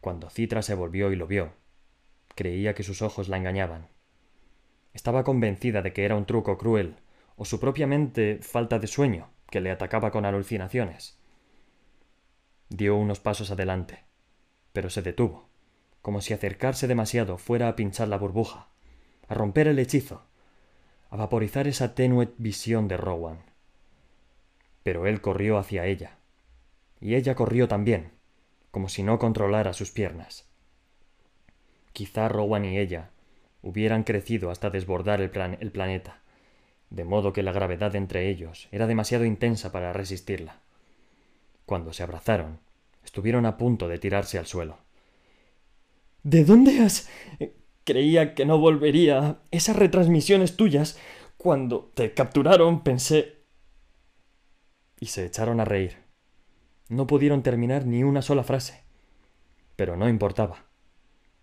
Cuando 0.00 0.30
Citra 0.30 0.62
se 0.62 0.74
volvió 0.74 1.12
y 1.12 1.16
lo 1.16 1.26
vio, 1.26 1.52
creía 2.34 2.74
que 2.74 2.82
sus 2.82 3.02
ojos 3.02 3.28
la 3.28 3.36
engañaban. 3.36 3.88
Estaba 4.92 5.24
convencida 5.24 5.82
de 5.82 5.92
que 5.92 6.04
era 6.04 6.16
un 6.16 6.26
truco 6.26 6.58
cruel, 6.58 6.96
o 7.36 7.44
su 7.44 7.60
propia 7.60 7.86
mente 7.86 8.38
falta 8.42 8.78
de 8.78 8.86
sueño, 8.86 9.30
que 9.50 9.60
le 9.60 9.70
atacaba 9.70 10.10
con 10.10 10.24
alucinaciones. 10.24 11.18
Dio 12.68 12.96
unos 12.96 13.20
pasos 13.20 13.50
adelante, 13.50 14.04
pero 14.72 14.90
se 14.90 15.02
detuvo, 15.02 15.48
como 16.02 16.20
si 16.20 16.32
acercarse 16.32 16.86
demasiado 16.86 17.38
fuera 17.38 17.68
a 17.68 17.76
pinchar 17.76 18.08
la 18.08 18.18
burbuja, 18.18 18.68
a 19.28 19.34
romper 19.34 19.68
el 19.68 19.78
hechizo, 19.78 20.24
a 21.10 21.16
vaporizar 21.16 21.66
esa 21.66 21.94
tenue 21.94 22.32
visión 22.38 22.88
de 22.88 22.96
Rowan. 22.96 23.38
Pero 24.82 25.06
él 25.06 25.20
corrió 25.20 25.58
hacia 25.58 25.86
ella, 25.86 26.18
y 27.00 27.14
ella 27.14 27.34
corrió 27.34 27.68
también, 27.68 28.12
como 28.70 28.88
si 28.88 29.02
no 29.02 29.18
controlara 29.18 29.72
sus 29.72 29.90
piernas. 29.90 30.48
Quizá 31.92 32.28
Rowan 32.28 32.64
y 32.64 32.78
ella 32.78 33.10
hubieran 33.62 34.04
crecido 34.04 34.50
hasta 34.50 34.70
desbordar 34.70 35.20
el, 35.20 35.30
el 35.60 35.70
planeta, 35.72 36.20
de 36.90 37.04
modo 37.04 37.32
que 37.32 37.42
la 37.42 37.52
gravedad 37.52 37.94
entre 37.94 38.28
ellos 38.28 38.68
era 38.72 38.86
demasiado 38.86 39.24
intensa 39.24 39.72
para 39.72 39.92
resistirla. 39.92 40.60
Cuando 41.66 41.92
se 41.92 42.02
abrazaron, 42.02 42.58
estuvieron 43.04 43.46
a 43.46 43.56
punto 43.56 43.88
de 43.88 43.98
tirarse 43.98 44.38
al 44.38 44.46
suelo. 44.46 44.78
¿De 46.22 46.44
dónde 46.44 46.80
has... 46.80 47.08
Creía 47.84 48.34
que 48.34 48.44
no 48.44 48.58
volvería. 48.58 49.38
Esas 49.50 49.76
retransmisiones 49.76 50.56
tuyas. 50.56 50.98
Cuando 51.36 51.90
te 51.94 52.12
capturaron 52.12 52.82
pensé... 52.82 53.38
Y 54.98 55.06
se 55.06 55.24
echaron 55.24 55.60
a 55.60 55.64
reír. 55.64 55.96
No 56.88 57.06
pudieron 57.06 57.42
terminar 57.42 57.86
ni 57.86 58.04
una 58.04 58.20
sola 58.20 58.44
frase. 58.44 58.84
Pero 59.76 59.96
no 59.96 60.08
importaba. 60.08 60.66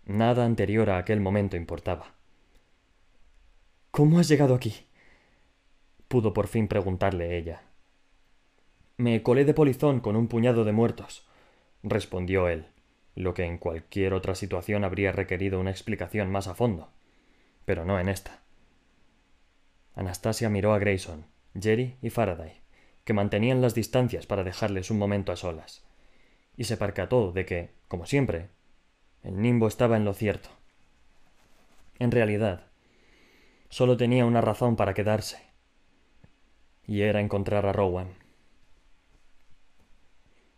Nada 0.08 0.46
anterior 0.46 0.88
a 0.88 0.96
aquel 0.96 1.20
momento 1.20 1.56
importaba. 1.56 2.14
¿Cómo 3.90 4.18
has 4.18 4.26
llegado 4.28 4.54
aquí? 4.54 4.74
pudo 6.08 6.32
por 6.32 6.48
fin 6.48 6.66
preguntarle 6.66 7.36
ella. 7.36 7.60
Me 8.96 9.22
colé 9.22 9.44
de 9.44 9.52
polizón 9.52 10.00
con 10.00 10.16
un 10.16 10.26
puñado 10.26 10.64
de 10.64 10.72
muertos, 10.72 11.28
respondió 11.82 12.48
él, 12.48 12.68
lo 13.14 13.34
que 13.34 13.44
en 13.44 13.58
cualquier 13.58 14.14
otra 14.14 14.34
situación 14.34 14.82
habría 14.82 15.12
requerido 15.12 15.60
una 15.60 15.70
explicación 15.70 16.30
más 16.30 16.48
a 16.48 16.54
fondo, 16.54 16.88
pero 17.66 17.84
no 17.84 18.00
en 18.00 18.08
esta. 18.08 18.40
Anastasia 19.94 20.48
miró 20.48 20.72
a 20.72 20.78
Grayson, 20.78 21.26
Jerry 21.60 21.96
y 22.00 22.08
Faraday, 22.08 22.62
que 23.04 23.12
mantenían 23.12 23.60
las 23.60 23.74
distancias 23.74 24.26
para 24.26 24.42
dejarles 24.42 24.90
un 24.90 24.98
momento 24.98 25.32
a 25.32 25.36
solas, 25.36 25.84
y 26.56 26.64
se 26.64 26.78
percató 26.78 27.30
de 27.30 27.44
que, 27.44 27.70
como 27.88 28.06
siempre, 28.06 28.48
el 29.22 29.40
nimbo 29.40 29.68
estaba 29.68 29.96
en 29.96 30.04
lo 30.04 30.14
cierto. 30.14 30.48
En 31.98 32.10
realidad, 32.10 32.66
solo 33.68 33.96
tenía 33.96 34.24
una 34.24 34.40
razón 34.40 34.76
para 34.76 34.94
quedarse, 34.94 35.38
y 36.86 37.02
era 37.02 37.20
encontrar 37.20 37.66
a 37.66 37.72
Rowan. 37.72 38.14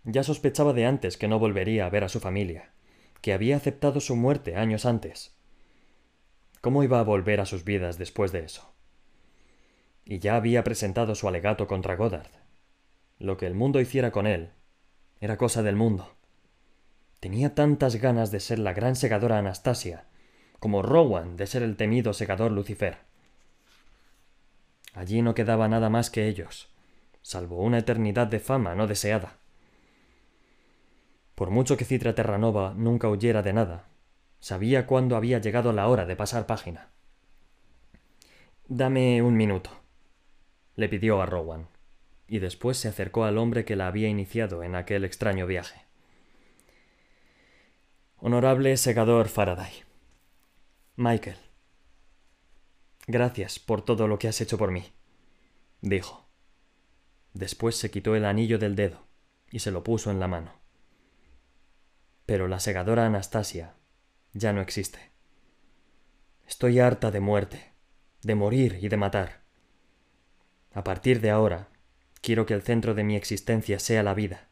Ya 0.04 0.22
sospechaba 0.22 0.72
de 0.72 0.86
antes 0.86 1.16
que 1.16 1.28
no 1.28 1.38
volvería 1.38 1.86
a 1.86 1.90
ver 1.90 2.04
a 2.04 2.08
su 2.08 2.20
familia, 2.20 2.72
que 3.20 3.32
había 3.32 3.56
aceptado 3.56 4.00
su 4.00 4.16
muerte 4.16 4.56
años 4.56 4.86
antes. 4.86 5.36
¿Cómo 6.60 6.82
iba 6.82 7.00
a 7.00 7.04
volver 7.04 7.40
a 7.40 7.46
sus 7.46 7.64
vidas 7.64 7.98
después 7.98 8.32
de 8.32 8.40
eso? 8.40 8.74
Y 10.04 10.18
ya 10.18 10.36
había 10.36 10.64
presentado 10.64 11.14
su 11.14 11.28
alegato 11.28 11.66
contra 11.66 11.96
Goddard. 11.96 12.30
Lo 13.18 13.36
que 13.36 13.46
el 13.46 13.54
mundo 13.54 13.80
hiciera 13.80 14.10
con 14.10 14.26
él 14.26 14.50
era 15.20 15.36
cosa 15.36 15.62
del 15.62 15.76
mundo. 15.76 16.16
Tenía 17.20 17.54
tantas 17.54 17.96
ganas 17.96 18.30
de 18.30 18.40
ser 18.40 18.58
la 18.58 18.72
gran 18.72 18.96
segadora 18.96 19.38
Anastasia, 19.38 20.06
como 20.58 20.80
Rowan 20.82 21.36
de 21.36 21.46
ser 21.46 21.62
el 21.62 21.76
temido 21.76 22.14
segador 22.14 22.50
Lucifer. 22.50 22.98
Allí 24.94 25.20
no 25.20 25.34
quedaba 25.34 25.68
nada 25.68 25.90
más 25.90 26.10
que 26.10 26.28
ellos, 26.28 26.70
salvo 27.20 27.58
una 27.58 27.78
eternidad 27.78 28.26
de 28.26 28.40
fama 28.40 28.74
no 28.74 28.86
deseada. 28.86 29.36
Por 31.34 31.50
mucho 31.50 31.76
que 31.76 31.84
Citra 31.84 32.14
Terranova 32.14 32.74
nunca 32.74 33.08
huyera 33.08 33.42
de 33.42 33.52
nada, 33.52 33.88
sabía 34.40 34.86
cuándo 34.86 35.14
había 35.14 35.38
llegado 35.38 35.72
la 35.72 35.88
hora 35.88 36.06
de 36.06 36.16
pasar 36.16 36.46
página. 36.46 36.88
Dame 38.66 39.20
un 39.20 39.36
minuto, 39.36 39.70
le 40.74 40.88
pidió 40.88 41.20
a 41.20 41.26
Rowan, 41.26 41.68
y 42.26 42.38
después 42.38 42.78
se 42.78 42.88
acercó 42.88 43.24
al 43.24 43.36
hombre 43.36 43.66
que 43.66 43.76
la 43.76 43.88
había 43.88 44.08
iniciado 44.08 44.62
en 44.62 44.74
aquel 44.74 45.04
extraño 45.04 45.46
viaje. 45.46 45.89
Honorable 48.22 48.76
segador 48.76 49.28
Faraday. 49.28 49.72
Michael, 50.96 51.38
Gracias 53.06 53.58
por 53.58 53.82
todo 53.82 54.08
lo 54.08 54.18
que 54.18 54.28
has 54.28 54.42
hecho 54.42 54.58
por 54.58 54.70
mí, 54.70 54.92
dijo. 55.80 56.28
Después 57.32 57.76
se 57.76 57.90
quitó 57.90 58.14
el 58.16 58.26
anillo 58.26 58.58
del 58.58 58.76
dedo 58.76 59.06
y 59.50 59.60
se 59.60 59.70
lo 59.70 59.82
puso 59.82 60.10
en 60.10 60.20
la 60.20 60.28
mano. 60.28 60.52
Pero 62.26 62.46
la 62.46 62.60
segadora 62.60 63.06
Anastasia 63.06 63.74
ya 64.34 64.52
no 64.52 64.60
existe. 64.60 65.12
Estoy 66.46 66.78
harta 66.78 67.10
de 67.10 67.20
muerte, 67.20 67.72
de 68.20 68.34
morir 68.34 68.80
y 68.82 68.90
de 68.90 68.98
matar. 68.98 69.44
A 70.74 70.84
partir 70.84 71.22
de 71.22 71.30
ahora, 71.30 71.70
quiero 72.20 72.44
que 72.44 72.52
el 72.52 72.60
centro 72.60 72.92
de 72.92 73.02
mi 73.02 73.16
existencia 73.16 73.78
sea 73.78 74.02
la 74.02 74.12
vida. 74.12 74.50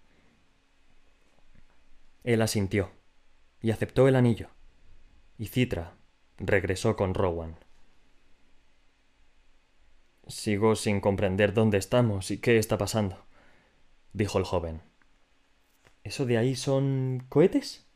Él 2.24 2.40
asintió 2.40 2.97
y 3.60 3.70
aceptó 3.70 4.08
el 4.08 4.16
anillo, 4.16 4.48
y 5.38 5.46
Citra 5.46 5.96
regresó 6.38 6.96
con 6.96 7.14
Rowan. 7.14 7.56
Sigo 10.26 10.76
sin 10.76 11.00
comprender 11.00 11.54
dónde 11.54 11.78
estamos 11.78 12.30
y 12.30 12.38
qué 12.38 12.58
está 12.58 12.78
pasando, 12.78 13.24
dijo 14.12 14.38
el 14.38 14.44
joven. 14.44 14.82
¿Eso 16.04 16.26
de 16.26 16.38
ahí 16.38 16.54
son 16.54 17.24
cohetes? 17.28 17.86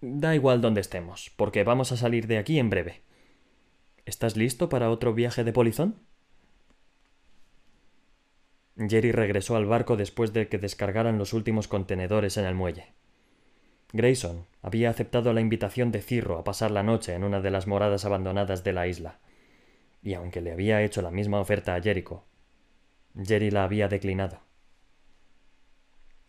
Da 0.00 0.34
igual 0.34 0.60
dónde 0.60 0.80
estemos, 0.80 1.30
porque 1.36 1.62
vamos 1.62 1.92
a 1.92 1.96
salir 1.96 2.26
de 2.26 2.38
aquí 2.38 2.58
en 2.58 2.70
breve. 2.70 3.02
¿Estás 4.04 4.36
listo 4.36 4.68
para 4.68 4.90
otro 4.90 5.14
viaje 5.14 5.44
de 5.44 5.52
polizón? 5.52 6.00
Jerry 8.76 9.12
regresó 9.12 9.56
al 9.56 9.66
barco 9.66 9.96
después 9.96 10.32
de 10.32 10.48
que 10.48 10.58
descargaran 10.58 11.18
los 11.18 11.32
últimos 11.32 11.68
contenedores 11.68 12.36
en 12.36 12.46
el 12.46 12.54
muelle. 12.54 12.94
Grayson 13.92 14.46
había 14.62 14.90
aceptado 14.90 15.32
la 15.32 15.40
invitación 15.40 15.92
de 15.92 16.02
Cirro 16.02 16.38
a 16.38 16.44
pasar 16.44 16.70
la 16.70 16.82
noche 16.82 17.14
en 17.14 17.24
una 17.24 17.40
de 17.40 17.50
las 17.50 17.66
moradas 17.66 18.04
abandonadas 18.04 18.64
de 18.64 18.72
la 18.72 18.86
isla 18.86 19.18
y 20.02 20.14
aunque 20.14 20.40
le 20.40 20.52
había 20.52 20.82
hecho 20.82 21.00
la 21.00 21.10
misma 21.10 21.40
oferta 21.40 21.74
a 21.74 21.80
Jericho, 21.80 22.24
Jerry 23.16 23.50
la 23.50 23.64
había 23.64 23.88
declinado. 23.88 24.40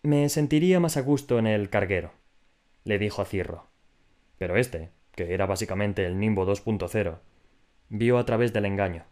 Me 0.03 0.29
sentiría 0.29 0.79
más 0.79 0.97
a 0.97 1.01
gusto 1.01 1.39
en 1.39 1.47
el 1.47 1.69
carguero, 1.69 2.11
le 2.83 2.99
dijo 2.99 3.21
a 3.21 3.25
Cirro. 3.25 3.67
Pero 4.37 4.57
este, 4.57 4.89
que 5.15 5.33
era 5.33 5.45
básicamente 5.45 6.05
el 6.05 6.19
Nimbo 6.19 6.45
2.0, 6.45 7.19
vio 7.89 8.17
a 8.17 8.25
través 8.25 8.53
del 8.53 8.65
engaño. 8.65 9.05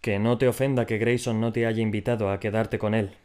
Que 0.00 0.18
no 0.18 0.38
te 0.38 0.48
ofenda 0.48 0.86
que 0.86 0.98
Grayson 0.98 1.40
no 1.40 1.52
te 1.52 1.66
haya 1.66 1.82
invitado 1.82 2.30
a 2.30 2.40
quedarte 2.40 2.78
con 2.78 2.94
él. 2.94 3.16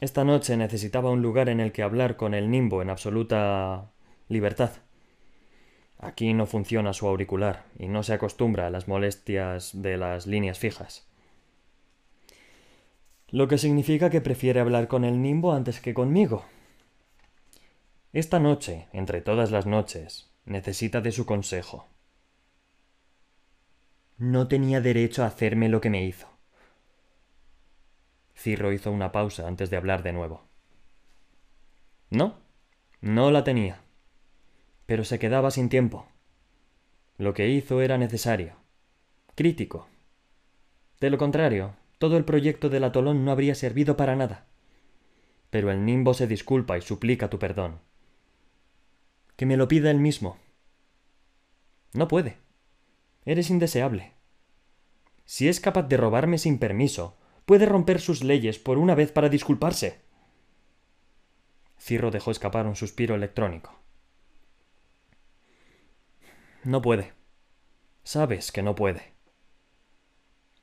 Esta 0.00 0.24
noche 0.24 0.56
necesitaba 0.56 1.10
un 1.10 1.22
lugar 1.22 1.48
en 1.48 1.60
el 1.60 1.72
que 1.72 1.82
hablar 1.82 2.16
con 2.16 2.34
el 2.34 2.50
Nimbo 2.50 2.82
en 2.82 2.90
absoluta 2.90 3.90
libertad. 4.28 4.70
Aquí 5.98 6.32
no 6.32 6.46
funciona 6.46 6.92
su 6.92 7.08
auricular 7.08 7.64
y 7.78 7.88
no 7.88 8.04
se 8.04 8.12
acostumbra 8.12 8.68
a 8.68 8.70
las 8.70 8.86
molestias 8.86 9.82
de 9.82 9.96
las 9.96 10.28
líneas 10.28 10.58
fijas. 10.58 11.08
Lo 13.30 13.48
que 13.48 13.58
significa 13.58 14.08
que 14.08 14.20
prefiere 14.20 14.60
hablar 14.60 14.88
con 14.88 15.04
el 15.04 15.20
nimbo 15.20 15.52
antes 15.52 15.80
que 15.80 15.92
conmigo. 15.92 16.44
Esta 18.12 18.38
noche, 18.38 18.86
entre 18.92 19.20
todas 19.20 19.50
las 19.50 19.66
noches, 19.66 20.30
necesita 20.46 21.02
de 21.02 21.12
su 21.12 21.26
consejo. 21.26 21.86
No 24.16 24.48
tenía 24.48 24.80
derecho 24.80 25.24
a 25.24 25.26
hacerme 25.26 25.68
lo 25.68 25.80
que 25.80 25.90
me 25.90 26.04
hizo. 26.06 26.37
Cirro 28.38 28.72
hizo 28.72 28.92
una 28.92 29.10
pausa 29.10 29.48
antes 29.48 29.68
de 29.68 29.76
hablar 29.76 30.04
de 30.04 30.12
nuevo. 30.12 30.44
No, 32.08 32.38
no 33.00 33.32
la 33.32 33.42
tenía. 33.42 33.80
Pero 34.86 35.04
se 35.04 35.18
quedaba 35.18 35.50
sin 35.50 35.68
tiempo. 35.68 36.06
Lo 37.16 37.34
que 37.34 37.48
hizo 37.48 37.82
era 37.82 37.98
necesario. 37.98 38.54
Crítico. 39.34 39.88
De 41.00 41.10
lo 41.10 41.18
contrario, 41.18 41.74
todo 41.98 42.16
el 42.16 42.24
proyecto 42.24 42.68
del 42.68 42.84
atolón 42.84 43.24
no 43.24 43.32
habría 43.32 43.56
servido 43.56 43.96
para 43.96 44.14
nada. 44.14 44.46
Pero 45.50 45.72
el 45.72 45.84
nimbo 45.84 46.14
se 46.14 46.28
disculpa 46.28 46.78
y 46.78 46.82
suplica 46.82 47.28
tu 47.28 47.40
perdón. 47.40 47.80
Que 49.34 49.46
me 49.46 49.56
lo 49.56 49.66
pida 49.66 49.90
él 49.90 49.98
mismo. 49.98 50.38
No 51.92 52.06
puede. 52.06 52.36
Eres 53.24 53.50
indeseable. 53.50 54.12
Si 55.24 55.48
es 55.48 55.58
capaz 55.58 55.88
de 55.88 55.96
robarme 55.96 56.38
sin 56.38 56.58
permiso, 56.58 57.17
puede 57.48 57.64
romper 57.64 57.98
sus 57.98 58.22
leyes 58.22 58.58
por 58.58 58.76
una 58.76 58.94
vez 58.94 59.10
para 59.10 59.30
disculparse. 59.30 60.02
Cirro 61.78 62.10
dejó 62.10 62.30
escapar 62.30 62.66
un 62.66 62.76
suspiro 62.76 63.14
electrónico. 63.14 63.74
No 66.62 66.82
puede. 66.82 67.14
Sabes 68.02 68.52
que 68.52 68.62
no 68.62 68.74
puede. 68.74 69.14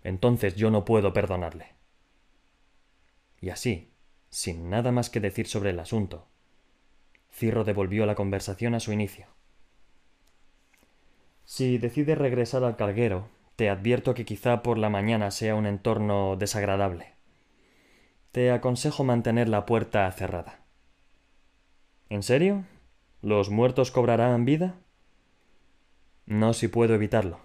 Entonces 0.04 0.56
yo 0.56 0.70
no 0.70 0.86
puedo 0.86 1.12
perdonarle. 1.12 1.74
Y 3.42 3.50
así, 3.50 3.92
sin 4.30 4.70
nada 4.70 4.92
más 4.92 5.10
que 5.10 5.20
decir 5.20 5.48
sobre 5.48 5.72
el 5.72 5.80
asunto, 5.80 6.28
Cirro 7.32 7.64
devolvió 7.64 8.06
la 8.06 8.14
conversación 8.14 8.76
a 8.76 8.80
su 8.80 8.94
inicio. 8.94 9.26
Si 11.46 11.80
decide 11.80 12.14
regresar 12.14 12.64
al 12.64 12.76
carguero, 12.76 13.28
te 13.56 13.70
advierto 13.70 14.14
que 14.14 14.26
quizá 14.26 14.62
por 14.62 14.78
la 14.78 14.90
mañana 14.90 15.32
sea 15.32 15.56
un 15.56 15.66
entorno 15.66 16.36
desagradable. 16.36 17.14
Te 18.32 18.52
aconsejo 18.52 19.04
mantener 19.04 19.48
la 19.48 19.66
puerta 19.66 20.12
cerrada. 20.12 20.60
¿En 22.10 22.22
serio? 22.22 22.66
¿Los 23.22 23.50
muertos 23.50 23.92
cobrarán 23.92 24.46
vida? 24.46 24.76
No 26.26 26.54
si 26.54 26.68
puedo 26.68 26.96
evitarlo. 26.96 27.40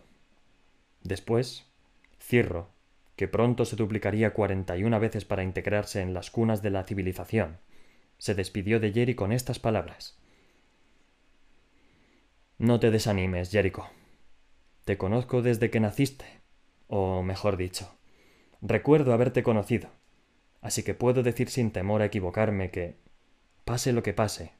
Después, 1.02 1.70
Cirro, 2.18 2.68
que 3.16 3.28
pronto 3.28 3.64
se 3.64 3.76
duplicaría 3.76 4.34
cuarenta 4.34 4.76
y 4.76 4.84
una 4.84 4.98
veces 4.98 5.24
para 5.24 5.42
integrarse 5.42 6.00
en 6.00 6.12
las 6.12 6.30
cunas 6.30 6.62
de 6.62 6.70
la 6.70 6.84
civilización, 6.84 7.58
se 8.18 8.34
despidió 8.34 8.80
de 8.80 8.92
Jerry 8.92 9.14
con 9.14 9.32
estas 9.32 9.58
palabras. 9.58 10.18
No 12.58 12.80
te 12.80 12.90
desanimes, 12.90 13.50
Jericho. 13.50 13.86
Te 14.84 14.96
conozco 14.98 15.42
desde 15.42 15.70
que 15.70 15.80
naciste, 15.80 16.40
o 16.88 17.22
mejor 17.22 17.56
dicho, 17.56 17.96
recuerdo 18.60 19.12
haberte 19.12 19.42
conocido, 19.42 19.90
así 20.60 20.82
que 20.82 20.94
puedo 20.94 21.22
decir 21.22 21.50
sin 21.50 21.70
temor 21.70 22.02
a 22.02 22.06
equivocarme 22.06 22.70
que 22.70 22.96
pase 23.64 23.92
lo 23.92 24.02
que 24.02 24.14
pase, 24.14 24.52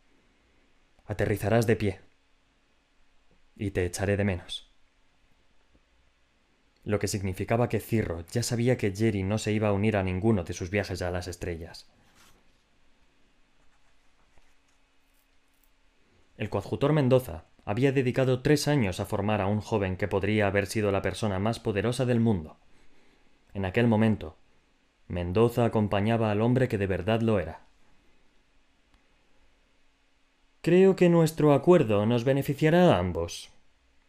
aterrizarás 1.06 1.66
de 1.66 1.76
pie 1.76 2.00
y 3.56 3.72
te 3.72 3.84
echaré 3.84 4.16
de 4.16 4.24
menos. 4.24 4.70
Lo 6.84 6.98
que 6.98 7.08
significaba 7.08 7.68
que 7.68 7.80
Cirro 7.80 8.24
ya 8.32 8.42
sabía 8.42 8.76
que 8.76 8.94
Jerry 8.94 9.22
no 9.22 9.38
se 9.38 9.52
iba 9.52 9.68
a 9.68 9.72
unir 9.72 9.96
a 9.96 10.02
ninguno 10.02 10.44
de 10.44 10.54
sus 10.54 10.70
viajes 10.70 11.02
a 11.02 11.10
las 11.10 11.28
estrellas. 11.28 11.90
El 16.38 16.48
coadjutor 16.48 16.94
Mendoza 16.94 17.44
había 17.64 17.92
dedicado 17.92 18.42
tres 18.42 18.68
años 18.68 19.00
a 19.00 19.06
formar 19.06 19.40
a 19.40 19.46
un 19.46 19.60
joven 19.60 19.96
que 19.96 20.08
podría 20.08 20.46
haber 20.46 20.66
sido 20.66 20.92
la 20.92 21.02
persona 21.02 21.38
más 21.38 21.60
poderosa 21.60 22.04
del 22.04 22.20
mundo. 22.20 22.56
En 23.54 23.64
aquel 23.64 23.86
momento, 23.86 24.36
Mendoza 25.08 25.64
acompañaba 25.64 26.30
al 26.30 26.40
hombre 26.40 26.68
que 26.68 26.78
de 26.78 26.86
verdad 26.86 27.20
lo 27.20 27.40
era. 27.40 27.62
Creo 30.62 30.94
que 30.94 31.08
nuestro 31.08 31.52
acuerdo 31.52 32.06
nos 32.06 32.24
beneficiará 32.24 32.94
a 32.94 32.98
ambos, 32.98 33.50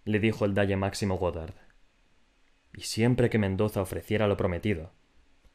le 0.06 0.20
dijo 0.20 0.46
el 0.46 0.54
Dalle 0.54 0.76
Máximo 0.76 1.18
Goddard. 1.18 1.54
Y 2.74 2.82
siempre 2.82 3.30
que 3.30 3.40
Mendoza 3.40 3.82
ofreciera 3.82 4.28
lo 4.28 4.38
prometido, 4.38 4.92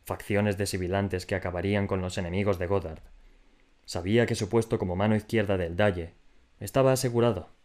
facciones 0.04 0.56
de 0.56 0.66
sibilantes 0.66 1.26
que 1.26 1.34
acabarían 1.34 1.86
con 1.86 2.00
los 2.00 2.18
enemigos 2.18 2.58
de 2.58 2.66
Goddard, 2.66 3.02
sabía 3.84 4.26
que 4.26 4.34
su 4.34 4.48
puesto 4.48 4.78
como 4.78 4.96
mano 4.96 5.16
izquierda 5.16 5.56
del 5.56 5.76
Dalle 5.76 6.14
estaba 6.60 6.92
asegurado. 6.92 7.55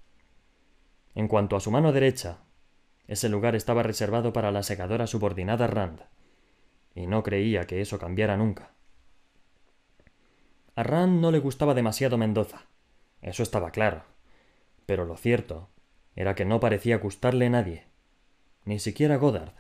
En 1.16 1.28
cuanto 1.28 1.56
a 1.56 1.60
su 1.60 1.72
mano 1.72 1.92
derecha, 1.92 2.40
ese 3.08 3.30
lugar 3.30 3.56
estaba 3.56 3.84
reservado 3.84 4.32
para 4.34 4.52
la 4.52 4.64
segadora 4.64 5.08
subordinada 5.08 5.68
Rand, 5.68 6.02
y 6.96 7.08
no 7.08 7.24
creía 7.24 7.66
que 7.68 7.82
eso 7.82 8.00
cambiara 8.00 8.38
nunca. 8.38 8.74
A 10.76 10.84
Rand 10.84 11.20
no 11.20 11.32
le 11.32 11.40
gustaba 11.40 11.74
demasiado 11.74 12.18
Mendoza, 12.18 12.68
eso 13.22 13.44
estaba 13.44 13.72
claro. 13.72 14.04
Pero 14.86 15.06
lo 15.06 15.16
cierto 15.16 15.70
era 16.16 16.36
que 16.36 16.46
no 16.46 16.60
parecía 16.60 16.98
gustarle 16.98 17.50
nadie, 17.50 17.86
ni 18.66 18.80
siquiera 18.80 19.18
Goddard. 19.18 19.54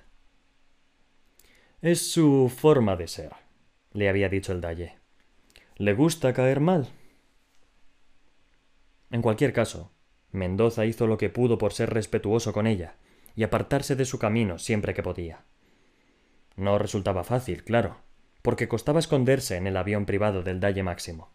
Es 1.81 2.11
su 2.11 2.49
forma 2.55 2.95
de 2.95 3.07
ser, 3.07 3.31
le 3.91 4.09
había 4.09 4.29
dicho 4.29 4.51
el 4.51 4.61
Dalle. 4.61 4.97
¿Le 5.75 5.93
gusta 5.93 6.33
caer 6.33 6.59
mal? 6.59 6.89
En 9.09 9.21
cualquier 9.21 9.51
caso, 9.51 9.91
Mendoza 10.31 10.85
hizo 10.85 11.07
lo 11.07 11.17
que 11.17 11.29
pudo 11.29 11.57
por 11.57 11.73
ser 11.73 11.93
respetuoso 11.93 12.53
con 12.53 12.67
ella 12.67 12.95
y 13.35 13.43
apartarse 13.43 13.95
de 13.95 14.05
su 14.05 14.19
camino 14.19 14.59
siempre 14.59 14.93
que 14.93 15.03
podía. 15.03 15.43
No 16.55 16.77
resultaba 16.77 17.23
fácil, 17.23 17.63
claro, 17.63 17.97
porque 18.41 18.67
costaba 18.67 18.99
esconderse 18.99 19.57
en 19.57 19.67
el 19.67 19.77
avión 19.77 20.05
privado 20.05 20.43
del 20.43 20.59
Dalle 20.59 20.83
Máximo. 20.83 21.29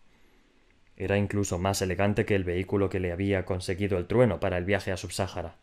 Era 0.96 1.18
incluso 1.18 1.58
más 1.58 1.82
elegante 1.82 2.24
que 2.24 2.34
el 2.34 2.44
vehículo 2.44 2.88
que 2.88 3.00
le 3.00 3.12
había 3.12 3.44
conseguido 3.44 3.98
el 3.98 4.06
trueno 4.06 4.40
para 4.40 4.56
el 4.56 4.64
viaje 4.64 4.92
a 4.92 4.96
Subsáhara. 4.96 5.56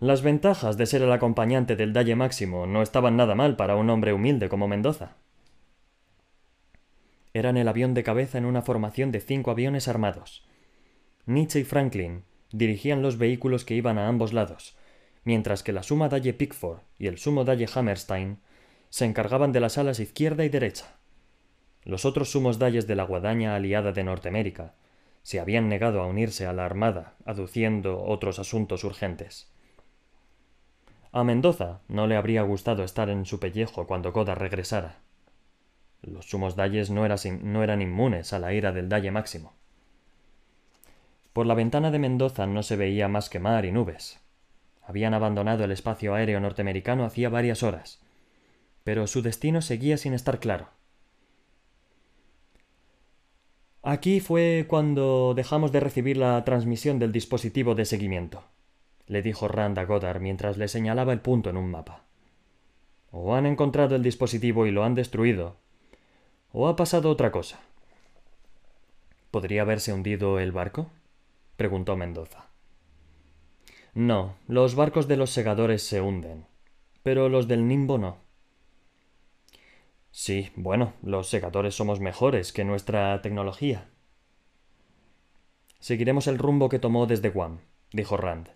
Las 0.00 0.22
ventajas 0.22 0.76
de 0.76 0.86
ser 0.86 1.02
el 1.02 1.12
acompañante 1.12 1.76
del 1.76 1.92
Dalle 1.92 2.16
Máximo 2.16 2.66
no 2.66 2.82
estaban 2.82 3.16
nada 3.16 3.36
mal 3.36 3.54
para 3.54 3.76
un 3.76 3.88
hombre 3.90 4.12
humilde 4.12 4.48
como 4.48 4.66
Mendoza. 4.66 5.14
Eran 7.34 7.56
el 7.56 7.68
avión 7.68 7.94
de 7.94 8.02
cabeza 8.02 8.38
en 8.38 8.44
una 8.44 8.62
formación 8.62 9.12
de 9.12 9.20
cinco 9.20 9.52
aviones 9.52 9.86
armados. 9.86 10.44
Nietzsche 11.26 11.60
y 11.60 11.64
Franklin 11.64 12.24
dirigían 12.50 13.00
los 13.00 13.16
vehículos 13.16 13.64
que 13.64 13.74
iban 13.74 13.96
a 13.96 14.08
ambos 14.08 14.32
lados, 14.32 14.76
mientras 15.24 15.62
que 15.62 15.72
la 15.72 15.84
suma 15.84 16.08
Dalle 16.08 16.34
Pickford 16.34 16.80
y 16.98 17.06
el 17.06 17.18
sumo 17.18 17.44
Dalle 17.44 17.68
Hammerstein 17.72 18.38
se 18.88 19.04
encargaban 19.04 19.52
de 19.52 19.60
las 19.60 19.78
alas 19.78 20.00
izquierda 20.00 20.44
y 20.44 20.48
derecha. 20.48 20.96
Los 21.84 22.04
otros 22.04 22.30
sumos 22.30 22.58
dalles 22.58 22.86
de 22.86 22.96
la 22.96 23.04
guadaña 23.04 23.54
aliada 23.54 23.92
de 23.92 24.04
Norteamérica 24.04 24.74
se 25.22 25.38
habían 25.38 25.68
negado 25.68 26.02
a 26.02 26.06
unirse 26.06 26.46
a 26.46 26.52
la 26.52 26.66
Armada, 26.66 27.14
aduciendo 27.24 28.02
otros 28.02 28.40
asuntos 28.40 28.82
urgentes. 28.82 29.48
A 31.12 31.22
Mendoza 31.22 31.82
no 31.88 32.06
le 32.08 32.16
habría 32.16 32.42
gustado 32.42 32.82
estar 32.82 33.08
en 33.10 33.26
su 33.26 33.38
pellejo 33.38 33.86
cuando 33.86 34.12
Goda 34.12 34.34
regresara. 34.34 34.98
Los 36.02 36.28
sumos 36.30 36.56
dalles 36.56 36.90
no, 36.90 37.06
no 37.06 37.62
eran 37.62 37.80
inmunes 37.80 38.32
a 38.32 38.40
la 38.40 38.52
ira 38.52 38.72
del 38.72 38.88
dalle 38.88 39.12
máximo. 39.12 39.54
Por 41.32 41.46
la 41.46 41.54
ventana 41.54 41.90
de 41.90 41.98
Mendoza 41.98 42.46
no 42.46 42.62
se 42.62 42.76
veía 42.76 43.08
más 43.08 43.30
que 43.30 43.38
mar 43.38 43.64
y 43.64 43.72
nubes. 43.72 44.20
Habían 44.82 45.14
abandonado 45.14 45.64
el 45.64 45.72
espacio 45.72 46.14
aéreo 46.14 46.40
norteamericano 46.40 47.04
hacía 47.04 47.28
varias 47.30 47.62
horas, 47.62 48.00
pero 48.84 49.06
su 49.06 49.22
destino 49.22 49.62
seguía 49.62 49.96
sin 49.96 50.12
estar 50.12 50.40
claro. 50.40 50.68
Aquí 53.82 54.20
fue 54.20 54.66
cuando 54.68 55.32
dejamos 55.34 55.72
de 55.72 55.80
recibir 55.80 56.16
la 56.16 56.44
transmisión 56.44 56.98
del 56.98 57.12
dispositivo 57.12 57.74
de 57.74 57.84
seguimiento, 57.84 58.44
le 59.06 59.22
dijo 59.22 59.48
Rand 59.48 59.78
a 59.78 59.84
Goddard 59.84 60.20
mientras 60.20 60.56
le 60.56 60.68
señalaba 60.68 61.12
el 61.12 61.20
punto 61.20 61.50
en 61.50 61.56
un 61.56 61.70
mapa. 61.70 62.02
O 63.10 63.34
han 63.34 63.46
encontrado 63.46 63.96
el 63.96 64.02
dispositivo 64.02 64.66
y 64.66 64.70
lo 64.70 64.84
han 64.84 64.94
destruido, 64.94 65.56
o 66.52 66.68
ha 66.68 66.76
pasado 66.76 67.10
otra 67.10 67.32
cosa. 67.32 67.60
¿Podría 69.30 69.62
haberse 69.62 69.92
hundido 69.92 70.38
el 70.38 70.52
barco? 70.52 70.90
Preguntó 71.62 71.96
Mendoza. 71.96 72.48
No, 73.94 74.34
los 74.48 74.74
barcos 74.74 75.06
de 75.06 75.16
los 75.16 75.30
segadores 75.30 75.84
se 75.84 76.00
hunden, 76.00 76.44
pero 77.04 77.28
los 77.28 77.46
del 77.46 77.68
Nimbo 77.68 77.98
no. 77.98 78.16
Sí, 80.10 80.50
bueno, 80.56 80.94
los 81.04 81.28
segadores 81.28 81.76
somos 81.76 82.00
mejores 82.00 82.52
que 82.52 82.64
nuestra 82.64 83.22
tecnología. 83.22 83.86
Seguiremos 85.78 86.26
el 86.26 86.38
rumbo 86.38 86.68
que 86.68 86.80
tomó 86.80 87.06
desde 87.06 87.30
Guam, 87.30 87.60
dijo 87.92 88.16
Rand. 88.16 88.48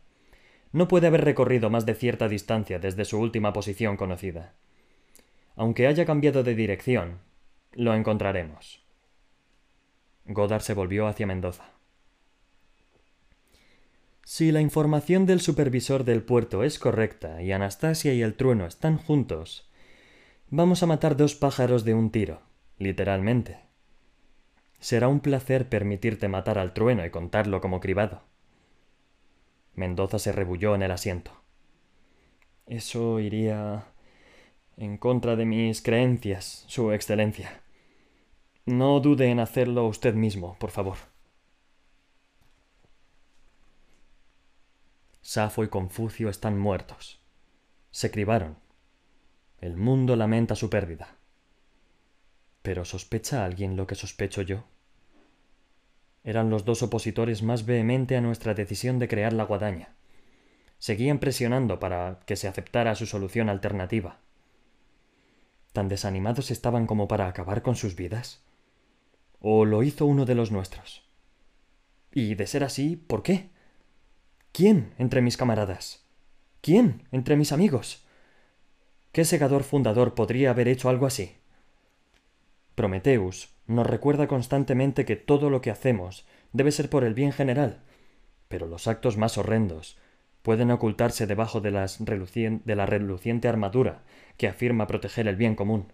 No 0.73 0.89
puede 0.89 1.07
haber 1.07 1.25
recorrido 1.25 1.71
más 1.71 1.87
de 1.87 1.95
cierta 1.95 2.27
distancia 2.29 2.81
desde 2.81 3.05
su 3.05 3.21
última 3.21 3.53
posición 3.53 3.97
conocida. 3.97 4.55
Aunque 5.55 5.87
haya 5.87 6.05
cambiado 6.07 6.43
de 6.43 6.57
dirección, 6.57 7.21
lo 7.71 7.95
encontraremos. 7.95 8.85
Goddard 10.25 10.63
se 10.63 10.75
volvió 10.75 11.07
hacia 11.07 11.29
Mendoza. 11.29 11.76
Si 14.29 14.51
la 14.51 14.61
información 14.61 15.25
del 15.25 15.41
supervisor 15.41 16.03
del 16.03 16.21
puerto 16.21 16.65
es 16.65 16.81
correcta 16.81 17.43
y 17.43 17.53
Anastasia 17.53 18.13
y 18.13 18.23
el 18.23 18.35
trueno 18.35 18.67
están 18.67 18.99
juntos, 18.99 19.71
Vamos 20.51 20.83
a 20.83 20.87
matar 20.87 21.17
dos 21.17 21.37
pájaros 21.37 21.85
de 21.85 21.95
un 21.95 22.11
tiro, 22.11 22.41
literalmente. 22.77 23.59
Será 24.81 25.07
un 25.07 25.21
placer 25.21 25.69
permitirte 25.69 26.27
matar 26.27 26.59
al 26.59 26.73
trueno 26.73 27.07
y 27.07 27.11
contarlo 27.11 27.61
como 27.61 27.79
cribado. 27.79 28.25
Mendoza 29.75 30.19
se 30.19 30.33
rebulló 30.33 30.75
en 30.75 30.83
el 30.83 30.91
asiento. 30.91 31.31
Eso 32.67 33.21
iría 33.21 33.87
en 34.77 34.99
contra 34.99 35.37
de 35.37 35.45
mis 35.45 35.83
creencias, 35.83 36.65
Su 36.67 36.91
Excelencia. 36.91 37.61
No 38.65 38.99
dude 38.99 39.31
en 39.31 39.39
hacerlo 39.39 39.87
usted 39.87 40.15
mismo, 40.15 40.57
por 40.59 40.73
favor. 40.73 41.16
Safo 45.29 45.65
y 45.65 45.69
Confucio 45.69 46.29
están 46.29 46.57
muertos. 46.57 47.21
Se 47.91 48.13
cribaron. 48.13 48.59
El 49.61 49.77
mundo 49.77 50.15
lamenta 50.15 50.55
su 50.55 50.71
pérdida. 50.71 51.17
Pero 52.63 52.85
¿sospecha 52.85 53.45
alguien 53.45 53.77
lo 53.77 53.89
que 53.89 53.97
sospecho 53.97 54.43
yo? 54.43 54.63
Eran 56.23 56.49
los 56.49 56.65
dos 56.65 56.85
opositores 56.85 57.43
más 57.43 57.67
vehemente 57.67 58.17
a 58.17 58.21
nuestra 58.21 58.55
decisión 58.55 59.01
de 59.01 59.09
crear 59.09 59.33
la 59.33 59.43
guadaña. 59.43 59.97
Seguían 60.79 61.19
presionando 61.19 61.81
para 61.81 62.21
que 62.25 62.37
se 62.37 62.47
aceptara 62.47 62.95
su 62.95 63.07
solución 63.07 63.49
alternativa. 63.49 64.21
¿Tan 65.73 65.89
desanimados 65.89 66.53
estaban 66.53 66.87
como 66.87 67.09
para 67.09 67.27
acabar 67.27 67.63
con 67.63 67.75
sus 67.75 67.97
vidas? 67.97 68.45
¿O 69.41 69.65
lo 69.65 69.83
hizo 69.83 70.07
uno 70.07 70.25
de 70.25 70.37
los 70.37 70.53
nuestros? 70.53 71.05
Y 72.15 72.37
de 72.37 72.47
ser 72.47 72.63
así, 72.63 72.95
¿por 72.95 73.25
qué? 73.25 73.56
¿Quién 74.57 74.95
entre 74.97 75.21
mis 75.21 75.37
camaradas? 75.37 76.07
¿Quién 76.63 77.03
entre 77.13 77.37
mis 77.37 77.53
amigos? 77.53 78.07
¿Qué 79.13 79.27
segador 79.27 79.65
fundador 79.65 80.15
podría 80.15 80.49
haber 80.49 80.67
hecho 80.67 80.89
algo 80.89 81.05
así? 81.05 81.37
Prometeus 82.75 83.51
nos 83.67 83.87
recuerda 83.87 84.29
constantemente 84.29 85.05
que 85.05 85.15
todo 85.15 85.51
lo 85.51 85.61
que 85.61 85.71
hacemos 85.71 86.25
debe 86.55 86.73
ser 86.73 86.89
por 86.89 87.05
el 87.05 87.13
bien 87.13 87.33
general, 87.33 87.83
pero 88.49 88.67
los 88.67 88.89
actos 88.89 89.19
más 89.19 89.37
horrendos 89.37 89.99
pueden 90.41 90.71
ocultarse 90.71 91.27
debajo 91.27 91.61
de, 91.61 91.71
de 91.71 92.77
la 92.77 92.87
reluciente 92.87 93.49
armadura 93.49 94.05
que 94.39 94.49
afirma 94.49 94.87
proteger 94.87 95.29
el 95.29 95.37
bien 95.37 95.55
común. 95.55 95.93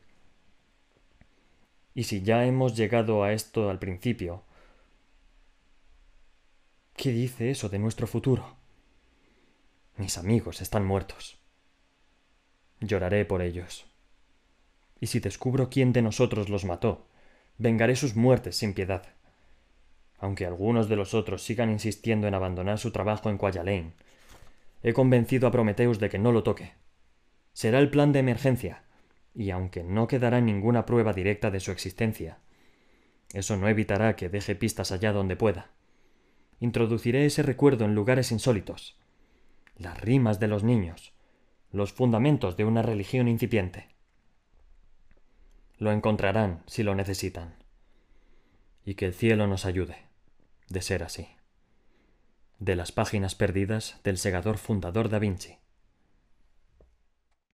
Y 1.96 2.04
si 2.04 2.22
ya 2.22 2.46
hemos 2.46 2.76
llegado 2.76 3.24
a 3.24 3.32
esto 3.32 3.70
al 3.70 3.80
principio, 3.80 4.44
¿qué 6.96 7.10
dice 7.10 7.50
eso 7.50 7.68
de 7.68 7.78
nuestro 7.78 8.06
futuro? 8.06 8.56
Mis 9.96 10.18
amigos 10.18 10.60
están 10.62 10.84
muertos. 10.84 11.38
Lloraré 12.80 13.24
por 13.24 13.42
ellos 13.42 13.86
y 15.02 15.08
si 15.08 15.18
descubro 15.18 15.68
quién 15.68 15.92
de 15.92 16.00
nosotros 16.00 16.48
los 16.48 16.64
mató, 16.64 17.08
vengaré 17.58 17.96
sus 17.96 18.14
muertes 18.14 18.54
sin 18.54 18.72
piedad. 18.72 19.02
Aunque 20.20 20.46
algunos 20.46 20.88
de 20.88 20.94
los 20.94 21.12
otros 21.12 21.42
sigan 21.42 21.70
insistiendo 21.70 22.28
en 22.28 22.34
abandonar 22.34 22.78
su 22.78 22.92
trabajo 22.92 23.28
en 23.28 23.36
Quayalane, 23.36 23.94
he 24.84 24.92
convencido 24.92 25.48
a 25.48 25.50
Prometeus 25.50 25.98
de 25.98 26.08
que 26.08 26.20
no 26.20 26.30
lo 26.30 26.44
toque. 26.44 26.74
Será 27.52 27.80
el 27.80 27.90
plan 27.90 28.12
de 28.12 28.20
emergencia, 28.20 28.84
y 29.34 29.50
aunque 29.50 29.82
no 29.82 30.06
quedará 30.06 30.40
ninguna 30.40 30.86
prueba 30.86 31.12
directa 31.12 31.50
de 31.50 31.58
su 31.58 31.72
existencia, 31.72 32.38
eso 33.34 33.56
no 33.56 33.68
evitará 33.68 34.14
que 34.14 34.28
deje 34.28 34.54
pistas 34.54 34.92
allá 34.92 35.12
donde 35.12 35.34
pueda. 35.34 35.72
Introduciré 36.62 37.26
ese 37.26 37.42
recuerdo 37.42 37.84
en 37.86 37.96
lugares 37.96 38.30
insólitos, 38.30 38.96
las 39.76 40.00
rimas 40.00 40.38
de 40.38 40.46
los 40.46 40.62
niños, 40.62 41.12
los 41.72 41.92
fundamentos 41.92 42.56
de 42.56 42.64
una 42.64 42.82
religión 42.82 43.26
incipiente. 43.26 43.88
Lo 45.78 45.90
encontrarán 45.90 46.62
si 46.68 46.84
lo 46.84 46.94
necesitan. 46.94 47.56
Y 48.84 48.94
que 48.94 49.06
el 49.06 49.12
cielo 49.12 49.48
nos 49.48 49.66
ayude, 49.66 50.06
de 50.68 50.82
ser 50.82 51.02
así. 51.02 51.30
De 52.60 52.76
las 52.76 52.92
páginas 52.92 53.34
perdidas 53.34 53.98
del 54.04 54.16
segador 54.16 54.56
fundador 54.56 55.08
da 55.08 55.18
Vinci. 55.18 55.58